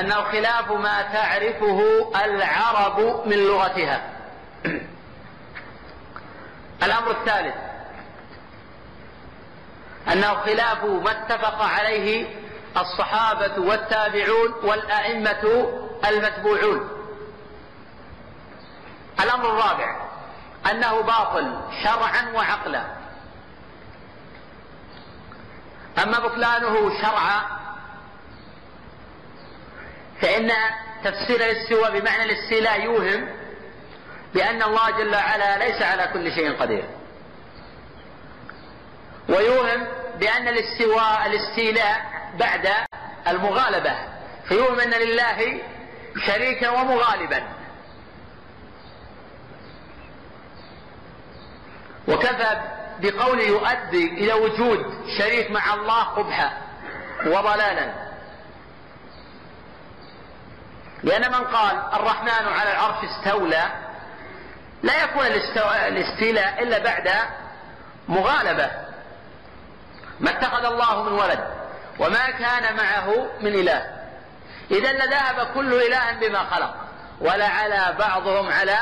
أنه 0.00 0.14
خلاف 0.14 0.72
ما 0.72 1.02
تعرفه 1.02 2.10
العرب 2.24 3.26
من 3.26 3.36
لغتها. 3.36 4.02
الأمر 6.84 7.10
الثالث 7.10 7.54
أنه 10.12 10.34
خلاف 10.34 10.84
ما 10.84 11.10
اتفق 11.10 11.62
عليه 11.62 12.26
الصحابة 12.76 13.58
والتابعون 13.58 14.54
والأئمة 14.62 15.68
المتبوعون. 16.08 16.88
الأمر 19.20 19.46
الرابع 19.50 20.10
أنه 20.70 21.00
باطل 21.00 21.60
شرعا 21.84 22.32
وعقلا. 22.34 22.99
أما 25.98 26.18
بطلانه 26.18 27.02
شرعا 27.02 27.42
فإن 30.22 30.52
تفسير 31.04 31.36
الاستواء 31.36 32.00
بمعنى 32.00 32.22
الاستيلاء 32.22 32.80
يوهم 32.80 33.28
بأن 34.34 34.62
الله 34.62 34.90
جل 34.90 35.14
وعلا 35.14 35.58
ليس 35.58 35.82
على 35.82 36.10
كل 36.12 36.32
شيء 36.32 36.56
قدير. 36.56 36.84
ويوهم 39.28 39.86
بأن 40.18 40.48
الاستواء 40.48 41.26
الاستيلاء 41.26 42.06
بعد 42.38 42.68
المغالبة 43.28 43.96
فيوهم 44.48 44.80
أن 44.80 44.90
لله 44.90 45.60
شريكا 46.26 46.70
ومغالبا. 46.70 47.42
وكفى 52.08 52.79
بقوله 53.00 53.42
يؤدي 53.42 54.04
إلى 54.06 54.32
وجود 54.32 55.04
شريك 55.18 55.50
مع 55.50 55.74
الله 55.74 56.02
قبحا 56.02 56.52
وضلالا. 57.26 58.10
لأن 61.02 61.32
من 61.32 61.44
قال 61.44 61.82
الرحمن 61.92 62.48
على 62.48 62.72
العرش 62.72 63.04
استولى 63.04 63.62
لا 64.82 65.04
يكون 65.04 65.26
الاستيلاء 65.66 66.62
إلا 66.62 66.78
بعد 66.78 67.10
مغالبة. 68.08 68.70
ما 70.20 70.30
اتخذ 70.30 70.64
الله 70.64 71.02
من 71.02 71.12
ولد 71.12 71.44
وما 71.98 72.30
كان 72.30 72.76
معه 72.76 73.26
من 73.40 73.54
إله. 73.54 73.86
إذا 74.70 74.92
لذهب 74.92 75.46
كل 75.54 75.74
إله 75.74 76.12
بما 76.12 76.44
خلق 76.44 76.74
ولعلى 77.20 77.96
بعضهم 77.98 78.48
على 78.48 78.78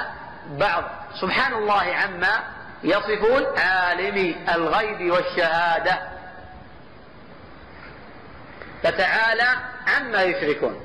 بعض. 0.47 0.85
سبحان 1.21 1.53
الله 1.53 1.95
عما 1.95 2.58
يصفون 2.85 3.59
عالم 3.59 4.35
الغيب 4.55 5.11
والشهادة. 5.11 5.99
فتعالى 8.83 9.49
عما 9.87 10.23
يشركون. 10.23 10.81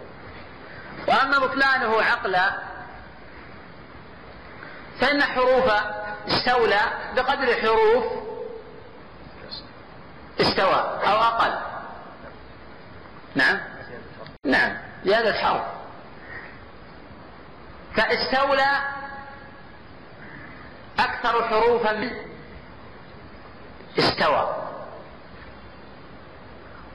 وأما 1.07 1.39
بطلانه 1.39 2.01
عقلا 2.01 2.51
فإن 5.01 5.23
حروف 5.23 5.71
استولى 6.27 6.81
بقدر 7.15 7.55
حروف 7.61 8.03
استوى 10.41 10.99
أو 11.05 11.21
أقل. 11.21 11.53
نعم؟ 13.35 13.59
نعم. 14.45 14.77
زيادة 15.05 15.33
حرف 15.33 15.61
فاستولى 17.95 18.92
أكثر 21.03 21.47
حروفا 21.47 22.11
استوى. 23.99 24.55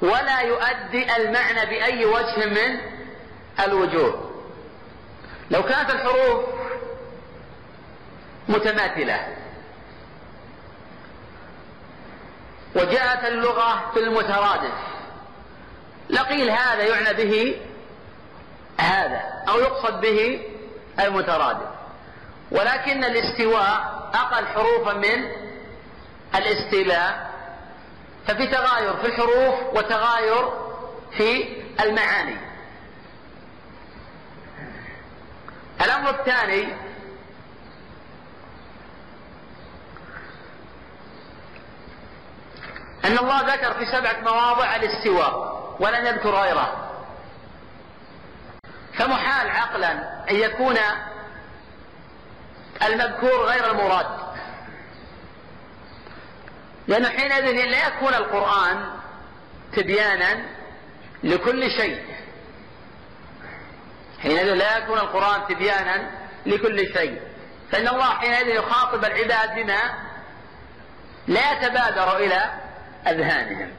ولا 0.02 0.40
يؤدي 0.40 1.16
المعنى 1.16 1.66
بأي 1.66 2.04
وجه 2.04 2.46
من 2.46 2.80
الوجوه. 3.64 4.30
لو 5.50 5.62
كانت 5.62 5.90
الحروف 5.90 6.44
متماثلة. 8.48 9.36
وجاءت 12.74 13.24
اللغة 13.24 13.90
في 13.94 14.00
المترادف. 14.00 14.74
لقيل 16.10 16.50
هذا 16.50 16.82
يعنى 16.82 17.14
به 17.14 17.60
هذا 18.80 19.22
أو 19.48 19.58
يقصد 19.58 20.00
به 20.00 20.40
المترادف. 21.00 21.68
ولكن 22.50 23.04
الاستواء 23.04 23.97
أقل 24.14 24.46
حروفا 24.46 24.92
من 24.92 25.30
الاستيلاء 26.34 27.28
ففي 28.26 28.46
تغاير 28.46 28.96
في 28.96 29.06
الحروف 29.06 29.74
وتغاير 29.74 30.50
في 31.16 31.62
المعاني. 31.80 32.36
الأمر 35.80 36.10
الثاني 36.10 36.74
أن 43.04 43.18
الله 43.18 43.54
ذكر 43.54 43.74
في 43.74 43.86
سبعة 43.86 44.20
مواضع 44.20 44.76
الاستواء 44.76 45.58
ولم 45.80 46.06
يذكر 46.06 46.30
غيره. 46.30 46.84
فمحال 48.98 49.50
عقلا 49.50 49.92
أن 50.30 50.36
يكون 50.36 50.76
المذكور 52.82 53.44
غير 53.44 53.70
المراد. 53.70 54.06
لأنه 56.88 57.08
حينئذ 57.08 57.64
لا 57.70 57.86
يكون 57.86 58.14
القرآن 58.14 58.90
تبيانا 59.76 60.44
لكل 61.22 61.70
شيء. 61.70 62.04
حينئذ 64.22 64.54
لا 64.54 64.78
يكون 64.78 64.98
القرآن 64.98 65.46
تبيانا 65.48 66.10
لكل 66.46 66.78
شيء. 66.78 67.20
فإن 67.72 67.88
الله 67.88 68.14
حينئذ 68.14 68.48
يخاطب 68.48 69.04
العباد 69.04 69.54
بما 69.54 70.08
لا 71.26 71.52
يتبادر 71.52 72.16
إلى 72.16 72.52
أذهانهم. 73.06 73.70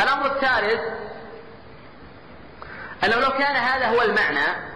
الأمر 0.00 0.26
الثالث 0.26 0.80
أنه 3.04 3.16
لو 3.16 3.30
كان 3.30 3.56
هذا 3.56 3.86
هو 3.86 4.02
المعنى 4.02 4.75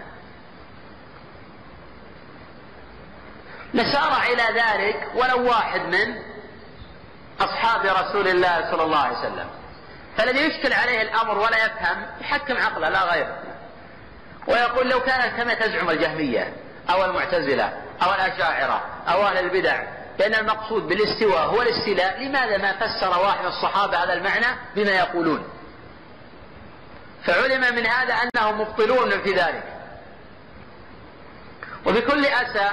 لسارع 3.73 4.23
إلى 4.25 4.43
ذلك 4.61 5.07
ولو 5.15 5.49
واحد 5.49 5.81
من 5.81 6.15
أصحاب 7.39 7.85
رسول 7.85 8.27
الله 8.27 8.71
صلى 8.71 8.83
الله 8.83 8.97
عليه 8.97 9.17
وسلم. 9.17 9.47
فالذي 10.17 10.39
يشكل 10.39 10.73
عليه 10.73 11.01
الأمر 11.01 11.37
ولا 11.37 11.65
يفهم 11.65 12.05
يحكم 12.21 12.57
عقله 12.57 12.89
لا 12.89 13.03
غير 13.03 13.35
ويقول 14.47 14.89
لو 14.89 14.99
كانت 14.99 15.37
كما 15.37 15.53
تزعم 15.53 15.89
الجهمية 15.89 16.53
أو 16.89 17.05
المعتزلة 17.05 17.73
أو 18.03 18.13
الأشاعرة 18.13 18.81
أو 19.07 19.27
أهل 19.27 19.37
البدع 19.37 19.83
لأن 20.19 20.35
المقصود 20.35 20.87
بالاستواء 20.87 21.45
هو 21.45 21.61
الاستيلاء 21.61 22.23
لماذا 22.23 22.57
ما 22.57 22.73
فسر 22.73 23.19
واحد 23.19 23.45
الصحابة 23.45 24.03
هذا 24.03 24.13
المعنى 24.13 24.45
بما 24.75 24.91
يقولون؟ 24.91 25.49
فعلم 27.25 27.75
من 27.75 27.87
هذا 27.87 28.13
أنهم 28.13 28.61
مبطلون 28.61 29.09
في 29.09 29.31
ذلك. 29.33 29.63
وبكل 31.85 32.25
أسى 32.25 32.69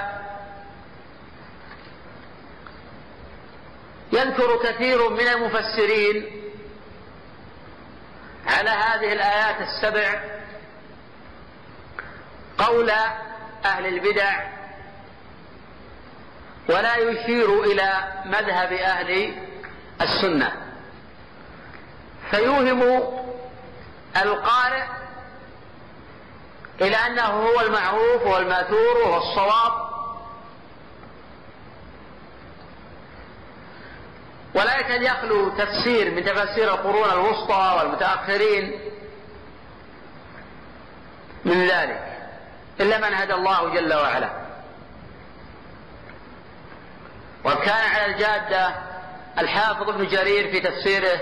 يذكر 4.12 4.56
كثير 4.62 5.08
من 5.08 5.28
المفسرين 5.28 6.42
على 8.46 8.70
هذه 8.70 9.12
الآيات 9.12 9.56
السبع 9.60 10.20
قول 12.58 12.90
أهل 13.64 13.86
البدع 13.86 14.44
ولا 16.68 16.96
يشير 16.96 17.62
إلى 17.62 18.12
مذهب 18.24 18.72
أهل 18.72 19.34
السنة. 20.00 20.52
فيوهم 22.30 22.82
القارئ 24.16 24.84
إلى 26.80 26.96
أنه 26.96 27.22
هو 27.22 27.60
المعروف 27.60 28.22
والمأثور 28.22 28.98
وهو 28.98 29.18
ولا 34.54 34.78
يكاد 34.78 35.02
يخلو 35.02 35.48
تفسير 35.48 36.10
من 36.10 36.24
تفاسير 36.24 36.74
القرون 36.74 37.10
الوسطى 37.10 37.74
والمتأخرين 37.78 38.80
من 41.44 41.66
ذلك 41.68 42.18
إلا 42.80 42.98
من 42.98 43.14
هدى 43.14 43.34
الله 43.34 43.74
جل 43.74 43.94
وعلا. 43.94 44.30
وكان 47.44 47.90
على 47.90 48.06
الجادة 48.06 48.74
الحافظ 49.38 49.88
ابن 49.88 50.06
جرير 50.06 50.50
في 50.50 50.60
تفسيره 50.60 51.20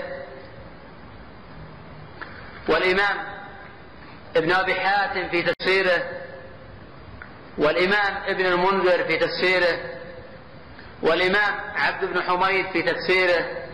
والإمام 2.69 3.17
ابن 4.35 4.51
أبي 4.51 4.75
حاتم 4.75 5.29
في 5.29 5.43
تفسيره 5.43 6.03
والإمام 7.57 8.17
ابن 8.27 8.45
المنذر 8.45 9.03
في 9.03 9.17
تفسيره 9.17 9.96
والإمام 11.01 11.55
عبد 11.75 12.05
بن 12.05 12.21
حميد 12.21 12.65
في 12.71 12.81
تفسيره 12.81 13.67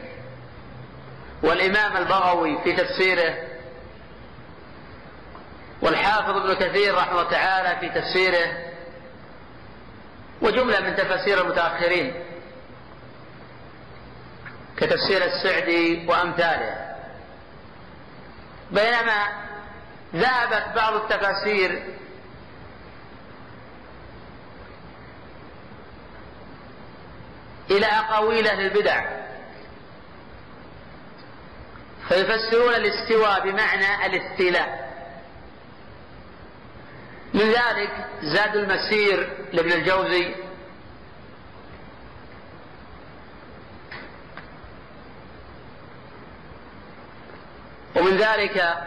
والإمام 1.44 1.98
البغوي 1.98 2.64
في 2.64 2.74
تفسيره 2.76 3.38
والحافظ 5.82 6.38
ابن 6.38 6.54
كثير 6.54 6.96
رحمه 6.96 7.12
الله 7.12 7.30
تعالى 7.32 7.80
في 7.80 8.00
تفسيره 8.00 8.74
وجملة 10.42 10.80
من 10.80 10.96
تفاسير 10.96 11.42
المتأخرين 11.42 12.14
كتفسير 14.78 15.24
السعدي 15.26 16.08
وأمثاله. 16.08 16.96
بينما 18.72 19.28
ذهبت 20.16 20.76
بعض 20.76 20.94
التفاسير 20.94 21.84
إلى 27.72 27.86
أقاويل 27.86 28.48
أهل 28.48 28.60
البدع. 28.60 29.24
فيفسرون 32.08 32.74
الاستواء 32.74 33.50
بمعنى 33.50 34.06
الاستيلاء. 34.06 34.94
من 37.34 37.42
ذلك 37.42 38.06
زاد 38.22 38.56
المسير 38.56 39.48
لابن 39.54 39.72
الجوزي. 39.72 40.36
ومن 47.96 48.18
ذلك 48.18 48.84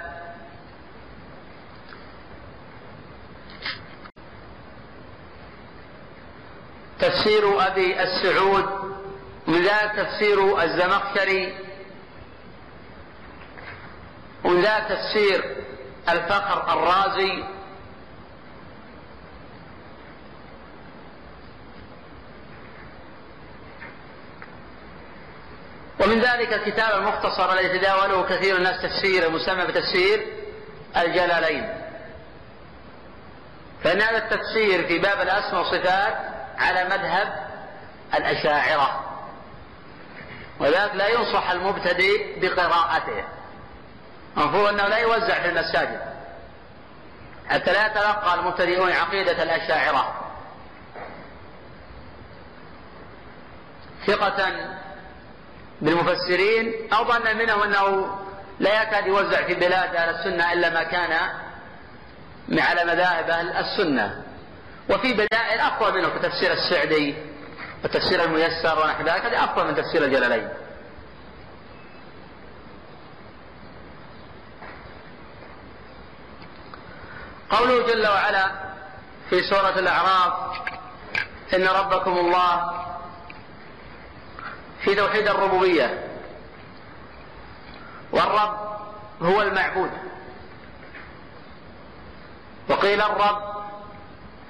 تفسير 7.01 7.67
أبي 7.67 8.03
السعود 8.03 8.67
ذلك 9.47 9.87
تفسير 9.97 10.63
الزمخشري 10.63 11.59
ومن 14.45 14.79
تفسير 14.89 15.57
الفخر 16.09 16.73
الرازي. 16.73 17.45
ومن 26.01 26.21
ذلك 26.21 26.53
الكتاب 26.53 27.01
المختصر 27.01 27.53
الذي 27.53 27.79
تداوله 27.79 28.23
كثير 28.23 28.57
الناس 28.57 28.83
تفسير 28.83 29.31
مسمى 29.31 29.67
بتفسير 29.67 30.27
الجلالين. 30.97 31.87
فإن 33.85 34.01
هذا 34.01 34.19
التفسير 34.19 34.87
في 34.87 34.99
باب 34.99 35.21
الأسماء 35.21 35.63
والصفات 35.63 36.36
على 36.59 36.85
مذهب 36.85 37.47
الأشاعرة. 38.15 39.03
ولذلك 40.61 40.95
لا 40.95 41.09
ينصح 41.09 41.51
المبتدئ 41.51 42.41
بقراءته. 42.41 43.25
المفروض 44.37 44.69
أنه 44.69 44.89
لا 44.89 44.97
يوزع 44.97 45.43
في 45.43 45.49
المساجد. 45.49 46.01
حتى 47.49 47.73
لا 47.73 47.87
يتلقى 47.87 48.35
المبتدئون 48.35 48.93
عقيدة 48.93 49.43
الأشاعرة. 49.43 50.15
ثقة 54.07 54.53
بالمفسرين 55.81 56.93
أو 56.93 57.05
ظن 57.05 57.37
منهم 57.37 57.63
أنه 57.63 58.17
لا 58.61 58.83
يكاد 58.83 59.07
يوزع 59.07 59.47
في 59.47 59.55
بلاد 59.55 59.97
أهل 59.97 60.15
السنة 60.15 60.53
إلا 60.53 60.71
ما 60.71 60.83
كان 60.83 61.13
على 62.59 62.85
مذاهب 62.85 63.31
أهل 63.31 63.49
السنة. 63.49 64.23
وفي 64.91 65.13
بدائل 65.13 65.61
أقوى 65.61 65.93
منه 65.93 66.09
كتفسير 66.09 66.53
السعدي 66.53 67.15
وتفسير 67.85 68.25
الميسر 68.25 68.79
ونحو 68.79 69.03
ذلك 69.03 69.25
هذه 69.25 69.45
أقوى 69.45 69.65
من 69.65 69.75
تفسير 69.75 70.05
الجلالين. 70.05 70.49
قوله 77.51 77.87
جل 77.87 78.07
وعلا 78.07 78.51
في 79.31 79.43
سورة 79.43 79.79
الأعراف 79.79 80.33
إن 81.55 81.67
ربكم 81.67 82.13
الله 82.19 82.85
في 84.85 84.95
توحيد 84.95 85.29
الربوبية. 85.29 86.09
والرب 88.13 88.59
هو 89.23 89.43
المعبود. 89.43 89.91
وقيل 92.69 93.01
الرب 93.01 93.66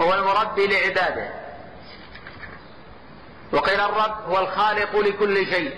هو 0.01 0.15
المربي 0.15 0.67
لعباده. 0.67 1.29
وقيل 3.53 3.81
الرب 3.81 4.23
هو 4.29 4.39
الخالق 4.39 4.97
لكل 4.97 5.47
شيء. 5.47 5.75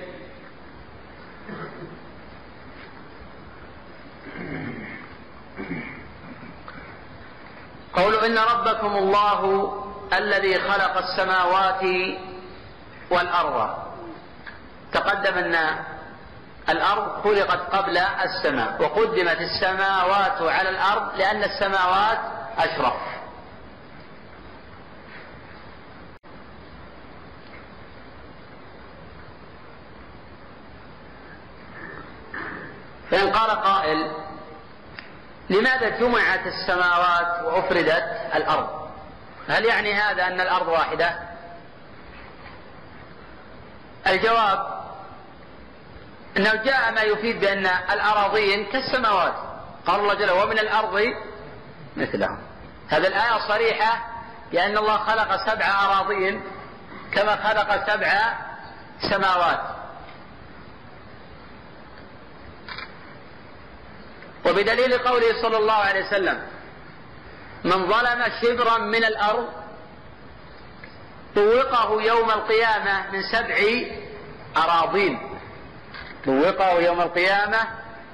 قول 7.92 8.14
إن 8.14 8.38
ربكم 8.38 8.96
الله 8.96 9.72
الذي 10.12 10.58
خلق 10.58 10.96
السماوات 10.96 11.82
والأرض. 13.10 13.88
تقدم 14.92 15.34
أن 15.34 15.78
الأرض 16.68 17.22
خلقت 17.24 17.74
قبل 17.74 17.98
السماء 17.98 18.82
وقدمت 18.82 19.40
السماوات 19.40 20.42
على 20.42 20.68
الأرض 20.68 21.16
لأن 21.16 21.44
السماوات 21.44 22.18
أشرف 22.58 22.96
فإن 33.10 33.32
قال 33.48 33.62
قائل 33.62 34.10
لماذا 35.50 35.88
جمعت 35.88 36.46
السماوات 36.46 37.44
وأفردت 37.44 38.04
الأرض؟ 38.34 38.88
هل 39.48 39.64
يعني 39.64 39.94
هذا 39.94 40.26
أن 40.26 40.40
الأرض 40.40 40.68
واحدة؟ 40.68 41.18
الجواب 44.06 44.78
أنه 46.36 46.54
جاء 46.54 46.92
ما 46.92 47.02
يفيد 47.02 47.40
بأن 47.40 47.66
الأراضين 47.66 48.66
كالسماوات. 48.66 49.34
قال 49.86 50.00
الله 50.00 50.14
جل 50.14 50.30
ومن 50.30 50.58
الأرض 50.58 51.02
مثلهم. 51.96 52.38
هذا 52.88 53.08
الآية 53.08 53.48
صريحة 53.48 54.06
بأن 54.52 54.78
الله 54.78 54.96
خلق 54.96 55.46
سبع 55.46 55.84
أراضين 55.84 56.42
كما 57.12 57.36
خلق 57.36 57.86
سبع 57.86 58.34
سماوات. 59.10 59.77
وبدليل 64.48 64.98
قوله 64.98 65.42
صلى 65.42 65.56
الله 65.56 65.72
عليه 65.72 66.06
وسلم 66.06 66.42
من 67.64 67.86
ظلم 67.86 68.24
شبرا 68.42 68.78
من 68.78 69.04
الأرض 69.04 69.48
طوقه 71.34 72.02
يوم 72.02 72.30
القيامة 72.30 73.10
من 73.12 73.22
سبع 73.22 73.56
أراضين. 74.56 75.38
طوقه 76.24 76.70
يوم 76.72 77.00
القيامة 77.00 77.58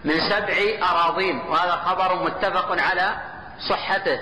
من 0.05 0.30
سبع 0.30 0.57
أراضين 0.91 1.39
وهذا 1.39 1.72
خبر 1.72 2.24
متفق 2.24 2.82
على 2.82 3.16
صحته. 3.68 4.18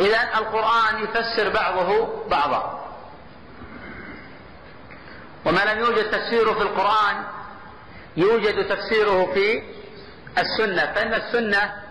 إذا 0.00 0.22
القرآن 0.22 1.04
يفسر 1.04 1.48
بعضه 1.48 2.24
بعضا. 2.28 2.84
وما 5.44 5.60
لم 5.72 5.78
يوجد 5.78 6.10
تفسيره 6.10 6.52
في 6.52 6.62
القرآن 6.62 7.24
يوجد 8.16 8.68
تفسيره 8.68 9.32
في 9.34 9.62
السنة 10.38 10.92
فإن 10.92 11.14
السنة 11.14 11.82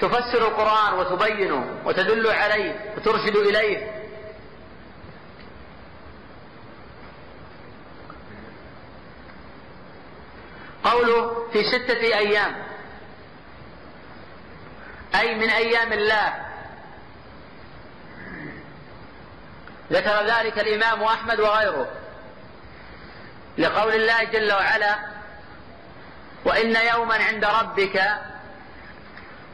تفسر 0.00 0.48
القرآن 0.48 0.94
وتبينه 0.94 1.80
وتدل 1.84 2.26
عليه 2.26 2.94
وترشد 2.96 3.36
إليه. 3.36 4.02
قوله 10.84 11.48
في 11.52 11.64
ستة 11.64 12.00
أيام. 12.02 12.54
أي 15.14 15.34
من 15.34 15.50
أيام 15.50 15.92
الله. 15.92 16.34
ذكر 19.92 20.26
ذلك 20.26 20.58
الإمام 20.58 21.02
أحمد 21.02 21.40
وغيره. 21.40 21.88
لقول 23.58 23.94
الله 23.94 24.24
جل 24.24 24.52
وعلا 24.52 24.96
وإن 26.44 26.76
يوما 26.76 27.14
عند 27.14 27.44
ربك 27.44 28.02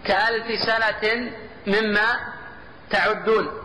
كألف 0.05 0.47
سنة 0.67 1.33
مما 1.67 2.21
تعدون. 2.91 3.63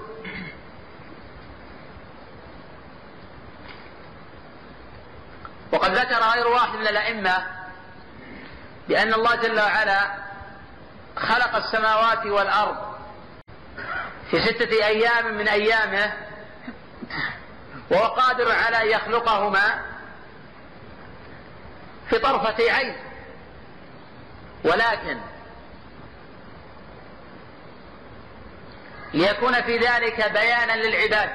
وقد 5.71 5.91
ذكر 5.91 6.23
غير 6.23 6.47
واحد 6.47 6.75
من 6.75 6.87
الأئمة 6.87 7.37
بأن 8.87 9.13
الله 9.13 9.35
جل 9.35 9.59
وعلا 9.59 10.27
خلق 11.17 11.55
السماوات 11.55 12.25
والأرض 12.25 12.77
في 14.31 14.41
ستة 14.41 14.85
أيام 14.85 15.37
من 15.37 15.47
أيامه 15.47 16.13
وهو 17.91 18.05
قادر 18.05 18.51
على 18.51 18.81
أن 18.81 18.87
يخلقهما 18.87 19.81
في 22.09 22.19
طرفة 22.19 22.71
عين. 22.71 22.95
ولكن 24.63 25.17
ليكون 29.13 29.61
في 29.61 29.77
ذلك 29.77 30.31
بيانا 30.31 30.71
للعباد. 30.71 31.29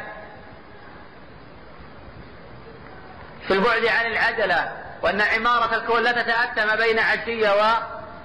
في 3.47 3.55
البعد 3.55 3.87
عن 3.87 4.07
العجلة 4.07 4.73
وأن 5.03 5.21
عمارة 5.21 5.75
الكون 5.75 6.03
لا 6.03 6.13
تتأتى 6.13 6.65
ما 6.65 6.75
بين 6.75 6.99
عشية 6.99 7.79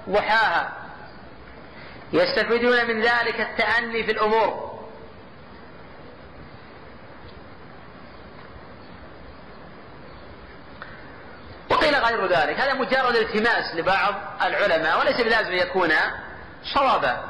وضحاها. 0.06 0.72
يستفيدون 2.12 2.86
من 2.86 3.02
ذلك 3.02 3.40
التأني 3.40 4.04
في 4.04 4.10
الأمور. 4.10 4.67
وقيل 11.88 12.04
غير 12.04 12.26
ذلك. 12.26 12.60
هذا 12.60 12.74
مجرد 12.74 13.16
التماس 13.16 13.74
لبعض 13.74 14.14
العلماء 14.42 15.00
وليس 15.00 15.20
بلازم 15.20 15.52
يكون 15.52 15.92
صوابا 16.74 17.20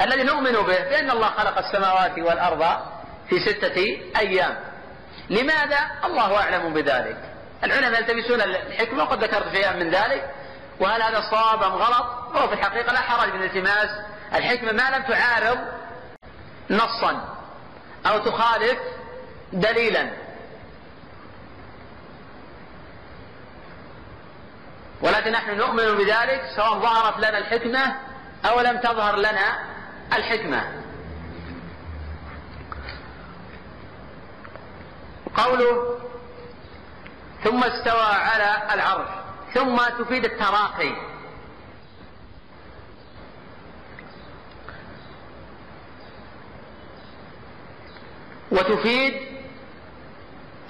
الذي 0.00 0.22
نؤمن 0.22 0.52
به 0.52 0.62
بأن 0.62 1.10
الله 1.10 1.30
خلق 1.30 1.58
السماوات 1.58 2.18
والأرض 2.18 2.80
في 3.28 3.40
ستة 3.40 3.76
أيام. 4.16 4.56
لماذا؟ 5.30 5.78
الله 6.04 6.40
أعلم 6.40 6.74
بذلك. 6.74 7.16
العلماء 7.64 8.00
يلتمسون 8.00 8.40
الحكمة 8.40 9.02
وقد 9.02 9.24
ذكرت 9.24 9.54
شيئا 9.54 9.72
من 9.72 9.90
ذلك. 9.90 10.30
وهل 10.80 11.02
هذا 11.02 11.20
صواب 11.30 11.62
أم 11.62 11.72
غلط؟ 11.72 12.06
هو 12.36 12.48
في 12.48 12.54
الحقيقة 12.54 12.92
لا 12.92 13.00
حرج 13.00 13.34
من 13.34 13.42
التماس. 13.42 13.88
الحكمة 14.34 14.72
ما 14.72 14.96
لم 14.96 15.02
تعارض 15.02 15.58
نصا 16.70 17.34
أو 18.06 18.18
تخالف 18.18 18.78
دليلا. 19.52 20.23
ولكن 25.00 25.32
نحن 25.32 25.56
نؤمن 25.56 25.94
بذلك 25.94 26.42
سواء 26.56 26.78
ظهرت 26.78 27.18
لنا 27.18 27.38
الحكمة 27.38 27.96
أو 28.44 28.60
لم 28.60 28.80
تظهر 28.80 29.16
لنا 29.16 29.58
الحكمة. 30.12 30.82
قوله 35.36 35.98
ثم 37.44 37.64
استوى 37.64 38.02
على 38.02 38.74
العرش 38.74 39.08
ثم 39.54 39.76
تفيد 39.76 40.24
التراخي 40.24 40.96
وتفيد 48.50 49.14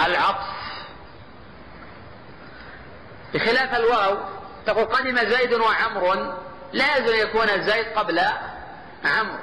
العطف. 0.01 0.64
بخلاف 3.35 3.75
الواو 3.75 4.19
تقول 4.67 4.85
قدم 4.85 5.19
زيد 5.19 5.53
وعمر 5.53 6.35
لا 6.73 6.97
يزال 6.97 7.15
يكون 7.15 7.47
زيد 7.63 7.87
قبل 7.87 8.21
عمرو. 9.05 9.39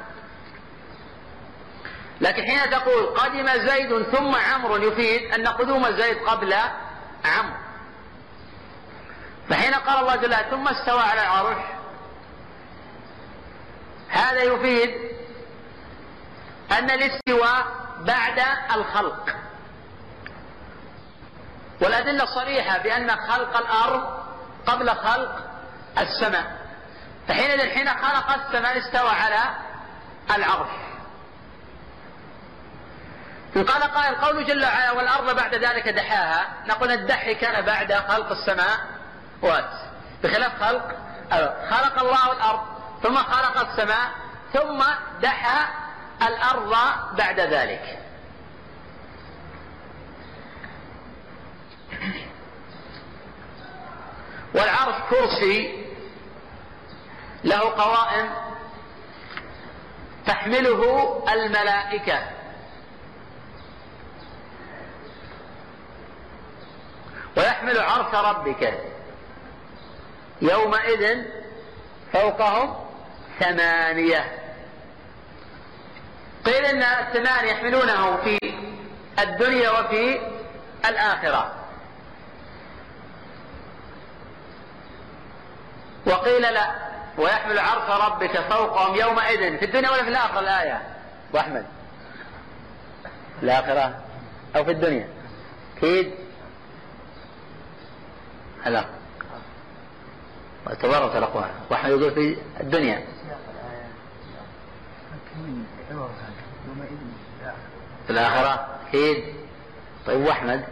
لكن 2.22 2.44
حين 2.44 2.70
تقول 2.70 3.06
قدم 3.06 3.50
زيد 3.50 4.04
ثم 4.04 4.36
عمرو 4.36 4.76
يفيد 4.78 5.34
أن 5.34 5.48
قدوم 5.48 5.92
زيد 5.92 6.18
قبل 6.18 6.54
عمرو. 7.26 7.58
فحين 9.50 9.74
قال 9.74 10.00
الله 10.00 10.16
جل 10.16 10.36
ثم 10.52 10.68
استوى 10.68 11.02
على 11.02 11.22
العرش. 11.22 11.64
هذا 14.10 14.44
يفيد 14.44 14.96
أن 16.72 16.92
الاستواء 16.92 17.66
بعد 18.00 18.42
الخلق. 18.76 19.36
والأدلة 21.82 22.26
صريحة 22.26 22.78
بأن 22.78 23.10
خلق 23.10 23.58
الأرض 23.58 24.24
قبل 24.66 24.90
خلق 24.90 25.36
السماء. 25.98 26.62
فحينئذ 27.28 27.70
حين 27.70 27.90
خلق 27.90 28.32
السماء 28.32 28.78
استوى 28.78 29.10
على 29.10 29.40
العرش. 30.36 30.70
إن 33.56 33.64
قال 33.64 33.84
قائل 33.84 34.16
قول 34.16 34.46
جل 34.46 34.66
وعلا 34.66 34.92
والأرض 34.92 35.36
بعد 35.36 35.56
ذلك 35.56 35.88
دحاها 35.88 36.48
نقول 36.66 36.92
الدح 36.92 37.32
كان 37.32 37.66
بعد 37.66 37.94
خلق 37.94 38.32
السماء 38.32 38.80
وات. 39.42 39.72
بخلاف 40.24 40.64
خلق 40.64 40.96
خلق 41.70 42.00
الله 42.00 42.32
الأرض 42.32 42.62
ثم 43.04 43.18
خلق 43.18 43.70
السماء 43.70 44.12
ثم 44.54 44.84
دحى 45.22 45.68
الأرض 46.28 46.76
بعد 47.18 47.40
ذلك. 47.40 48.01
والعرش 54.54 54.96
كرسي 55.10 55.86
له 57.44 57.60
قوائم 57.60 58.30
تحمله 60.28 61.24
الملائكة. 61.34 62.20
ويحمل 67.38 67.80
عرش 67.80 68.14
ربك. 68.16 68.80
يومئذ 70.42 71.24
فوقهم 72.14 72.76
ثمانية. 73.40 74.38
قيل 76.46 76.66
إن 76.66 76.84
الثمانية 76.84 77.52
يحملونه 77.52 78.18
في 78.18 78.40
الدنيا 79.20 79.70
وفي 79.70 80.22
الآخرة. 80.86 81.61
وقيل 86.06 86.42
لا 86.42 86.72
ويحمل 87.18 87.60
عرش 87.60 87.90
ربك 87.90 88.40
فوقهم 88.40 88.96
يومئذ 88.96 89.58
في 89.58 89.66
الدنيا 89.66 89.92
ولا 89.92 90.04
في 90.04 90.10
الآخرة؟ 90.10 90.40
الآية 90.40 90.82
أبو 91.30 91.38
أحمد 91.38 91.66
الآخرة 93.44 94.00
أو 94.56 94.64
في 94.64 94.72
الدنيا؟ 94.72 95.08
أكيد. 95.78 96.12
هلا. 98.64 98.86
تبارك 100.82 101.16
الأقوال. 101.16 101.50
وأحمد 101.72 101.90
يقول 101.90 102.12
في 102.12 102.38
الدنيا. 102.60 103.06
في 108.08 108.10
الآخرة؟ 108.10 108.68
أكيد. 108.88 109.36
طيب 110.08 110.22
وأحمد؟ 110.22 110.64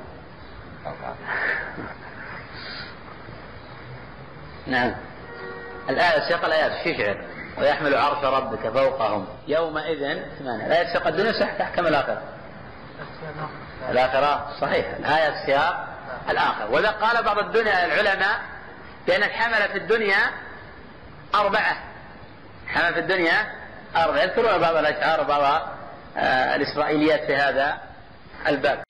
نعم. 4.68 5.09
الآية 5.90 6.28
سياق 6.28 6.46
الآيات 6.46 6.72
شعر 6.84 7.26
ويحمل 7.58 7.96
عرش 7.96 8.24
ربك 8.24 8.70
فوقهم. 8.70 9.28
يومئذ 9.48 10.20
ثمانية 10.40 10.66
الآية 10.66 10.94
سياق 10.94 11.08
الدنيا 11.08 11.32
صح 11.32 11.54
تحكم 11.54 11.88
الآخرة. 11.88 12.22
الآخرة؟ 13.90 14.52
صحيح. 14.62 14.86
الآية 15.00 15.46
سياق 15.46 15.88
الآخر. 16.30 16.72
وإذا 16.72 16.90
قال 16.90 17.24
بعض 17.24 17.38
الدنيا 17.38 17.86
العلماء 17.86 18.40
بأن 19.08 19.24
الحمل 19.24 19.70
في 19.70 19.78
الدنيا 19.78 20.18
أربعة. 21.36 21.78
حمل 22.68 22.94
في 22.94 23.00
الدنيا 23.00 23.52
أربعة. 23.96 24.22
يذكرون 24.22 24.58
بعض 24.58 24.76
الأشعار 24.76 25.22
وبعض 25.22 25.62
آه 26.18 26.56
الإسرائيليات 26.56 27.26
في 27.26 27.36
هذا 27.36 27.78
الباب. 28.48 28.84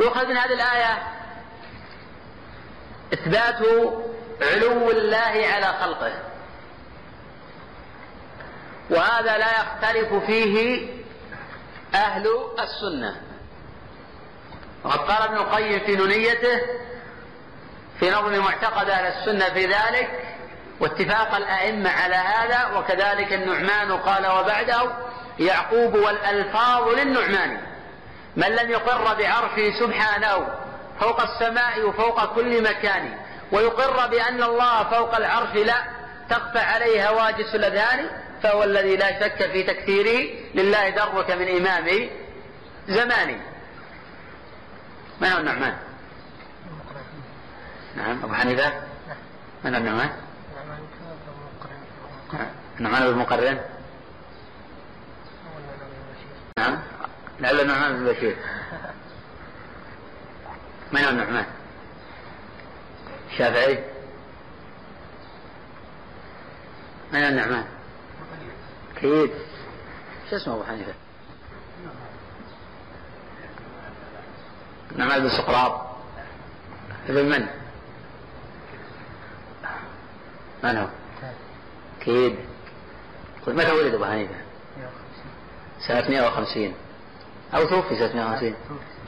يؤخذ 0.00 0.26
من 0.26 0.36
هذه 0.36 0.52
الآية 0.52 1.19
إثبات 3.12 3.58
علو 4.42 4.90
الله 4.90 5.46
على 5.54 5.66
خلقه. 5.80 6.12
وهذا 8.90 9.38
لا 9.38 9.50
يختلف 9.50 10.14
فيه 10.14 10.86
أهل 11.94 12.26
السنة. 12.58 13.20
وقد 14.84 14.98
قال 14.98 15.22
ابن 15.22 15.36
القيم 15.36 15.80
في 15.80 15.96
نونيته 15.96 16.60
في 18.00 18.10
نظم 18.10 18.38
معتقد 18.38 18.90
أهل 18.90 19.06
السنة 19.06 19.54
في 19.54 19.66
ذلك 19.66 20.36
واتفاق 20.80 21.34
الأئمة 21.34 21.90
على 21.90 22.14
هذا 22.14 22.78
وكذلك 22.78 23.32
النعمان 23.32 23.92
قال 23.92 24.26
وبعده 24.26 24.92
يعقوب 25.38 25.94
والألفاظ 25.94 26.88
للنعمان. 26.88 27.60
من 28.36 28.46
لم 28.46 28.70
يقر 28.70 29.14
بعرشه 29.14 29.78
سبحانه 29.80 30.48
فوق 31.00 31.20
السماء 31.20 31.88
وفوق 31.88 32.34
كل 32.34 32.62
مكان. 32.62 33.18
ويقر 33.52 34.06
بأن 34.06 34.42
الله 34.42 34.84
فوق 34.84 35.16
العرش 35.16 35.56
لا 35.56 35.84
تخفى 36.30 36.58
عليه 36.58 37.08
هواجس 37.08 37.54
الأذهان 37.54 38.06
فهو 38.42 38.64
الذي 38.64 38.96
لا 38.96 39.20
شك 39.20 39.50
في 39.52 39.62
تكثيره 39.62 40.34
لله 40.54 40.88
درك 40.88 41.30
من 41.30 41.48
إمام 41.48 42.08
زماني. 42.88 43.36
من 45.20 45.28
هو 45.28 45.38
النعمان؟ 45.38 45.76
نعم 47.96 48.24
أبو 48.24 48.34
حنيفة. 48.34 48.72
من 49.64 49.74
هو 49.74 49.80
النعمان؟ 49.80 50.10
النعمان 52.78 53.12
بن 53.12 53.18
مقرن 53.18 53.60
نعم 56.58 56.78
لعل 57.40 57.60
النعمان 57.60 57.96
بن 57.96 58.12
بشير 58.12 58.36
من 60.92 61.00
هو 61.04 61.08
النعمان؟ 61.10 61.46
الشافعي 63.32 63.84
من 67.12 67.22
هو 67.22 67.28
النعمان؟ 67.28 67.64
أكيد 68.96 69.30
شو 70.30 70.36
اسمه 70.36 70.54
أبو 70.54 70.64
حنيفة؟ 70.64 70.92
نعمان 74.96 75.20
بن 75.20 75.28
سقراط 75.28 75.80
ابن 77.08 77.28
من؟ 77.28 77.46
من 80.64 80.76
هو؟ 80.76 80.86
أكيد 82.00 82.36
طيب 83.46 83.56
متى 83.56 83.72
ولد 83.72 83.94
أبو 83.94 84.04
حنيفة؟ 84.04 84.34
سنة 85.88 86.08
150 86.08 86.74
أو 87.54 87.64
توفي 87.64 87.96
سنة 87.98 88.14
150 88.14 88.54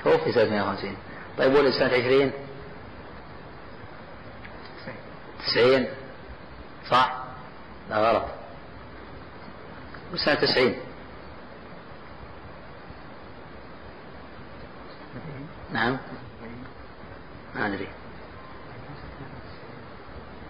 توفي 0.04 0.32
سنة 0.32 0.50
150 0.50 0.96
طيب 1.38 1.54
ولد 1.54 1.72
سنة 1.72 1.88
20 1.88 2.32
90 5.46 5.86
صح؟ 6.90 7.16
لا 7.90 7.96
غلط. 7.96 8.24
سنة 10.14 10.34
90 10.34 10.74
نعم. 15.72 15.98
ما 17.54 17.66
أدري. 17.66 17.88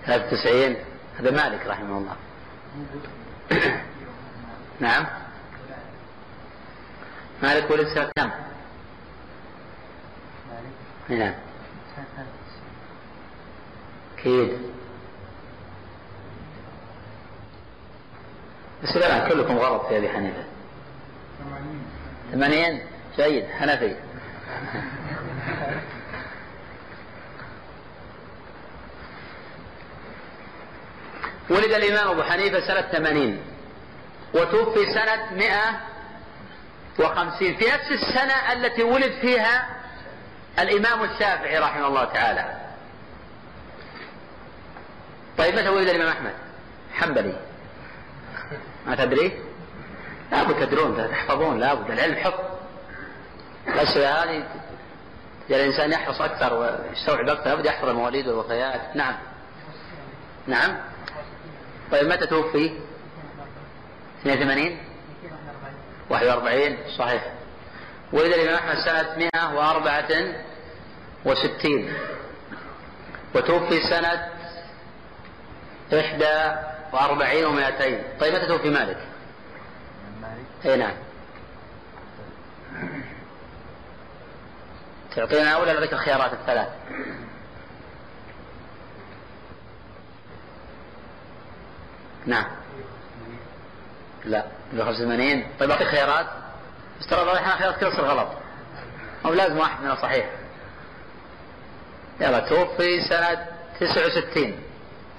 93 0.06 0.76
هذا 1.18 1.30
مالك 1.30 1.66
رحمه 1.66 1.98
الله. 1.98 2.16
نعم. 4.80 5.06
مالك 7.42 7.70
ولد 7.70 7.86
سنة 7.94 8.10
كم؟ 8.16 8.30
نعم. 11.08 11.34
أكيد. 14.18 14.58
بس 18.82 18.98
كلكم 19.28 19.56
غلط 19.56 19.86
في 19.86 19.98
أبي 19.98 20.08
حنيفة. 20.08 20.44
ثمانين؟ 22.32 22.80
جيد 23.16 23.44
حنفي. 23.46 23.96
ولد 31.50 31.72
الإمام 31.72 32.08
أبو 32.08 32.22
حنيفة 32.22 32.60
سنة 32.66 32.82
ثمانين 32.82 33.40
وتوفي 34.34 34.80
سنة 34.94 35.32
مئة 35.32 35.80
وخمسين. 36.98 37.56
في 37.56 37.64
نفس 37.64 37.90
السنة 37.90 38.52
التي 38.52 38.82
ولد 38.82 39.12
فيها 39.20 39.81
الإمام 40.58 41.04
الشافعي 41.04 41.58
رحمه 41.58 41.86
الله 41.86 42.04
تعالى. 42.04 42.60
طيب 45.38 45.54
متى 45.54 45.68
ولد 45.68 45.88
الإمام 45.88 46.08
أحمد؟ 46.08 46.34
حنبلي. 46.92 47.36
ما 48.86 48.96
تدري؟ 48.96 49.32
لابد 50.32 50.66
تدرون 50.66 51.10
تحفظون 51.10 51.60
لابد 51.60 51.90
العلم 51.90 52.16
حفظ 52.16 52.40
الأسئلة 53.68 54.22
هذه 54.22 54.44
الإنسان 55.50 55.92
يحرص 55.92 56.20
أكثر 56.20 56.54
ويستوعب 56.54 57.28
أكثر 57.28 57.48
لابد 57.50 57.66
يحفظ 57.66 57.88
المواليد 57.88 58.28
والوفيات 58.28 58.96
نعم. 58.96 59.14
نعم. 60.46 60.76
طيب 61.92 62.08
متى 62.08 62.26
توفي؟ 62.26 62.78
82 64.20 64.78
41 66.10 66.76
صحيح. 66.98 67.22
ولد 68.12 68.32
الإمام 68.32 68.54
أحمد 68.54 68.76
سنة 68.84 69.28
164 69.34 71.92
وتوفي 73.34 73.80
سنة 73.90 74.28
41 76.92 77.56
و200 77.56 78.20
طيب 78.20 78.34
متى 78.34 78.46
توفي 78.46 78.70
مالك؟ 78.70 78.98
اي 80.64 80.76
نعم. 80.76 80.94
تعطينا 85.16 85.56
ولا 85.56 85.80
لك 85.80 85.92
الخيارات 85.92 86.32
الثلاث؟ 86.32 86.68
نعم. 92.26 92.46
لا 94.24 94.44
185 94.72 95.44
طيب 95.60 95.70
أعطيك 95.70 95.88
خيارات؟ 95.88 96.26
بس 97.02 97.08
ترى 97.08 97.22
الاحيان 97.22 97.58
خيارات 97.58 97.80
كلها 97.80 97.90
تصير 97.90 98.04
غلط. 98.04 98.28
أو 99.24 99.34
لازم 99.34 99.58
واحد 99.58 99.82
منها 99.82 99.94
صحيح. 99.94 100.30
يلا 102.20 102.40
توفي 102.40 103.00
سنة 103.08 103.46
69 103.80 104.58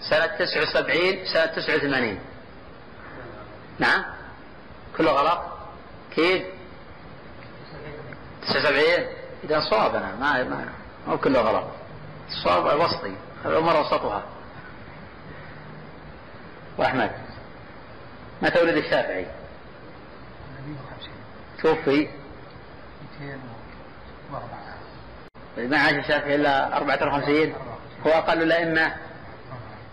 سنة 0.09 0.25
79 0.25 1.25
سنة 1.33 1.45
89 1.45 2.19
نعم؟ 3.79 4.03
كله 4.97 5.11
غلط؟ 5.11 5.39
أكيد 6.11 6.45
79 8.47 8.83
إذا 9.43 9.59
صواب 9.69 9.95
أنا 9.95 10.15
ما 10.15 10.43
ما 10.43 10.69
مو 11.07 11.17
كله 11.17 11.41
غلط. 11.41 11.67
الصواب 12.29 12.79
وسطي 12.79 13.15
الامر 13.45 13.81
وسطها. 13.81 14.23
وأحمد 16.77 17.11
متى 18.41 18.61
ولد 18.61 18.77
الشافعي؟ 18.77 19.42
توفي. 21.63 22.07
204 23.19 24.49
ما 25.57 25.77
عاش 25.77 25.93
الشافعي 25.93 26.35
إلا 26.35 26.77
54 26.77 27.53
هو 28.07 28.11
أقل 28.11 28.41
الأئمة. 28.41 28.95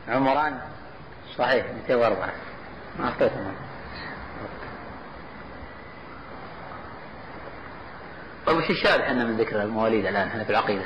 عمران. 0.08 0.60
صحيح 1.38 1.66
204 1.88 2.28
ما 2.98 3.08
اخطيت 3.08 3.32
طيب 8.46 8.56
وش 8.56 8.70
الشاذ 8.70 9.00
إحنا 9.00 9.24
من 9.24 9.36
ذكر 9.36 9.62
المواليد 9.62 10.06
الآن؟ 10.06 10.28
إحنا 10.28 10.44
في 10.44 10.50
العقيدة؟ 10.50 10.84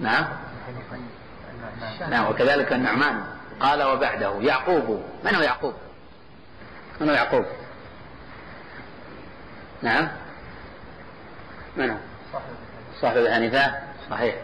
نعم. 0.00 0.24
نعم 2.10 2.30
وكذلك 2.30 2.72
النعمان. 2.72 3.24
قال 3.60 3.82
وبعده 3.82 4.40
يعقوب. 4.40 5.02
من 5.24 5.34
هو 5.34 5.42
يعقوب؟ 5.42 5.74
من 7.00 7.08
هو 7.08 7.14
يعقوب؟ 7.14 7.44
نعم. 9.82 10.08
من 11.76 11.90
هو؟ 11.90 11.96
صاحب 13.00 13.16
ابي 13.16 13.34
حنيفه 13.34 13.72
صحيح 14.10 14.34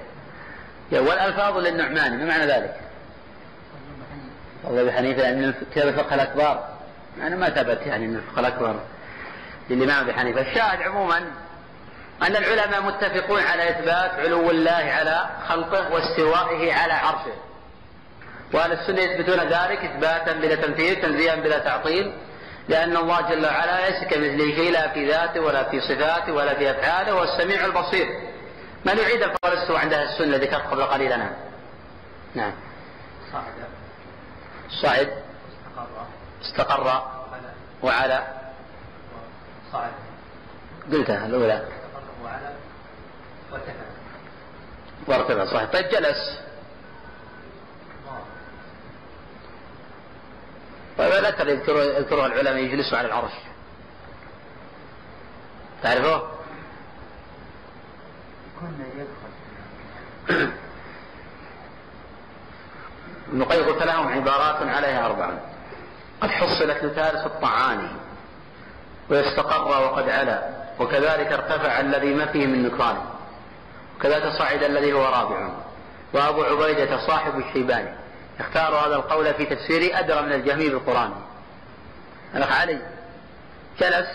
والألفاظ 0.93 1.59
للنعمان 1.59 2.19
ما 2.19 2.24
معنى 2.24 2.47
ذلك؟ 2.47 2.77
والله 4.65 4.82
ابي 4.82 4.93
حنيفه 4.93 5.23
يعني 5.23 5.52
كتاب 5.73 5.89
الفقه 5.89 6.15
الأكبر؟ 6.15 6.65
يعني 7.20 7.36
ما 7.36 7.51
ثبت 7.51 7.86
يعني 7.86 8.06
من 8.06 8.16
الفقه 8.16 8.40
الأكبر 8.40 8.81
للإمام 9.70 10.05
أبي 10.05 10.12
حنيفة. 10.12 10.40
الشاهد 10.40 10.82
عموما 10.82 11.19
أن 12.23 12.36
العلماء 12.36 12.82
متفقون 12.82 13.43
على 13.43 13.70
إثبات 13.70 14.11
علو 14.11 14.51
الله 14.51 14.73
على 14.73 15.28
خلقه 15.48 15.93
واستوائه 15.93 16.74
على 16.74 16.93
عرشه 16.93 17.35
وأهل 18.52 18.73
السنة 18.73 19.01
يثبتون 19.01 19.40
ذلك 19.40 19.85
إثباتا 19.85 20.32
بلا 20.32 20.55
تمثيل 20.55 21.02
تنزيها 21.02 21.35
بلا 21.35 21.59
تعطيل 21.59 22.12
لأن 22.69 22.97
الله 22.97 23.20
جل 23.20 23.47
وعلا 23.47 23.91
ليس 23.91 24.05
كمثله 24.05 24.55
شيء 24.55 24.73
لا 24.73 24.89
في 24.89 25.11
ذاته 25.11 25.41
ولا 25.41 25.65
في 25.70 25.81
صفاته 25.81 26.32
ولا 26.32 26.55
في 26.55 26.70
أفعاله 26.70 27.12
هو 27.12 27.23
السميع 27.23 27.65
البصير. 27.65 28.07
من 28.85 28.99
يعيد 28.99 29.23
القول 29.23 29.53
الاستواء 29.53 29.78
عند 29.78 29.93
أهل 29.93 30.09
السنة 30.09 30.36
ذكرت 30.36 30.66
قبل 30.66 30.82
قليل 30.82 31.12
أنا 31.12 31.36
نعم. 32.35 32.53
صعد 33.32 33.45
صعد 34.82 35.09
استقر. 35.62 36.07
استقر. 36.43 37.03
وعلى. 37.82 38.27
صعد 39.73 39.91
قلتها 40.93 41.27
استقر. 41.27 41.65
وعلى. 42.24 42.53
وارتفع. 43.53 43.73
وارتفع. 45.07 45.45
صحيح. 45.45 45.70
طيب 45.70 45.89
جلس. 45.89 46.41
طيب 50.98 51.12
الاثر 51.12 51.48
يذكره 51.48 52.26
العلماء 52.26 52.56
يجلسوا 52.56 52.98
على 52.98 53.08
العرش. 53.08 53.32
يدخل. 58.96 60.50
ابن 63.28 63.42
القيم 63.42 63.64
قلت 63.64 63.82
لهم 63.82 64.08
عبارات 64.08 64.68
عليها 64.68 65.06
أربعة. 65.06 65.40
قد 66.20 66.30
حصلت 66.30 66.84
لثالث 66.84 67.26
الطعان 67.26 67.88
ويستقر 69.10 69.82
وقد 69.82 70.08
علا 70.08 70.50
وكذلك 70.80 71.32
ارتفع 71.32 71.80
الذي 71.80 72.14
ما 72.14 72.26
فيه 72.26 72.46
من 72.46 72.62
نكران 72.62 72.96
وكذلك 73.96 74.32
صعد 74.38 74.62
الذي 74.62 74.92
هو 74.92 75.04
رابع. 75.04 75.48
وأبو 76.12 76.42
عبيدة 76.42 77.06
صاحب 77.06 77.38
الشيباني. 77.38 78.03
اختار 78.40 78.74
هذا 78.74 78.97
القول 78.97 79.35
في 79.35 79.44
تفسيري 79.44 79.98
أدرى 79.98 80.23
من 80.23 80.32
الجهمي 80.32 80.69
بالقرآن. 80.69 81.12
الأخ 82.35 82.61
علي 82.61 82.78
جلس. 83.78 84.09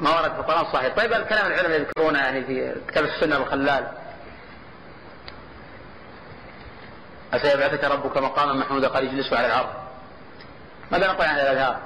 ما 0.00 0.10
ورد 0.10 0.32
في 0.32 0.38
القرآن 0.38 0.72
صحيح 0.72 0.96
طيب 0.96 1.12
الكلام 1.12 1.46
العلماء 1.46 1.80
يذكرونه 1.80 2.18
يعني 2.18 2.44
في 2.44 2.74
كتاب 2.88 3.04
السنة 3.04 3.36
الخلال. 3.36 3.88
أسيبعثك 7.32 7.84
ربك 7.84 8.16
مقاما 8.16 8.52
محمودا 8.52 8.88
قال 8.88 9.08
اجلسوا 9.08 9.38
على 9.38 9.46
العرض 9.46 9.68
ماذا 10.90 11.06
نقول 11.06 11.26
عن 11.26 11.34
الأذهار؟ 11.34 11.80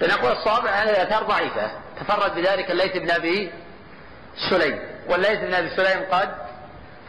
لنقول 0.00 0.32
الصواب 0.32 0.66
أن 0.66 0.88
الآثار 0.88 1.22
ضعيفة 1.22 1.70
تفرد 2.00 2.34
بذلك 2.34 2.70
الليث 2.70 2.96
بن 2.96 3.10
أبي 3.10 3.52
سليم. 4.50 4.78
والليث 5.08 5.38
بن 5.38 5.54
أبي 5.54 5.70
سليم 5.76 6.04
قد 6.10 6.34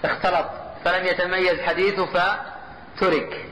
اختلط 0.05 0.49
فلم 0.85 1.05
يتميز 1.05 1.59
حديثه 1.59 2.05
فترك. 2.05 3.45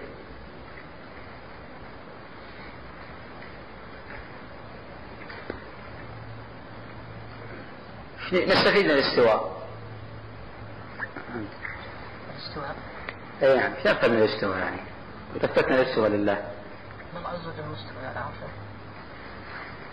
نستفيد 8.34 8.86
من 8.86 8.92
الاستواء. 8.92 9.68
الاستواء؟ 12.36 12.76
اي 13.44 13.58
نعم 13.58 13.74
إيش 13.74 13.88
نفهم 13.88 14.12
من 14.12 14.18
الاستواء 14.18 14.58
يعني؟ 14.58 14.82
وتفتنا 15.36 15.82
الاستواء 15.82 16.10
لله. 16.10 16.52
الله 17.18 17.30
عز 17.30 17.48
وجل 17.48 17.70
مستوى 17.70 18.08
على 18.08 18.20
عرشه 18.20 18.48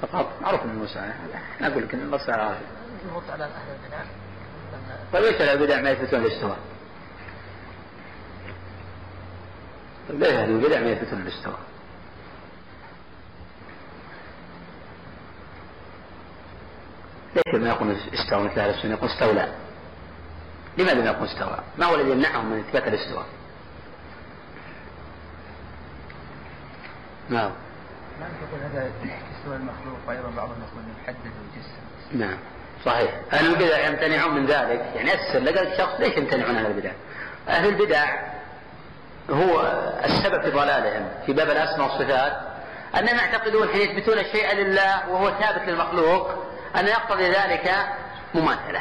فقط 0.02 0.42
معروف 0.42 0.62
ان 0.64 0.76
موسى 0.76 0.98
أنا 0.98 1.68
أقول 1.68 1.82
لك 1.82 1.94
إن 1.94 2.00
الله 2.00 2.20
عارف 2.28 2.58
يرد 3.04 3.30
على 3.30 3.44
أهل 3.44 3.76
البدع 3.84 4.04
طيب 5.12 5.50
البدع 5.60 5.80
ما 5.80 5.90
يثبتون 5.90 6.20
الاستواء؟ 6.20 6.58
طيب 10.08 10.20
ليش 10.20 10.32
أهل 10.32 10.50
البدع 10.50 10.80
ما 10.80 10.90
يثبتون 10.90 11.20
الاستواء؟ 11.22 11.58
ليش 17.36 17.54
ما 17.62 17.68
يقول 17.68 17.96
استوى 18.14 18.44
مثل 18.44 18.60
أهل 18.60 18.70
السنة 18.70 18.92
يقول 18.92 19.10
استولى؟ 19.10 19.54
لماذا 20.78 21.00
ما 21.00 21.06
يقول 21.06 21.28
استوى؟ 21.28 21.58
ما 21.78 21.86
هو 21.86 21.94
الذي 21.94 22.10
يمنعهم 22.10 22.50
من 22.50 22.58
إثبات 22.58 22.86
الاستواء؟ 22.88 23.26
نعم 27.30 27.50
ما 28.20 28.28
تقول 28.28 28.60
هذا 28.60 28.90
استوى 29.38 29.56
المخلوق 29.56 29.98
وأيضا 30.08 30.30
بعضهم 30.30 30.56
يقول 30.62 30.84
يحدد 31.02 31.16
الجسم 31.16 32.18
نعم 32.18 32.38
صحيح. 32.84 33.10
أهل 33.32 33.46
البدع 33.46 33.86
يمتنعون 33.86 34.34
من 34.34 34.46
ذلك. 34.46 34.92
يعني 34.94 35.14
أسر 35.14 35.38
لقى 35.38 35.72
الشخص 35.72 36.00
ليش 36.00 36.16
يمتنعون 36.16 36.56
عن 36.56 36.66
البدع؟ 36.66 36.90
أهل 37.48 37.68
البدع 37.68 38.04
هو 39.30 39.60
السبب 40.04 40.42
في 40.42 40.50
ضلالهم 40.50 41.08
في 41.26 41.32
باب 41.32 41.50
الأسماء 41.50 41.88
والصفات. 41.88 42.32
أنهم 42.98 43.16
يعتقدون 43.16 43.68
حين 43.68 43.80
يثبتون 43.80 44.18
الشيء 44.18 44.54
لله 44.54 45.08
وهو 45.08 45.30
ثابت 45.30 45.68
للمخلوق 45.68 46.30
أن 46.76 46.86
يقتضي 46.86 47.30
ذلك 47.30 47.74
مماثلة. 48.34 48.80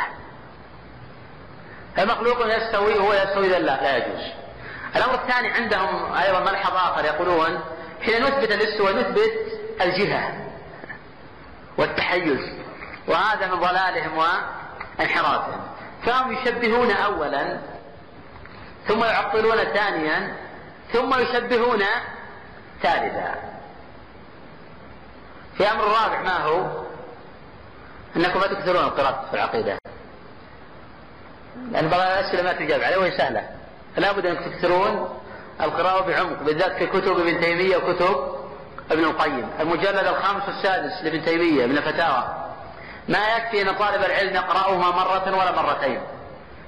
المخلوق 2.00 2.56
يستوي 2.56 2.94
وهو 2.94 3.14
يستوي 3.14 3.48
لله 3.48 3.82
لا 3.82 3.98
يجوز. 3.98 4.22
الأمر 4.96 5.14
الثاني 5.14 5.48
عندهم 5.48 6.14
أيضا 6.14 6.40
ملحظ 6.40 6.76
آخر 6.76 7.06
يقولون 7.06 7.60
حين 8.02 8.24
نثبت 8.24 8.52
الاستواء 8.52 8.96
نثبت 8.96 9.32
الجهة 9.82 10.34
والتحيز. 11.78 12.63
وهذا 13.08 13.48
من 13.48 13.60
ضلالهم 13.60 14.18
وانحرافهم. 14.18 15.62
فهم 16.06 16.32
يشبهون 16.32 16.92
اولا 16.92 17.60
ثم 18.88 19.04
يعطلون 19.04 19.58
ثانيا 19.58 20.36
ثم 20.94 21.20
يشبهون 21.20 21.84
ثالثا. 22.82 23.36
في 25.58 25.72
أمر 25.72 25.84
الرابع 25.84 26.22
ما 26.22 26.38
هو؟ 26.38 26.84
أنكم 28.16 28.40
لا 28.40 28.48
تكثرون 28.48 28.84
القراءة 28.84 29.26
في 29.30 29.34
العقيدة. 29.34 29.78
لأن 31.72 31.88
بعض 31.88 32.00
الأسئلة 32.00 32.44
ما 32.44 32.54
تجاب 32.54 32.82
عليها 32.82 32.98
وهي 32.98 33.18
سهلة. 33.18 33.50
فلا 33.96 34.12
بد 34.12 34.26
أنكم 34.26 34.52
تكثرون 34.52 35.20
القراءة 35.62 36.08
بعمق 36.08 36.44
بالذات 36.44 36.72
في 36.72 36.86
كتب 36.86 37.20
ابن 37.20 37.42
تيمية 37.42 37.78
وكتب 37.78 38.36
ابن 38.92 39.04
القيم. 39.04 39.50
المجلد 39.60 40.08
الخامس 40.08 40.44
والسادس 40.48 41.04
لابن 41.04 41.26
تيمية 41.26 41.66
من 41.66 41.78
الفتاوى. 41.78 42.43
ما 43.08 43.38
يكفي 43.38 43.62
إن 43.62 43.76
طالب 43.76 44.04
العلم 44.04 44.36
يقرأهما 44.36 44.92
مرة 44.92 45.38
ولا 45.38 45.52
مرتين. 45.52 46.02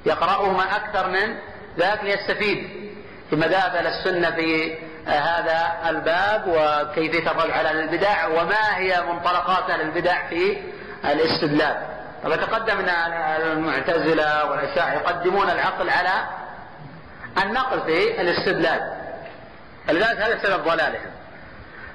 يقرأهما 0.05 0.75
أكثر 0.75 1.07
من 1.09 1.37
ذلك 1.79 2.03
ليستفيد 2.03 2.69
في 3.29 3.35
مذاهب 3.35 3.85
السنة 3.85 4.31
في 4.31 4.77
هذا 5.07 5.89
الباب 5.89 6.43
وكيفية 6.47 7.31
الرد 7.31 7.51
على 7.51 7.71
البدع 7.71 8.27
وما 8.27 8.77
هي 8.77 9.01
منطلقات 9.01 9.69
البدع 9.69 10.27
في 10.27 10.57
الاستدلال. 11.05 11.77
طبعا 12.23 12.35
تقدم 12.35 12.79
إن 12.79 12.89
المعتزلة 13.41 14.45
والأشاعرة 14.45 14.93
يقدمون 14.93 15.49
العقل 15.49 15.89
على 15.89 16.25
النقل 17.43 17.81
في 17.81 18.21
الاستدلال. 18.21 18.93
فلذلك 19.87 20.21
هذا 20.21 20.39
سبب 20.43 20.63
ضلالهم. 20.63 21.11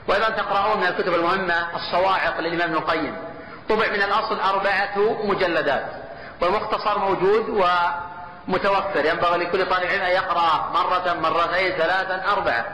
وأيضا 0.08 0.30
تقرؤون 0.30 0.80
من 0.80 0.86
الكتب 0.86 1.14
المهمة 1.14 1.76
الصواعق 1.76 2.40
للإمام 2.40 2.68
ابن 2.68 2.74
القيم. 2.74 3.29
طبع 3.70 3.86
من 3.88 4.02
الأصل 4.02 4.40
أربعة 4.40 4.98
مجلدات 5.24 5.86
والمختصر 6.40 6.98
موجود 6.98 7.48
ومتوفر. 7.48 9.04
ينبغي 9.04 9.38
لكل 9.38 9.66
طالب 9.66 9.90
علم 9.90 10.02
أن 10.02 10.10
يقرأ 10.10 10.70
مرة 10.74 11.14
مرتين 11.14 11.72
ثلاثا 11.72 12.32
أربعة. 12.32 12.64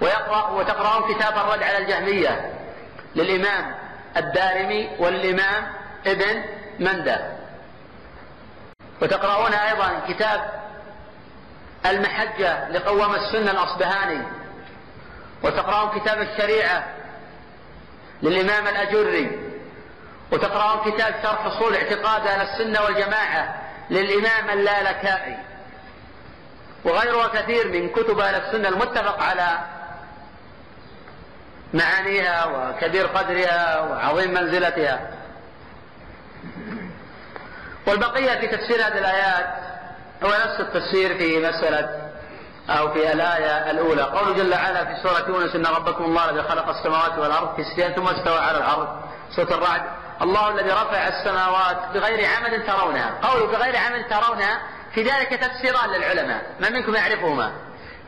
ويقرأ 0.00 0.50
وتقرأون 0.50 1.14
كتاب 1.14 1.36
الرد 1.36 1.62
على 1.62 1.78
الجهمية 1.78 2.52
للإمام 3.14 3.74
الدارمي 4.16 4.90
والإمام 4.98 5.72
ابن 6.06 6.44
مندى. 6.78 7.16
وتقرؤون 9.02 9.52
أيضا 9.52 10.00
كتاب 10.08 10.50
المحجة 11.86 12.68
لقوام 12.68 13.14
السنة 13.14 13.50
الأصبهاني. 13.50 14.22
وتقرأون 15.42 16.00
كتاب 16.00 16.20
الشريعة 16.20 16.84
للإمام 18.22 18.66
الأجري. 18.68 19.49
وتقرأون 20.32 20.92
كتاب 20.92 21.14
شرح 21.22 21.46
أصول 21.46 21.74
اعتقاد 21.74 22.26
أهل 22.26 22.40
السنة 22.40 22.82
والجماعة 22.82 23.62
للإمام 23.90 24.50
اللالكائي. 24.50 25.36
وغيرها 26.84 27.28
كثير 27.28 27.68
من 27.68 27.88
كتب 27.88 28.18
أهل 28.18 28.34
السنة 28.34 28.68
المتفق 28.68 29.22
على 29.22 29.58
معانيها 31.74 32.44
وكبير 32.44 33.06
قدرها 33.06 33.80
وعظيم 33.80 34.34
منزلتها. 34.34 35.10
والبقية 37.86 38.40
في 38.40 38.46
تفسير 38.46 38.76
هذه 38.76 38.98
الآيات 38.98 39.46
هو 40.24 40.28
نفس 40.28 40.60
التفسير 40.60 41.18
في 41.18 41.48
مسألة 41.48 42.10
أو 42.68 42.92
في 42.92 43.12
الآية 43.12 43.70
الأولى. 43.70 44.02
قوله 44.02 44.34
جل 44.34 44.52
وعلا 44.52 44.84
في 44.84 45.02
سورة 45.02 45.28
يونس 45.28 45.54
إن 45.54 45.66
ربكم 45.66 46.04
الله 46.04 46.30
الذي 46.30 46.42
خلق 46.42 46.68
السماوات 46.68 47.18
والأرض 47.18 47.56
في 47.56 47.94
ثم 47.94 48.08
استوى 48.08 48.38
على 48.38 48.58
الأرض 48.58 49.02
سورة 49.36 49.54
الرعد. 49.54 49.82
الله 50.22 50.48
الذي 50.50 50.70
رفع 50.70 51.08
السماوات 51.08 51.76
بغير 51.94 52.28
عمد 52.28 52.66
ترونها. 52.66 53.18
قوله 53.22 53.46
بغير 53.46 53.76
عمد 53.76 54.08
ترونها 54.08 54.60
في 54.94 55.02
ذلك 55.02 55.28
تفسيران 55.28 55.90
للعلماء. 55.90 56.42
من 56.60 56.72
منكم 56.72 56.94
يعرفهما؟ 56.94 57.52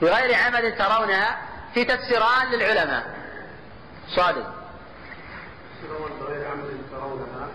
بغير 0.03 0.35
عمد 0.35 0.77
ترونها 0.77 1.39
في 1.75 1.85
تفسيران 1.85 2.51
للعلماء. 2.53 3.03
صادق. 4.17 4.55
بغير 6.21 6.49
عمد 6.49 6.79
ترونها 6.91 7.49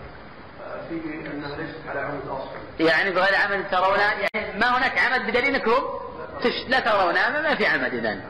فيه 0.89 1.31
أنها 1.31 1.57
ليست 1.57 1.88
على 1.89 1.99
عمد 1.99 2.21
أصلا. 2.27 2.88
يعني 2.88 3.11
بغير 3.11 3.35
عمد 3.35 3.69
ترونها 3.71 4.13
يعني 4.13 4.59
ما 4.59 4.77
هناك 4.77 4.97
عمد 4.99 5.27
بدليل 5.27 5.55
انكم 5.55 5.84
تش- 6.43 6.65
لا 6.67 6.79
ترونها 6.79 7.29
ما 7.29 7.55
في 7.55 7.65
عمد 7.65 7.93
اذا 7.93 8.21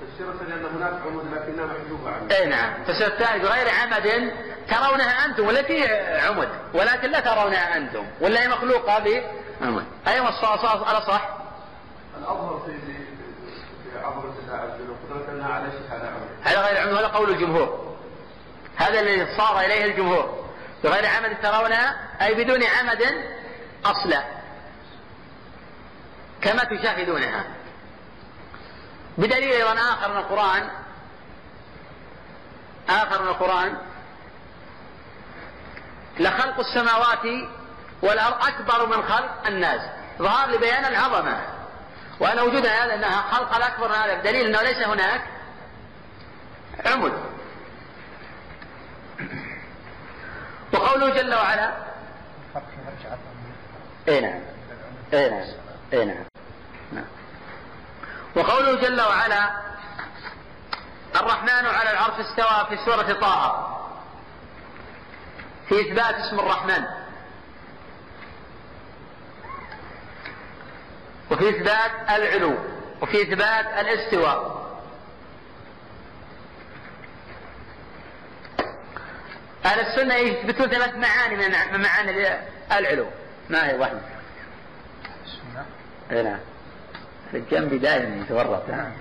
تفسيرة 0.00 0.34
لأن 0.48 0.64
هناك 0.76 1.00
عمود 1.06 1.24
لكنها 1.32 1.66
محجوبة 1.66 2.10
عنه. 2.10 2.34
إي 2.34 2.46
نعم. 2.46 2.72
التفسير 2.74 3.06
الثاني 3.06 3.42
بغير 3.42 3.66
عمد 3.82 4.32
ترونها 4.68 5.24
أنتم 5.24 5.46
ولا 5.46 5.62
في 5.62 5.86
عمد؟ 6.20 6.48
ولكن 6.74 7.10
لا 7.10 7.20
ترونها 7.20 7.76
أنتم 7.76 8.06
ولا 8.20 8.42
هي 8.42 8.48
مخلوقة 8.48 8.98
بعمد 8.98 9.84
أيوه 10.06 10.28
الصح. 10.28 10.88
الاصح 10.90 11.28
الاظهر 12.18 12.62
في 12.66 12.72
في 12.72 12.92
في 13.90 13.98
عظمه 13.98 14.32
الله 14.42 14.54
عز 14.54 14.80
وجل 14.80 15.42
على 15.42 15.64
ليست 15.64 15.92
على 15.92 16.08
عمد. 16.08 16.28
هذا 16.42 16.60
غير 16.60 16.80
عمد 16.80 16.92
هذا 16.92 17.06
قول 17.06 17.30
الجمهور. 17.30 17.96
هذا 18.76 19.00
الذي 19.00 19.36
صار 19.36 19.60
إليه 19.60 19.84
الجمهور. 19.84 20.44
بغير 20.84 21.06
عمد 21.06 21.36
ترونها 21.42 21.96
أي 22.22 22.34
بدون 22.34 22.62
عمد 22.62 23.02
أصلا. 23.84 24.24
كما 26.42 26.64
تشاهدونها. 26.64 27.44
بدليل 29.18 29.52
أيضا 29.52 29.72
آخر 29.72 30.12
من 30.12 30.18
القرآن. 30.18 30.68
آخر 32.88 33.22
من 33.22 33.28
القرآن. 33.28 33.76
لخلق 36.20 36.58
السماوات 36.58 37.48
والأرض 38.02 38.44
أكبر 38.44 38.86
من 38.86 39.02
خلق 39.02 39.46
الناس. 39.46 39.80
ظهر 40.18 40.50
لبيان 40.50 40.84
العظمة. 40.84 41.40
وأن 42.20 42.40
وجود 42.40 42.66
هذا 42.66 42.94
أنها 42.94 43.22
خلق 43.22 43.56
الأكبر 43.56 43.88
من 43.88 43.94
هذا. 43.94 44.14
بدليل 44.14 44.46
أنه 44.46 44.62
ليس 44.62 44.78
هناك 44.86 45.22
عمد 46.86 47.12
وقوله 50.72 51.14
جل 51.14 51.34
وعلا 51.34 51.72
اي 54.08 54.20
نعم. 54.20 54.40
اي 55.12 55.30
نعم. 55.30 55.46
اي 55.92 56.04
نعم. 56.04 56.24
نعم. 56.92 57.04
وقوله 58.36 58.74
جل 58.74 59.00
وعلا 59.00 59.50
الرحمن 61.16 61.66
على 61.66 61.90
العرش 61.90 62.14
استوى 62.20 62.66
في 62.68 62.84
سورة 62.84 63.12
طه. 63.12 63.66
في 65.70 65.80
إثبات 65.80 66.14
اسم 66.14 66.40
الرحمن. 66.40 66.84
وفي 71.30 71.48
إثبات 71.48 71.90
العلو 72.10 72.54
وفي 73.02 73.22
إثبات 73.22 73.66
الاستواء. 73.66 74.60
أهل 79.64 79.80
السنة 79.80 80.14
يثبتون 80.14 80.68
ثلاث 80.68 80.94
معاني 80.94 81.36
من 81.36 81.80
معاني 81.82 82.38
العلو. 82.72 83.06
ما 83.50 83.70
هي 83.70 83.74
واحدة؟ 83.78 84.00
السنة 85.24 85.66
اي 86.10 86.22
نعم. 86.22 86.40
الجنبي 87.34 87.78
دائما 87.78 88.24
يتورط. 88.24 88.68
نعم. 88.68 88.92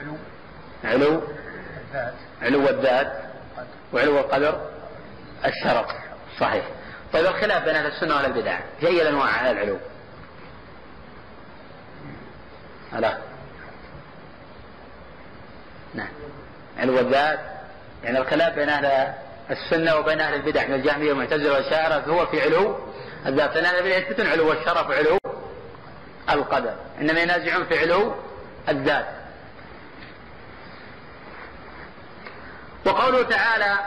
علو. 0.00 0.16
علو 0.84 1.22
الذات. 1.88 2.14
علو 2.42 2.68
الذات 2.68 3.21
وعلو 3.92 4.18
القدر 4.18 4.60
الشرف. 5.44 5.86
صحيح. 6.40 6.64
طيب 7.12 7.26
الخلاف 7.26 7.64
بين 7.64 7.74
أهل 7.74 7.86
السنة 7.86 8.14
وأهل 8.14 8.24
البدع 8.24 8.58
في 8.80 8.86
اي 8.86 9.02
الانواع 9.02 9.26
على 9.26 9.50
العلو؟ 9.50 9.78
لا 12.92 13.18
نعم. 15.94 16.08
علو 16.78 16.98
الذات 16.98 17.40
يعني 18.04 18.18
الخلاف 18.18 18.54
بين 18.54 18.68
أهل 18.68 19.14
السنة 19.50 19.96
وبين 19.96 20.20
أهل 20.20 20.34
البدع 20.34 20.66
من 20.66 20.74
الجهمية 20.74 21.08
والمعتزلة 21.08 21.52
والشاعرة 21.52 22.04
هو 22.08 22.26
في 22.26 22.42
علو 22.42 22.78
الذات. 23.26 23.54
لأن 23.54 23.64
أهل 23.64 23.92
البدع 23.92 24.30
علو 24.30 24.52
الشرف 24.52 24.88
وعلو 24.90 25.18
القدر 26.30 26.74
إنما 27.00 27.20
ينازعون 27.20 27.64
في 27.64 27.78
علو 27.78 28.14
الذات. 28.68 29.06
وقوله 32.86 33.22
تعالى 33.22 33.78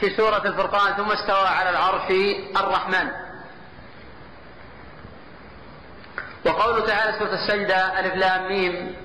في 0.00 0.16
سورة 0.16 0.42
الفرقان 0.44 0.94
ثم 0.94 1.12
استوى 1.12 1.48
على 1.48 1.70
العرش 1.70 2.10
الرحمن. 2.56 3.10
وقوله 6.46 6.86
تعالى 6.86 7.18
سورة 7.18 7.34
السجدة 7.34 8.00
ألف 8.00 8.14
لام 8.14 8.48
ميم 8.48 8.96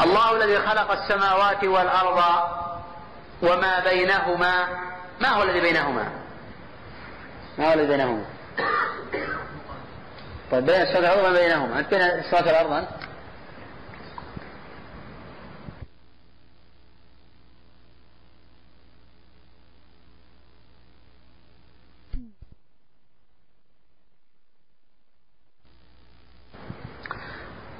الله 0.00 0.36
الذي 0.36 0.58
خلق 0.58 0.90
السماوات 0.90 1.64
والأرض 1.64 2.24
وما 3.42 3.80
بينهما. 3.80 4.68
ما 5.20 5.28
هو 5.28 5.42
الذي 5.42 5.60
بينهما؟ 5.60 6.08
ما 7.58 7.68
هو 7.68 7.72
الذي 7.72 7.86
بينهما؟ 7.88 8.24
طيب 10.52 10.66
بين 10.66 10.82
السماوات 10.82 11.18
وما 11.18 11.32
بينهما؟ 11.32 11.78
أنت 11.78 11.90
بين 11.90 12.02
السماوات 12.02 12.46
والأرض 12.46 12.72
أنت؟ 12.72 13.09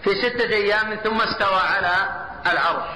في 0.05 0.11
ستة 0.23 0.45
أيام 0.45 0.95
ثم 0.95 1.21
استوى 1.21 1.61
على 1.61 2.23
العرش. 2.47 2.91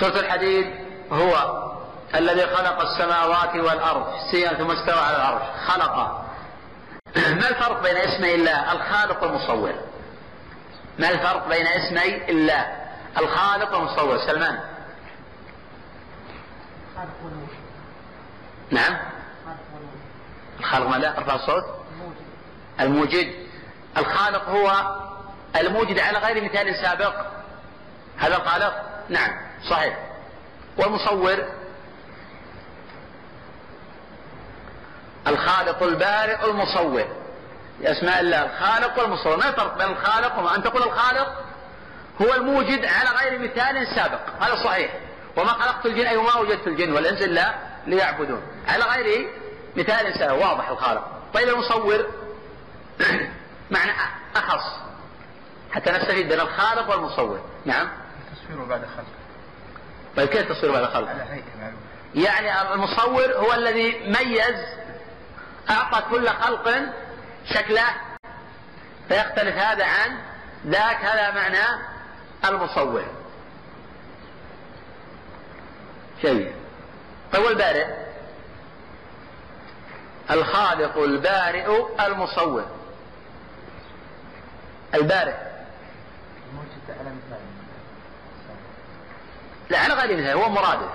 سورة 0.00 0.20
الحديد 0.20 0.66
هو 1.12 1.62
الذي 2.14 2.46
خلق 2.46 2.80
السماوات 2.80 3.56
والأرض. 3.56 4.06
في 4.30 4.48
ثم 4.48 4.70
استوى 4.70 5.00
على 5.00 5.16
العرش. 5.16 5.42
خلق. 5.66 6.26
ما 7.40 7.48
الفرق 7.48 7.82
بين 7.82 7.96
اسمي 7.96 8.34
الله؟ 8.34 8.72
الخالق 8.72 9.22
والمصور. 9.22 9.74
ما 10.98 11.10
الفرق 11.10 11.48
بين 11.48 11.66
اسمي 11.66 12.30
الله؟ 12.30 12.66
الخالق 13.18 13.74
والمصور. 13.74 14.18
سلمان. 14.18 14.60
نعم. 18.70 18.98
الخالق 20.60 20.88
ما 20.88 20.96
لا؟ 20.96 21.18
ارفع 21.18 21.34
الصوت. 21.34 21.85
الموجد. 22.80 23.34
الخالق 23.96 24.48
هو 24.48 24.96
الموجد 25.56 25.98
على 25.98 26.18
غير 26.18 26.44
مثال 26.44 26.74
سابق. 26.82 27.14
هذا 28.18 28.36
الخالق؟ 28.36 28.74
نعم 29.08 29.30
صحيح. 29.70 29.98
والمصور؟ 30.78 31.44
الخالق 35.26 35.82
البارئ 35.82 36.50
المصور. 36.50 37.04
بأسماء 37.80 38.20
الله 38.20 38.44
الخالق 38.44 38.98
والمصور. 38.98 39.36
ما 39.36 39.48
الفرق 39.48 39.78
بين 39.78 39.86
الخالق 39.86 40.38
وما 40.38 40.56
أن 40.56 40.62
تقول 40.62 40.82
الخالق 40.82 41.44
هو 42.22 42.34
الموجد 42.34 42.84
على 42.84 43.10
غير 43.20 43.38
مثال 43.38 43.86
سابق. 43.94 44.20
هذا 44.40 44.64
صحيح. 44.64 44.90
وما 45.36 45.52
خلقت 45.52 45.86
الجن 45.86 46.06
أي 46.06 46.16
وما 46.16 46.36
وجدت 46.36 46.66
الجن 46.66 46.92
والإنس 46.92 47.22
إلا 47.22 47.54
ليعبدون. 47.86 48.42
على 48.68 48.84
غير 48.84 49.28
مثال 49.76 50.18
سابق. 50.18 50.46
واضح 50.46 50.68
الخالق. 50.68 51.04
طيب 51.34 51.48
المصور؟ 51.48 52.06
معنى 53.70 53.92
أخص. 54.36 54.76
حتى 55.72 55.90
نستفيد 55.90 56.28
بين 56.28 56.40
الخالق 56.40 56.90
والمصور. 56.90 57.40
نعم. 57.64 57.88
التصوير 58.32 58.64
بعد 58.64 58.80
خلق 58.80 59.06
طيب 60.16 60.28
كيف 60.28 60.50
التصوير 60.50 60.72
بعد 60.72 60.84
خلق 60.84 61.08
يعني 62.14 62.72
المصور 62.74 63.32
هو 63.34 63.54
الذي 63.54 63.98
ميز 64.06 64.56
أعطى 65.70 66.02
كل 66.10 66.28
خلق 66.28 66.70
شكله 67.54 67.84
فيختلف 69.08 69.56
هذا 69.56 69.84
عن 69.84 70.18
ذاك 70.66 71.04
هذا 71.04 71.30
معنى 71.30 71.82
المصور. 72.44 73.04
شيء 76.22 76.54
طيب 77.32 77.44
والبارئ؟ 77.44 77.86
الخالق 80.30 80.98
البارئ 80.98 81.66
المصور. 82.06 82.64
البارئ 84.96 85.34
لا 89.70 89.78
على 89.78 89.94
غير 89.94 90.16
مثال 90.16 90.36
هو 90.36 90.48
مرادف. 90.48 90.90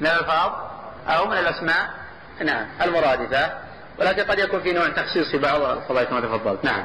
من 0.00 0.06
الألفاظ؟ 0.06 0.52
أو 1.08 1.26
من 1.26 1.38
الأسماء؟ 1.38 1.90
نعم 2.44 2.66
المرادفة. 2.82 3.52
ولكن 3.98 4.22
قد 4.22 4.38
يكون 4.38 4.60
في 4.60 4.72
نوع 4.72 4.88
تخصيص 4.88 5.30
في 5.30 5.38
بعض 5.38 5.62
القضايا 5.62 6.04
كما 6.04 6.20
تفضلت. 6.20 6.64
نعم. 6.64 6.84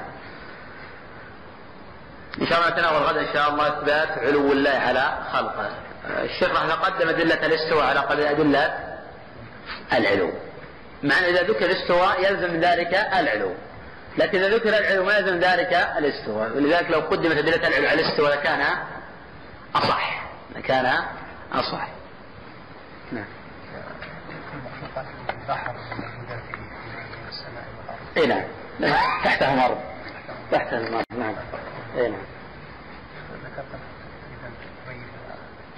إن 2.42 2.48
شاء 2.48 2.60
الله 2.60 2.70
نتناول 2.70 3.04
غدا 3.04 3.22
إن 3.22 3.34
شاء 3.34 3.50
الله 3.50 3.68
إثبات 3.68 4.18
علو 4.18 4.52
الله 4.52 4.72
على 4.72 5.18
خلقه. 5.34 5.72
الشيخ 6.06 6.50
راح 6.50 6.66
يقدم 6.66 7.10
أدلة 7.10 7.46
الاستواء 7.46 7.86
على 7.86 8.00
قدر 8.00 8.30
أدلة 8.30 8.96
العلو. 9.94 10.32
معنى 11.04 11.30
إذا 11.30 11.44
ذكر 11.44 11.66
الاستواء 11.66 12.32
يلزم 12.32 12.54
من 12.54 12.60
ذلك 12.60 12.94
العلو. 12.94 13.56
لكن 14.18 14.38
إذا 14.38 14.56
ذكر 14.56 14.70
العلو 14.70 15.06
ما 15.06 15.18
يلزم 15.18 15.36
ذلك 15.36 15.74
الاستواء 15.74 16.58
ولذلك 16.58 16.92
لو 16.92 17.00
قدمت 17.00 17.38
أدلة 17.38 17.68
العلو 17.68 17.88
على 17.88 18.02
الاستواء 18.02 18.40
لكان 18.40 18.62
أصح 19.76 20.22
لكان 20.56 21.04
أصح. 21.54 21.88
نعم. 23.12 23.26
اي 28.18 28.26
نعم. 28.26 28.44
تحتهم 29.24 29.60
ارض 29.60 29.78
تحتهم 30.52 30.96
ارض 30.96 31.06
نعم. 31.18 31.36
اي 31.98 32.10
نعم. 32.10 32.22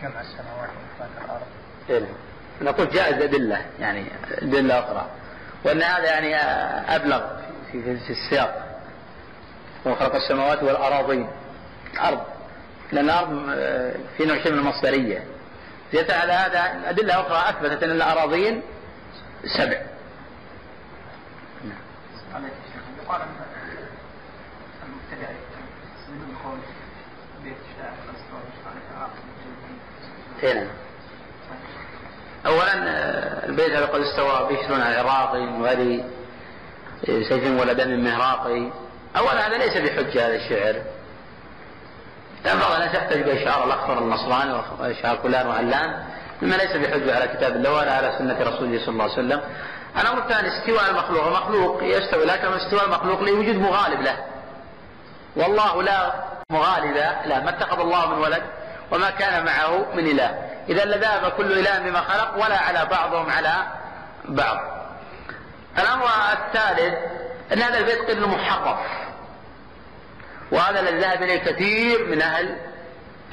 جمع 0.01 0.21
السماوات 0.21 0.69
وإثبات 0.69 1.25
الأرض 1.25 1.45
اي 1.89 1.99
نعم. 1.99 2.09
نقول 2.61 2.89
جائز 2.89 3.21
أدلة 3.21 3.65
يعني 3.79 4.05
أدلة 4.41 4.79
أخرى. 4.79 5.07
وأن 5.63 5.81
هذا 5.81 6.05
يعني 6.05 6.35
أبلغ. 6.95 7.21
في, 7.81 8.09
السياق 8.09 8.81
وخلق 9.85 10.15
السماوات 10.15 10.63
والأراضين 10.63 11.27
أرض 11.99 12.21
لأن 12.91 13.05
الأرض 13.05 13.29
في 14.17 14.25
نوع 14.25 14.43
شيء 14.43 14.51
من 14.51 14.59
المصدرية. 14.59 15.23
زيادة 15.93 16.15
على 16.15 16.33
هذا 16.33 16.89
أدلة 16.89 17.21
أخرى 17.21 17.49
أثبتت 17.49 17.83
أن 17.83 17.91
الأراضين 17.91 18.61
سبع. 19.57 19.81
شيخ. 22.73 22.83
يقال 23.03 23.21
المبتدع 24.83 25.29
من 26.09 26.37
قول 26.43 26.59
بيت 27.43 27.57
عارف 28.99 29.11
هنا 30.43 30.67
أولا 32.45 32.73
آه، 32.73 33.45
البيت 33.45 33.69
هذا 33.69 33.85
قد 33.85 34.01
استوى 34.01 34.53
بشر 34.53 34.73
على 34.73 35.01
العراقي 35.01 35.61
وهذه 35.61 36.03
سيف 37.05 37.59
ولا 37.61 37.73
دم 37.73 38.03
مهراقي. 38.03 38.71
أولا 39.17 39.47
هذا 39.47 39.57
ليس 39.57 39.77
بحجة 39.77 40.27
هذا 40.27 40.35
الشعر. 40.35 40.75
لأن 42.45 42.59
بعض 42.59 42.71
الناس 42.71 42.95
يحتج 42.95 43.21
بأشعار 43.21 43.63
الأخضر 43.65 43.97
النصراني 43.97 44.61
وأشعار 44.79 45.17
فلان 45.17 45.47
وعلان 45.47 46.03
مما 46.41 46.55
ليس 46.55 46.71
بحجة 46.71 47.15
على 47.15 47.27
كتاب 47.27 47.55
الله 47.55 47.73
ولا 47.73 47.93
على 47.93 48.15
سنة 48.17 48.39
رسوله 48.41 48.79
صلى 48.79 48.89
الله 48.89 49.03
عليه 49.03 49.13
وسلم. 49.13 49.41
الأمر 50.01 50.19
الثاني 50.23 50.47
استواء 50.47 50.89
المخلوق. 50.89 51.27
المخلوق 51.27 51.83
يستوي 51.83 52.25
لكن 52.25 52.47
استواء 52.47 52.85
المخلوق 52.85 53.21
لوجود 53.21 53.55
مغالب 53.55 54.01
له. 54.01 54.17
والله 55.35 55.83
لا 55.83 56.13
مغالب 56.51 56.95
له 57.25 57.43
ما 57.43 57.49
اتخذ 57.49 57.79
الله 57.79 58.07
من 58.07 58.17
ولد 58.17 58.43
وما 58.91 59.09
كان 59.09 59.45
معه 59.45 59.85
من 59.93 60.05
إله. 60.07 60.41
إذا 60.69 60.85
لذهب 60.85 61.31
كل 61.31 61.59
إله 61.59 61.79
بما 61.79 62.01
خلق 62.01 62.45
ولا 62.45 62.57
على 62.57 62.85
بعضهم 62.91 63.29
على 63.29 63.53
بعض. 64.25 64.57
الأمر 65.79 66.05
الثالث 66.33 66.93
أن 67.53 67.59
هذا 67.61 67.77
البيت 67.77 67.99
قبل 68.09 68.27
محرف 68.27 68.79
وهذا 70.51 70.79
الذي 70.79 70.97
ذهب 70.99 71.23
إليه 71.23 71.51
كثير 71.51 72.05
من 72.07 72.21
أهل 72.21 72.57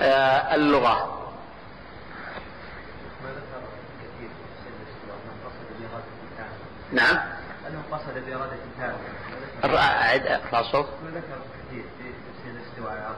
آه، 0.01 0.55
اللغة. 0.55 1.11
نعم. 6.93 7.17
أنه 7.69 7.83
قصد 7.93 8.15
بإرادة 8.27 8.53
الر- 9.65 9.79
أعد 9.79 10.41
الصوت. 10.55 10.87
ما 11.05 11.11
ذكر 11.11 11.39
كثير 11.69 11.83
في 11.99 12.05
تفسير 12.05 12.53
الاستواء 12.61 12.91
على 12.91 13.01
العرش 13.01 13.17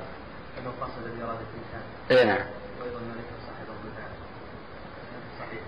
أنه 0.59 0.73
قصد 0.81 1.19
بإرادة 1.19 1.41
التام 1.41 1.83
إيه 2.11 2.25
نعم 2.25 2.47
وأيضا 2.81 2.99
ما 3.01 3.13
ذكر 3.15 3.37
صاحب 3.47 3.67
الضدان 3.69 4.11
صحيح 5.39 5.63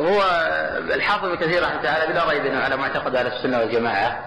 هو 0.00 0.22
الحافظ 0.94 1.24
ابن 1.24 1.36
كثير 1.36 1.62
رحمه 1.62 1.72
الله 1.80 1.82
تعالى 1.82 2.12
بلا 2.12 2.28
ريب 2.30 2.46
إنه 2.46 2.60
على 2.64 2.76
معتقد 2.76 3.16
أهل 3.16 3.26
السنة 3.26 3.58
والجماعة 3.58 4.24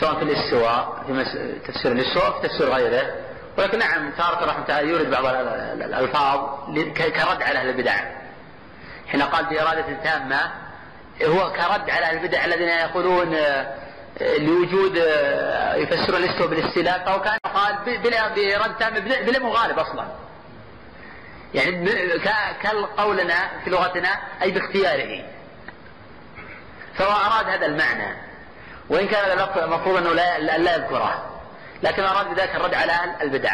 سواء 0.00 0.14
في 0.14 0.22
الاستواء 0.22 1.02
في. 1.06 1.24
تفسير 1.66 1.92
الاستواء 1.92 2.40
في 2.40 2.48
تفسير 2.48 2.72
غيره 2.74 3.14
ولكن 3.58 3.78
نعم 3.78 4.10
تارة 4.10 4.44
رحمه 4.46 4.64
الله 4.64 4.80
يورد 4.80 5.10
بعض 5.10 5.24
ال- 5.26 5.34
ال- 5.36 5.82
الألفاظ 5.82 6.40
كرد 6.94 7.42
على 7.42 7.58
أهل 7.58 7.68
البدع 7.68 7.94
حين 9.06 9.22
قال 9.22 9.44
بإرادة 9.44 9.84
تامة 10.04 10.40
هو 11.24 11.52
كرد 11.52 11.90
على 11.90 12.04
أهل 12.06 12.16
البدع 12.16 12.44
الذين 12.44 12.68
يقولون 12.68 13.34
آه، 13.34 13.74
لوجود 14.38 14.98
آه، 14.98 15.74
يفسرون 15.74 16.24
الاستواء 16.24 16.48
بالاستيلاء 16.48 17.02
فهو 17.06 17.20
كان 17.20 17.38
قال 17.54 17.98
بلا 17.98 18.28
بإرادة 18.28 18.72
تامة 18.78 18.98
بلا 19.00 19.38
مغالب 19.38 19.78
أصلا 19.78 20.04
يعني 21.54 22.18
كقولنا 22.62 23.50
في 23.64 23.70
لغتنا 23.70 24.08
أي 24.42 24.50
باختياره. 24.50 25.24
فهو 26.94 27.12
أراد 27.12 27.48
هذا 27.48 27.66
المعنى. 27.66 28.16
وإن 28.88 29.08
كان 29.08 29.30
اللفظ 29.30 29.58
المفروض 29.58 29.96
أنه 29.96 30.12
لا, 30.12 30.38
لا, 30.38 30.76
يذكره. 30.76 31.30
لكن 31.82 32.02
أراد 32.04 32.26
بذلك 32.26 32.54
الرد 32.56 32.74
على 32.74 32.92
البدع. 33.22 33.52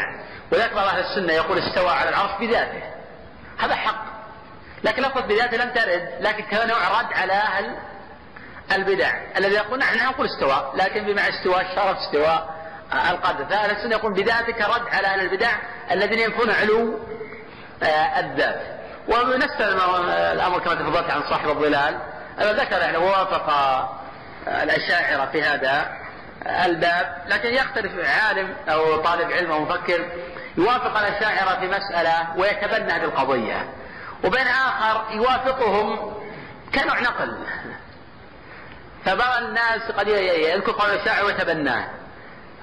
وذلك 0.52 0.72
بعض 0.74 0.86
أهل 0.86 1.00
السنة 1.00 1.32
يقول 1.32 1.58
استوى 1.58 1.90
على 1.90 2.08
العرش 2.08 2.40
بذاته. 2.40 2.82
هذا 3.58 3.74
حق. 3.74 4.04
لكن 4.84 5.02
لفظ 5.02 5.22
بذاته 5.22 5.56
لم 5.56 5.70
ترد. 5.70 6.08
لكن 6.20 6.44
كنوع 6.44 7.00
رد 7.00 7.12
على 7.12 7.32
أهل 7.32 7.76
البدع. 8.72 9.10
الذي 9.36 9.54
يقول 9.54 9.78
نحن 9.78 10.06
نقول 10.06 10.26
استوى. 10.26 10.72
لكن 10.74 11.04
بمعنى 11.04 11.28
استواء 11.28 11.60
الشرف 11.60 11.98
استواء 11.98 12.60
القدر. 13.10 13.44
فأهل 13.44 13.70
السنة 13.70 13.96
يقول 13.96 14.12
بذاته 14.12 14.52
كرد 14.52 14.88
على 14.88 15.06
أهل 15.06 15.20
البدع 15.20 15.50
الذين 15.90 16.18
ينفون 16.18 16.50
علو 16.50 17.00
الذات 18.18 18.60
ونفس 19.08 19.60
الأمر 20.32 20.58
كما 20.58 20.74
تفضلت 20.74 21.10
عن 21.10 21.22
صاحب 21.30 21.48
الظلال. 21.48 21.98
أنا 22.38 22.52
ذكر 22.52 22.78
يعني 22.78 22.96
وافق 22.96 23.50
الأشاعرة 24.48 25.26
في 25.32 25.42
هذا 25.42 25.96
الباب 26.64 27.22
لكن 27.26 27.48
يختلف 27.48 27.92
عالم 28.08 28.54
أو 28.68 28.96
طالب 28.96 29.32
علم 29.32 29.52
أو 29.52 29.60
مفكر 29.60 30.04
يوافق 30.56 30.98
الأشاعرة 30.98 31.60
في 31.60 31.66
مسألة 31.66 32.36
ويتبنى 32.36 32.92
هذه 32.92 33.04
القضية 33.04 33.74
وبين 34.24 34.46
آخر 34.46 35.04
يوافقهم 35.10 36.14
كنوع 36.74 37.00
نقل. 37.00 37.38
فبعض 39.04 39.42
الناس 39.42 39.82
قد 39.98 40.08
يذكر 40.08 40.72
قول 40.72 40.90
الشاعر 40.90 41.24
ويتبناه. 41.24 41.84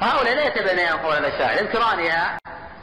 هؤلاء 0.01 0.35
لا 0.35 0.43
يتبنيان 0.43 0.97
قول 0.97 1.25
الشاعر 1.25 1.57
يذكرانها 1.57 2.37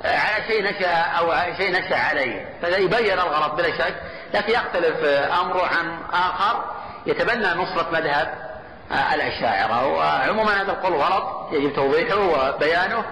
على 0.05 0.45
شيء 0.47 0.63
نشأ 0.63 0.93
أو 0.93 1.33
شيء 1.57 1.73
نشأ 1.73 1.97
عليه. 1.97 2.47
فإذا 2.63 2.77
يبين 2.77 3.13
الغلط 3.13 3.55
بلا 3.55 3.79
شك 3.79 3.95
لكن 4.35 4.53
يختلف 4.53 5.05
أمره 5.41 5.67
عن 5.67 5.99
آخر. 6.13 6.65
يتبنى 7.07 7.47
نصرة 7.47 7.87
مذهب 7.93 8.35
الأشاعرة. 9.15 9.87
وعموما 9.87 10.63
هذا 10.63 10.73
القول 10.73 10.93
غلط 10.93 11.53
يجب 11.53 11.75
توضيحه 11.75 12.19
وبيانه. 12.19 13.05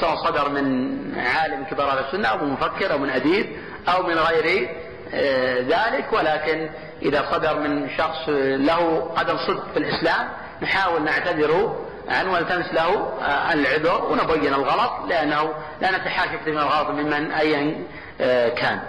سواء 0.00 0.16
صدر 0.16 0.48
من 0.48 1.00
عالم 1.18 1.64
كبار 1.64 1.90
أهل 1.90 1.98
السنة 1.98 2.28
أو 2.28 2.38
من 2.38 2.52
مفكر 2.52 2.92
أو 2.92 2.98
من 2.98 3.10
أديب 3.10 3.56
أو 3.88 4.02
من 4.02 4.18
غير 4.18 4.68
آه، 5.14 5.60
ذلك. 5.60 6.12
ولكن 6.12 6.70
إذا 7.02 7.28
صدر 7.32 7.58
من 7.58 7.90
شخص 7.98 8.28
له 8.28 9.10
قدم 9.16 9.36
صدق 9.36 9.72
في 9.72 9.78
الإسلام 9.78 10.28
نحاول 10.62 11.04
نعتذر 11.04 11.76
عنه 12.10 12.32
ونلتمس 12.32 12.74
له 12.74 13.12
آه، 13.22 13.52
العذر 13.52 14.04
ونبين 14.04 14.54
الغلط 14.54 14.92
لأنه 15.08 15.54
لا 15.80 15.90
نتحاشى 15.90 16.38
كثير 16.38 16.54
من 16.54 16.60
الغلط 16.60 16.90
ممن 16.90 17.32
أيا 17.32 17.84
آه، 18.20 18.48
كان. 18.48 18.80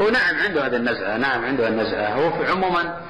هو 0.00 0.08
نعم 0.08 0.36
عنده 0.46 0.66
هذه 0.66 0.76
النزعة 0.76 1.16
نعم 1.16 1.44
عنده 1.44 1.68
النزعة. 1.68 2.08
هو 2.14 2.30
في 2.30 2.50
عموما 2.50 3.00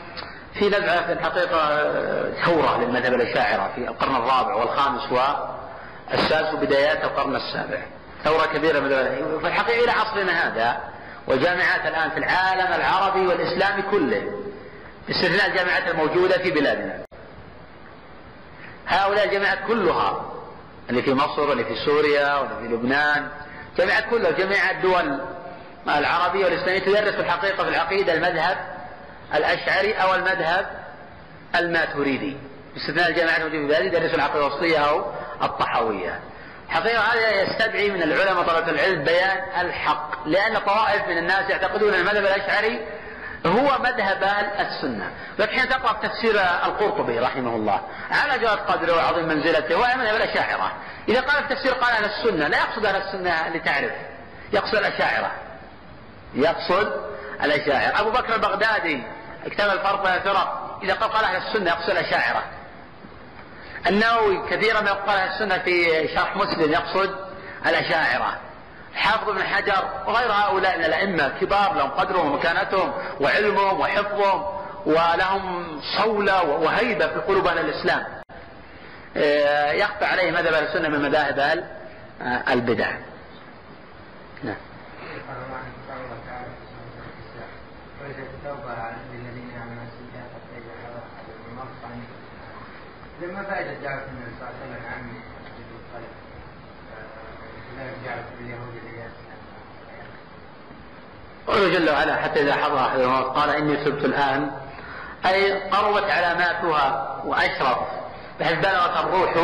في 0.59 0.69
نزعة 0.69 1.07
في 1.07 1.13
الحقيقة 1.13 1.57
آه، 1.57 2.33
ثورة 2.45 2.81
للمذهب 2.81 3.15
الأشاعرة 3.15 3.71
في 3.75 3.89
القرن 3.89 4.17
الرابع 4.17 4.55
والخامس 4.55 5.03
والسادس 5.13 6.55
وبدايات 6.55 7.05
القرن 7.05 7.37
السابع. 7.37 7.83
ثورة 8.25 8.47
كبيرة. 8.47 8.81
في 9.39 9.47
الحقيقة 9.47 9.85
إلى 9.85 9.91
عصرنا 9.93 10.33
هذا. 10.49 10.96
والجامعات 11.27 11.87
الآن 11.87 12.11
في 12.11 12.19
العالم 12.19 12.73
العربي 12.73 13.27
والإسلامي 13.27 13.83
كله. 13.83 14.43
باستثناء 15.09 15.47
الجامعات 15.51 15.89
الموجودة 15.89 16.39
في 16.39 16.51
بلادنا. 16.51 17.05
هؤلاء 18.87 19.25
الجامعات 19.25 19.59
كلها 19.69 20.33
اللي 20.91 21.03
في 21.03 21.15
مصر 21.15 21.41
واللي 21.41 21.65
في 21.65 21.77
سوريا 21.85 22.35
واللي 22.35 22.69
في 22.69 22.75
لبنان 22.75 23.29
جامعات 23.79 24.05
كلها 24.11 24.31
جميع 24.31 24.71
الدول 24.71 25.21
العربية 25.89 26.45
والإسلامية 26.45 26.79
تدرس 26.79 27.15
في 27.15 27.21
الحقيقة 27.21 27.63
في 27.65 27.69
العقيدة 27.69 28.13
المذهب 28.15 28.59
الأشعري 29.35 29.93
أو 29.93 30.15
المذهب 30.15 30.67
الماتريدي 31.57 32.37
باستثناء 32.75 33.09
الجامعات 33.09 33.41
الموجودة 33.41 33.59
في 33.61 33.67
بلادي 33.67 33.87
يدرسوا 33.87 34.15
العقيدة 34.15 34.47
الوسطية 34.47 34.79
أو 34.79 35.05
الطحوية 35.43 36.21
حقيقة 36.69 37.01
هذا 37.01 37.43
يستدعي 37.43 37.91
من 37.91 38.03
العلماء 38.03 38.45
طلبة 38.45 38.71
العلم 38.71 39.05
بيان 39.05 39.39
الحق 39.61 40.29
لأن 40.29 40.59
طوائف 40.59 41.09
من 41.09 41.19
الناس 41.19 41.51
يعتقدون 41.51 41.95
أن 41.95 42.01
المذهب 42.01 42.25
الأشعري 42.25 42.87
هو 43.47 43.79
مذهب 43.79 44.23
السنة. 44.61 45.11
لكن 45.39 45.59
حين 45.59 45.69
تقرأ 45.69 45.93
تفسير 45.93 46.41
القرطبي 46.41 47.19
رحمه 47.19 47.57
الله 47.57 47.81
على 48.11 48.39
جواز 48.39 48.59
قدره 48.59 48.97
وعظيم 48.97 49.29
منزلته 49.29 49.75
هو 49.75 49.99
مذهب 49.99 50.17
الأشاعرة. 50.17 50.73
إذا 51.09 51.21
قال 51.21 51.39
التفسير 51.45 51.73
قال 51.73 51.93
أهل 51.93 52.05
السنة 52.05 52.49
لا 52.49 52.59
يقصد 52.59 52.87
أهل 52.87 52.97
السنة 52.97 53.47
اللي 53.47 53.59
تعرف 53.59 53.93
يقصد 54.53 54.75
الأشاعرة. 54.75 55.33
يقصد 56.35 56.93
الأشاعرة. 57.43 58.01
أبو 58.01 58.11
بكر 58.11 58.35
البغدادي 58.35 59.03
كتاب 59.47 59.71
الفرق 59.71 60.03
بين 60.03 60.15
الفرق 60.15 60.79
إذا 60.83 60.95
قال 60.95 61.25
أهل 61.25 61.37
السنة 61.37 61.71
يقصد 61.71 61.91
الأشاعرة. 61.91 62.43
النووي 63.89 64.49
كثيرا 64.51 64.81
ما 64.81 64.91
يقال 64.91 65.19
السنة 65.19 65.59
في 65.59 66.09
شرح 66.15 66.37
مسلم 66.37 66.73
يقصد 66.73 67.11
الأشاعرة. 67.67 68.39
حافظ 68.95 69.31
بن 69.31 69.43
حجر 69.43 69.85
وغير 70.07 70.33
هؤلاء 70.33 70.79
من 70.79 70.85
الأئمة 70.85 71.29
كبار 71.29 71.75
لهم 71.75 71.91
قدرهم 71.91 72.33
ومكانتهم 72.33 72.93
وعلمهم 73.21 73.81
وحفظهم 73.81 74.45
ولهم 74.87 75.81
صولة 75.99 76.43
وهيبة 76.43 77.07
في 77.07 77.19
قلوب 77.19 77.47
أهل 77.47 77.59
الإسلام. 77.59 78.05
آه، 79.17 79.73
يخفى 79.73 80.05
عليه 80.05 80.31
مذهب 80.31 80.53
أهل 80.55 80.65
السنة 80.65 80.89
من 80.89 81.03
مذاهب 81.03 81.39
أهل 81.39 81.65
البدع. 82.49 82.91
نعم. 84.43 84.57
لما 93.21 93.43
فائدة 93.43 93.75
دعوة 93.75 94.03
النبي 94.03 94.31
صلى 94.39 94.49
الله 94.49 94.61
عليه 94.63 94.75
وسلم 94.75 94.87
عن 94.93 95.27
لا 97.77 97.85
جعلت 98.05 98.27
اليهود 98.41 98.75
الإياس 98.85 99.13
قوله 101.47 101.79
جل 101.79 101.91
وعلا 101.91 102.17
حتى 102.17 102.43
إذا 102.43 102.55
حضر 102.55 102.81
أحدهم 102.81 103.23
قال 103.23 103.51
إني 103.51 103.77
تبت 103.77 104.05
الآن. 104.05 104.51
أي 105.27 105.69
قربت 105.71 106.11
علاماتها 106.11 107.17
وأشرف 107.25 107.79
بحيث 108.41 108.59
بلغت 108.59 109.05
الروح 109.05 109.37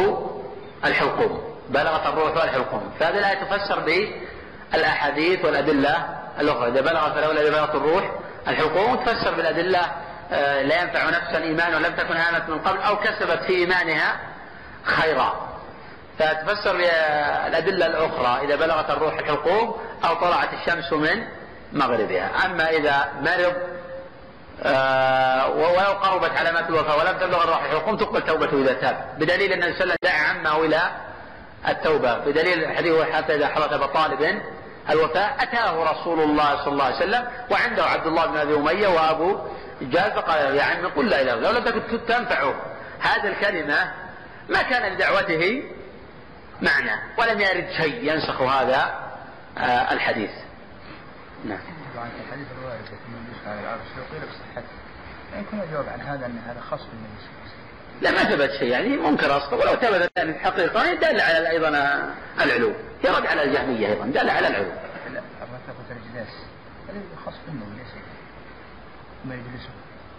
الحلقوم. 0.84 1.54
بلغت 1.68 2.06
الروح 2.06 2.44
الحلقوم. 2.44 2.92
فهذه 3.00 3.18
الآية 3.18 3.44
تفسر 3.44 4.06
بالأحاديث 4.72 5.44
والأدلة 5.44 6.08
الأخرى. 6.40 6.68
إذا 6.68 6.80
بلغت 6.80 7.16
إذا 7.16 7.50
بلغت 7.50 7.74
الروح 7.74 8.12
الحلقوم 8.48 8.96
تفسر 8.96 9.34
بالأدلة 9.34 9.80
لا 10.62 10.82
ينفع 10.82 11.08
نفسا 11.08 11.38
إيمان 11.38 11.74
ولم 11.74 11.94
تكن 11.94 12.16
آمنت 12.16 12.48
من 12.48 12.58
قبل 12.58 12.78
أو 12.78 12.96
كسبت 12.96 13.42
في 13.46 13.52
إيمانها 13.52 14.16
خيرا. 14.84 15.48
فتفسر 16.18 16.76
بالأدلة 16.76 17.86
الأخرى 17.86 18.44
إذا 18.44 18.56
بلغت 18.56 18.90
الروح 18.90 19.18
الحلقوم 19.18 19.76
أو 20.04 20.14
طلعت 20.14 20.48
الشمس 20.52 20.92
من 20.92 21.24
مغربها. 21.72 22.30
أما 22.44 22.70
إذا 22.70 23.08
مرض 23.20 23.54
آه 24.62 25.48
ولو 25.50 25.92
قربت 25.92 26.36
علامات 26.36 26.68
الوفاة 26.68 26.96
ولم 26.96 27.18
تبلغ 27.18 27.44
الروح 27.44 27.62
الحلقوم 27.64 27.96
تقبل 27.96 28.22
توبته 28.22 28.62
إذا 28.62 28.72
تاب. 28.72 29.06
بدليل 29.18 29.52
أن 29.52 29.62
النبي 29.62 29.96
دعا 30.04 30.28
عمه 30.28 30.64
إلى 30.64 30.80
التوبة. 31.68 32.18
بدليل 32.18 32.64
الحديث 32.64 33.02
حتى 33.02 33.34
إذا 33.34 33.48
حضرت 33.48 33.72
أبا 33.72 33.86
طالب 33.86 34.42
الوفاة 34.90 35.42
أتاه 35.42 35.92
رسول 35.92 36.20
الله 36.20 36.64
صلى 36.64 36.72
الله 36.72 36.84
عليه 36.84 36.96
وسلم 36.96 37.24
وعنده 37.50 37.84
عبد 37.84 38.06
الله 38.06 38.26
بن 38.26 38.36
أبي 38.36 38.54
أمية 38.54 38.88
وأبو 38.88 39.38
جاز 39.90 40.12
فقال 40.12 40.56
يا 40.56 40.62
عمي 40.62 40.86
قل 40.86 41.08
لا 41.08 41.20
إله 41.20 41.34
إلا 41.34 41.34
الله 41.34 41.50
لو 41.50 41.58
لم 41.58 41.64
تكن 41.64 42.06
تنفعه 42.06 42.54
هذه 43.00 43.28
الكلمة 43.28 43.92
ما 44.48 44.62
كان 44.62 44.92
لدعوته 44.92 45.62
معنى 46.62 47.00
ولم 47.18 47.40
يرد 47.40 47.70
شيء 47.70 48.12
ينسخ 48.12 48.42
هذا 48.42 49.12
آه 49.58 49.92
الحديث. 49.92 50.30
نعم. 51.44 51.58
طبعا 51.94 52.08
الحديث 52.26 52.46
الوارد 52.58 52.84
في 52.84 53.46
العرش 53.46 54.10
قيل 54.12 54.20
بصحته 54.20 54.68
يعني 55.32 55.46
يكون 55.46 55.60
الجواب 55.60 55.88
عن 55.88 56.00
هذا 56.00 56.26
أن 56.26 56.38
هذا 56.46 56.60
خاص 56.60 56.80
بالنبي 56.80 57.18
صلى 57.20 57.30
الله 57.30 57.42
عليه 57.42 57.50
وسلم. 57.50 58.02
لا 58.02 58.10
ما 58.10 58.36
ثبت 58.36 58.58
شيء 58.58 58.68
يعني 58.68 58.88
منكر 58.88 59.36
أصلا 59.36 59.54
ولو 59.54 59.74
ثبت 59.74 60.18
ذلك 60.18 60.38
حقيقه 60.38 60.94
دل 60.94 61.20
على 61.20 61.50
أيضا 61.50 61.68
العلو. 62.40 62.72
يرد 63.04 63.26
على 63.26 63.42
الجهمية 63.42 63.88
أيضا 63.88 64.06
دل 64.06 64.30
على 64.30 64.48
العلو. 64.48 64.72
لا 65.12 65.20
الرتبة 65.42 65.90
الجلاس 65.90 66.34
هذا 66.88 67.00
خاص 67.24 67.34
بالنبي 67.46 67.78
ليس 67.78 67.92
ما 69.24 69.34
يجلسه 69.34 69.70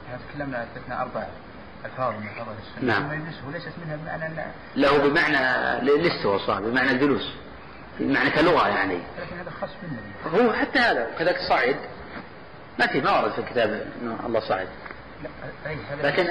إحنا 0.05 0.19
تكلمنا 0.29 0.67
عن 0.89 0.97
أربع 0.97 1.27
ألفاظ 1.85 2.13
من 2.13 2.27
الفاظ 2.27 2.47
السنة. 2.59 2.93
نعم. 2.93 3.07
ما 3.07 3.13
يجلسه 3.13 3.51
ليست 3.51 3.73
منها 3.85 3.95
بمعنى 3.95 4.25
ان 4.25 4.51
له 4.75 4.97
بمعنى 4.97 5.37
الاستواء 5.81 6.37
صار 6.47 6.61
بمعنى 6.61 6.91
الجلوس. 6.91 7.33
بمعنى 7.99 8.29
كلغة 8.29 8.67
يعني. 8.67 8.97
لكن 9.19 9.37
هذا 9.37 9.51
خاص 9.61 9.69
بالنبي 9.81 10.43
هو 10.49 10.53
حتى 10.53 10.79
هذا 10.79 11.07
كذلك 11.19 11.37
صعد 11.49 11.75
ما 12.79 12.87
في 12.87 13.01
ما 13.01 13.19
ورد 13.19 13.31
في 13.31 13.39
الكتاب 13.39 13.87
إنه 14.01 14.19
الله 14.25 14.39
صعد 14.39 14.67
لا 15.23 16.07
لكن 16.07 16.25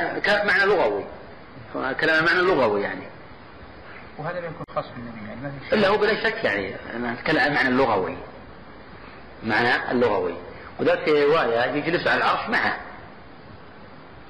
معنى 0.46 0.64
لغوي. 0.64 1.04
كلام 2.00 2.24
معنى 2.24 2.40
لغوي 2.40 2.82
يعني. 2.82 3.02
وهذا 4.18 4.40
لا 4.40 4.46
يكون 4.46 4.66
خاص 4.74 4.84
بالنبي 4.96 5.28
يعني 5.28 5.40
ما 5.40 5.52
في 5.68 5.74
إلا 5.74 5.88
هو 5.88 5.96
بلا 5.96 6.24
شك 6.24 6.44
يعني. 6.44 6.74
أنا 6.96 7.12
أتكلم 7.12 7.40
عن 7.40 7.46
المعنى 7.46 7.68
اللغوي 7.68 8.16
معنى 9.42 9.90
اللغوي. 9.90 10.34
وذلك 10.80 11.04
في 11.04 11.24
رواية 11.24 11.60
يجلس 11.60 12.06
على 12.06 12.16
العرش 12.16 12.48
معه. 12.48 12.76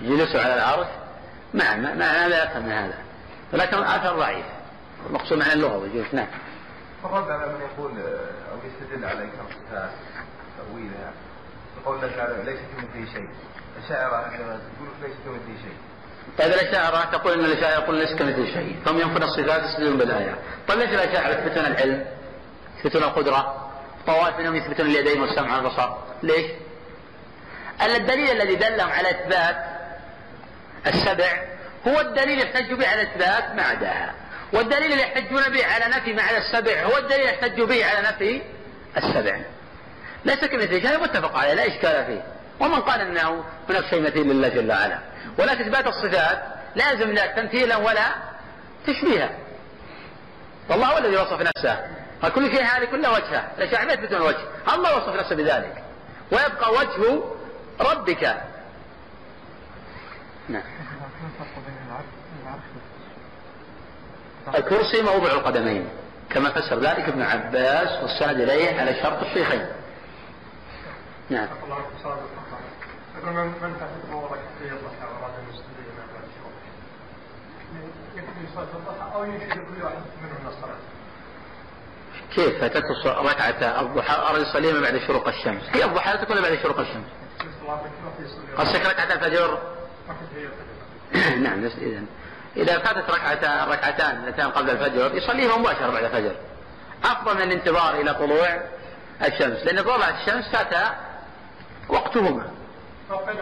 يجلس 0.00 0.36
على 0.36 0.54
العرش 0.54 0.86
معه. 1.54 1.76
ما 1.76 1.94
ما 1.94 2.28
لا 2.28 2.44
يفهم 2.44 2.62
من 2.62 2.72
هذا. 2.72 2.98
ولكن 3.52 3.76
الاثر 3.76 4.16
ضعيف 4.16 4.46
المقصود 5.06 5.38
معنى 5.38 5.52
اللغوي 5.52 5.88
يجلس 5.88 6.14
نعم. 6.14 6.28
الرد 7.04 7.30
على 7.30 7.52
من 7.52 7.60
يقول 7.60 7.90
أو 8.52 8.58
يستدل 8.66 9.04
على 9.04 9.22
انكار 9.22 9.46
الصفات 9.48 9.90
تاويلها 10.58 11.12
يقول 11.82 12.02
لك 12.02 12.12
هذا 12.12 12.42
ليس 12.44 12.58
كمثله 12.76 13.12
شيء. 13.12 13.28
الشاعر 13.84 14.14
عندما 14.14 14.60
تقول 14.76 14.88
ليس 15.02 15.16
كمثله 15.24 15.62
شيء. 15.62 15.76
طيب 16.38 16.52
الأشاعرة 16.52 17.10
تقول 17.10 17.32
أن 17.32 17.44
الأشاعرة 17.44 17.82
يقول 17.84 17.96
ليس 17.96 18.14
كمثل 18.14 18.46
شيء. 18.46 18.76
فهم 18.84 18.98
ينفون 19.00 19.22
الصفات 19.22 19.62
يستدلون 19.64 19.98
بالآية. 19.98 20.38
طيب 20.68 20.78
ليش 20.78 20.90
الأشاعرة 20.90 21.32
يثبتون 21.34 21.64
العلم؟ 21.66 22.04
يثبتون 22.78 23.02
القدرة؟ 23.02 23.70
طوائف 24.06 24.38
منهم 24.38 24.56
يثبتون 24.56 24.86
اليدين 24.86 25.20
والسمع 25.20 25.56
والبصر. 25.56 25.90
ليش؟ 26.22 26.50
الدليل 27.82 28.30
الذي 28.30 28.54
دلهم 28.54 28.90
على 28.90 29.10
إثبات 29.10 29.56
السبع 30.86 31.42
هو 31.88 32.00
الدليل 32.00 32.40
يحتج 32.40 32.72
به 32.72 32.88
على 32.88 33.02
إثبات 33.02 33.54
ما 33.54 33.62
عداها. 33.62 34.14
والدليل 34.52 34.92
اللي 34.92 35.02
يحتجون 35.02 35.42
به 35.42 35.66
على 35.66 35.84
نفي 35.96 36.12
ما 36.12 36.22
عدا 36.22 36.38
السبع 36.38 36.82
هو 36.82 36.98
الدليل 36.98 37.24
يحتج 37.24 37.60
به 37.60 37.86
على 37.86 38.08
نفي 38.08 38.42
السبع. 38.96 39.40
ليس 40.24 40.44
كمثل 40.44 40.88
شيء 40.88 41.02
متفق 41.02 41.36
عليه 41.36 41.54
لا 41.54 41.66
إشكال 41.66 42.06
فيه. 42.06 42.22
ومن 42.60 42.80
قال 42.80 43.00
أنه 43.00 43.44
هناك 43.68 43.84
شيء 43.90 44.02
مثيل 44.02 44.26
لله 44.26 44.48
جل 44.48 44.70
وعلا. 44.70 44.98
ولكن 45.38 45.60
إثبات 45.60 45.86
الصفات 45.86 46.42
لازم 46.74 47.10
لا 47.10 47.26
تمثيلا 47.26 47.76
ولا 47.76 48.08
تشبيها. 48.86 49.30
والله 50.68 50.86
هو 50.86 50.98
الذي 50.98 51.16
وصف 51.16 51.40
نفسه. 51.40 52.01
فكل 52.22 52.50
شيء 52.50 52.64
هذه 52.64 52.84
كله 52.84 53.10
وجهة 53.10 53.50
الأشياء 53.58 53.86
ما 53.86 53.92
يثبتون 53.92 54.16
الوجه 54.16 54.44
الله 54.74 54.96
وصف 54.96 55.14
نفسه 55.14 55.36
بذلك. 55.36 55.82
ويبقى 56.32 56.72
وجه 56.72 57.22
ربك. 57.80 58.42
نعم. 60.48 60.62
الكرسي 64.54 65.02
موضع 65.02 65.32
القدمين 65.32 65.88
كما 66.30 66.50
فسر 66.50 66.78
ذلك 66.78 67.08
ابن 67.08 67.22
عباس 67.22 68.02
والسند 68.02 68.40
إليه 68.40 68.80
على 68.80 69.02
شرط 69.02 69.22
الشيخين. 69.22 69.66
نعم. 71.30 71.48
من 73.24 73.46
من 73.62 73.76
تحت 73.80 74.02
كيف 82.34 82.60
فاتته 82.60 83.04
ركعة 83.06 83.80
الضحى 83.80 84.16
أراد 84.16 84.42
يصليها 84.42 84.80
بعد 84.80 84.98
شروق 85.06 85.28
الشمس؟ 85.28 85.62
هي 85.72 85.84
الضحى 85.84 86.12
لا 86.12 86.24
تكون 86.24 86.42
بعد 86.42 86.58
شروق 86.62 86.78
الشمس. 86.78 87.06
قصدك 88.56 88.86
ركعة 88.86 89.12
الفجر؟ 89.14 89.58
نعم 91.38 91.64
إذا 91.64 92.02
إذا 92.56 92.78
فاتت 92.78 93.10
ركعتان 93.10 93.68
ركعتان 93.68 94.24
اللتان 94.24 94.50
قبل 94.50 94.70
الفجر 94.70 95.14
يصليهما 95.14 95.56
مباشرة 95.56 95.90
بعد 95.90 96.04
الفجر. 96.04 96.36
أفضل 97.04 97.34
من 97.34 97.42
الانتظار 97.42 97.94
إلى 97.94 98.14
طلوع 98.14 98.62
الشمس 99.26 99.64
لأن 99.64 99.82
طلوع 99.82 100.08
الشمس 100.08 100.48
فات 100.48 100.92
وقتهما. 101.88 102.50
ما 103.10 103.16
قيل 103.16 103.36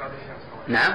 بعد 0.00 0.10
الشمس؟ 0.10 0.68
نعم. 0.68 0.94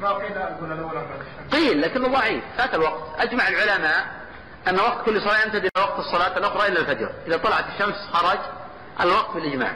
ما 0.00 0.12
قيل 0.12 0.32
الأولى 0.72 0.94
بعد 0.94 1.20
الشمس؟ 1.20 1.54
قيل 1.54 1.82
لكنه 1.82 2.08
ضعيف. 2.08 2.44
فات 2.58 2.74
الوقت. 2.74 3.02
أجمع 3.18 3.48
العلماء 3.48 4.21
أن 4.68 4.80
وقت 4.80 5.04
كل 5.04 5.20
صلاة 5.20 5.42
يمتد 5.44 5.64
إلى 5.64 5.70
وقت 5.78 5.98
الصلاة 5.98 6.38
الأخرى 6.38 6.68
إلى 6.68 6.78
الفجر. 6.78 7.12
إذا 7.26 7.36
طلعت 7.36 7.64
الشمس 7.74 7.96
خرج 8.12 8.38
الوقت 9.00 9.34
بالإجماع 9.34 9.72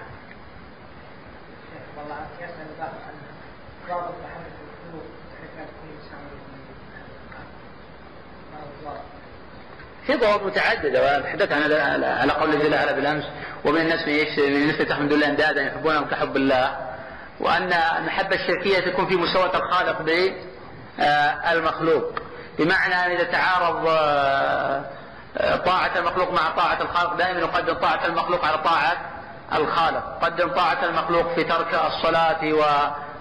في 10.07 10.15
ضوابط 10.17 10.43
متعددة 10.43 11.19
وتحدثت 11.19 11.53
عن 11.53 11.73
على 12.03 12.33
قول 12.33 12.59
جل 12.63 12.75
وعلا 12.75 12.93
بالأمس 12.93 13.25
ومن 13.65 13.81
الناس 13.81 14.09
من 14.09 14.15
يشتري 14.15 14.51
من 14.51 14.57
الناس 14.57 14.89
تحمد 14.89 15.13
الله 15.13 15.27
أندادا 15.27 15.63
يحبونهم 15.63 16.05
كحب 16.05 16.37
الله 16.37 16.77
وأن 17.41 17.73
المحبة 17.73 18.37
الشركية 18.37 18.91
تكون 18.93 19.07
في 19.07 19.17
مساواة 19.17 19.57
الخالق 19.57 20.03
بالمخلوق 20.99 22.13
بمعنى 22.59 22.95
أن 22.95 23.11
إذا 23.11 23.25
تعارض 23.25 23.87
آه، 23.89 24.85
آه، 25.37 25.57
طاعة 25.57 25.99
المخلوق 25.99 26.33
مع 26.33 26.51
طاعة 26.57 26.83
الخالق 26.83 27.15
دائما 27.15 27.41
يقدم 27.41 27.75
طاعة 27.75 28.07
المخلوق 28.07 28.45
على 28.45 28.59
طاعة 28.59 28.97
الخالق. 29.55 30.19
قدم 30.23 30.49
طاعة 30.49 30.85
المخلوق 30.85 31.35
في 31.35 31.45
ترك 31.45 31.81
الصلاة 31.87 32.53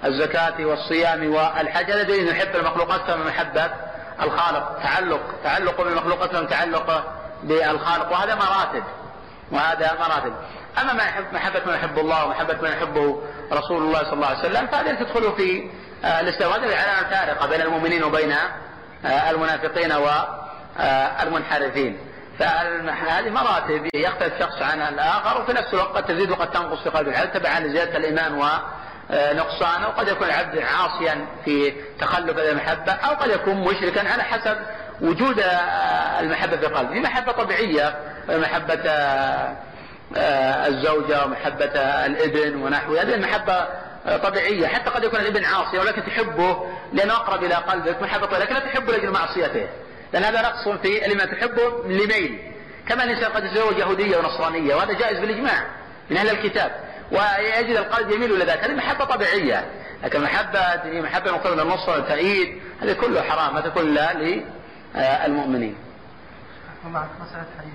والزكاة 0.03 0.65
والصيام 0.65 1.33
والحج. 1.33 1.91
هذا 1.91 2.03
دليل 2.03 2.27
يحب 2.27 2.55
المخلوق 2.55 2.93
أكثر 2.93 3.17
من 3.17 3.27
محبة 3.27 3.69
الخالق. 4.21 4.79
تعلق 4.83 5.21
تعلق 5.43 5.81
بالمخلوق 5.81 6.23
أكثر 6.23 6.41
من 6.41 6.49
تعلق 6.49 7.03
بالخالق. 7.43 8.11
وهذا 8.11 8.35
مراتب 8.35 8.83
وهذا 9.51 9.93
مراتب. 9.93 10.33
أما 10.81 10.93
ما 10.93 11.03
يحب 11.03 11.33
محبة 11.33 11.61
من 11.65 11.73
يحب 11.73 11.99
الله 11.99 12.25
ومحبة 12.25 12.61
من 12.61 12.71
يحبه 12.71 13.21
رسول 13.51 13.83
الله 13.83 13.99
صلى 13.99 14.13
الله 14.13 14.27
عليه 14.27 14.39
وسلم 14.39 14.67
فهذه 14.67 15.03
تدخل 15.03 15.33
في 15.37 15.69
آه، 16.03 16.19
الإسلام 16.19 16.51
وهذه 16.51 16.63
العلامة 16.63 17.09
فارقة 17.09 17.47
بين 17.47 17.61
المؤمنين 17.61 18.03
وبين 18.03 18.35
المنافقين 19.05 19.91
والمنحرفين. 19.91 21.97
فهذه 22.39 23.29
مراتب 23.29 23.87
يختلف 23.95 24.39
شخص 24.39 24.61
عن 24.61 24.81
الآخر 24.81 25.41
وفي 25.41 25.53
نفس 25.53 25.73
الوقت 25.73 25.95
قد 25.95 26.03
تزيد 26.05 26.31
وقد 26.31 26.51
تنقص 26.51 26.83
في 26.83 26.89
قلب 26.89 27.07
العبد 27.07 27.31
تبعا 27.31 27.59
لزيادة 27.59 27.97
الإيمان 27.97 28.33
آه، 29.11 29.33
نقصان 29.33 29.83
أو 29.83 29.91
قد 29.91 30.07
يكون 30.07 30.27
العبد 30.27 30.57
عاصيا 30.57 31.25
في 31.45 31.73
تخلف 31.99 32.37
هذه 32.37 32.51
المحبة 32.51 32.91
أو 32.91 33.15
قد 33.15 33.29
يكون 33.29 33.55
مشركا 33.55 34.11
على 34.13 34.23
حسب 34.23 34.57
وجود 35.01 35.39
المحبة 36.19 36.57
في 36.57 36.65
قلبه. 36.65 36.97
محبة 38.29 38.89
آه، 38.89 39.55
آه، 40.17 40.67
الزوجة 40.67 41.25
ومحبة 41.25 41.65
الابن 42.05 42.55
ونحوه. 42.55 43.01
هذه 43.01 43.13
المحبة 43.15 43.67
طبيعية 44.05 44.67
حتى 44.67 44.89
قد 44.89 45.03
يكون 45.03 45.19
الابن 45.19 45.45
عاصي 45.45 45.77
ولكن 45.77 46.03
تحبه 46.05 46.71
لأنه 46.93 47.13
أقرب 47.13 47.43
إلى 47.43 47.55
قلبك 47.55 48.01
محبة 48.01 48.25
طبيعية 48.25 48.43
لكن 48.43 48.53
لا 48.53 48.59
تحبه 48.59 48.91
لأجل 48.91 49.11
معصيته. 49.11 49.67
لأن 50.13 50.23
هذا 50.23 50.41
نقص 50.41 50.67
في 50.67 50.99
لما 51.07 51.25
تحبه 51.25 51.83
لميل. 51.85 52.51
كما 52.87 53.03
الإنسان 53.03 53.31
قد 53.31 53.43
يتزوج 53.43 53.77
يهودية 53.77 54.17
ونصرانية 54.17 54.75
وهذا 54.75 54.93
جائز 54.93 55.19
بالإجماع 55.19 55.63
من 56.09 56.17
أهل 56.17 56.29
الكتاب. 56.29 56.71
ويجد 57.11 57.77
القلب 57.77 58.11
يميل 58.11 58.35
إلى 58.35 58.45
ذلك. 58.45 58.63
هذه 58.63 58.73
محبة 58.73 59.05
طبيعية. 59.05 59.65
لكن 60.03 60.21
محبة 60.21 60.59
محبة 61.01 61.31
مقتضى 61.31 61.55
من 61.55 61.61
النصر 61.61 61.91
والتأييد 61.91 62.61
كله 63.01 63.21
حرام 63.21 63.57
هذا 63.57 63.69
كله 63.69 64.13
للمؤمنين 64.95 65.75
ومع 66.85 67.07
مسألة 67.21 67.45
حديث 67.59 67.73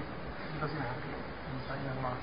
البزنة 0.54 0.80
حقيقة 0.80 1.74
الله 1.98 2.14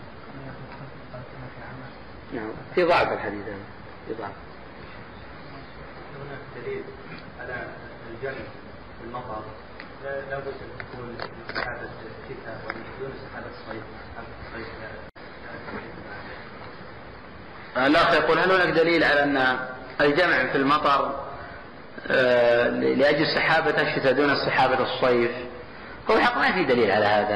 كما 1.13 1.47
في 1.55 1.63
عمل 1.63 2.41
نعم. 2.41 2.51
في 2.75 2.83
ضعف 2.83 3.11
الحديث 3.11 3.45
هذا. 3.45 3.76
ضعف 4.19 4.31
هناك 6.15 6.39
دليل 6.65 6.83
على 7.41 7.67
الجمع 8.11 8.33
في 8.99 9.03
المطر 9.07 9.43
لا 10.03 10.39
بد 10.39 10.47
أن 10.47 10.85
تكون 10.91 11.17
سحابه 11.55 11.81
الشتاء 11.81 12.61
دون 12.99 13.11
سحابه 13.31 13.47
الصيف 13.47 13.83
سحابه 14.13 14.27
الصيف 14.47 14.67
لا- 17.75 17.87
الأخ 17.87 18.13
يقول 18.13 18.39
هل 18.39 18.51
هناك 18.51 18.69
دليل 18.69 19.03
على 19.03 19.23
أن 19.23 19.59
الجمع 20.01 20.47
في 20.51 20.55
المطر 20.57 21.27
آه، 22.11 22.69
لأجل 22.69 23.27
سحابة 23.35 23.81
الشتاء 23.81 24.13
دون 24.13 24.35
سحابة 24.35 24.79
الصيف 24.83 25.31
هو 26.11 26.15
الحق 26.15 26.37
ما 26.37 26.51
في 26.51 26.63
دليل 26.63 26.91
على 26.91 27.05
هذا. 27.05 27.35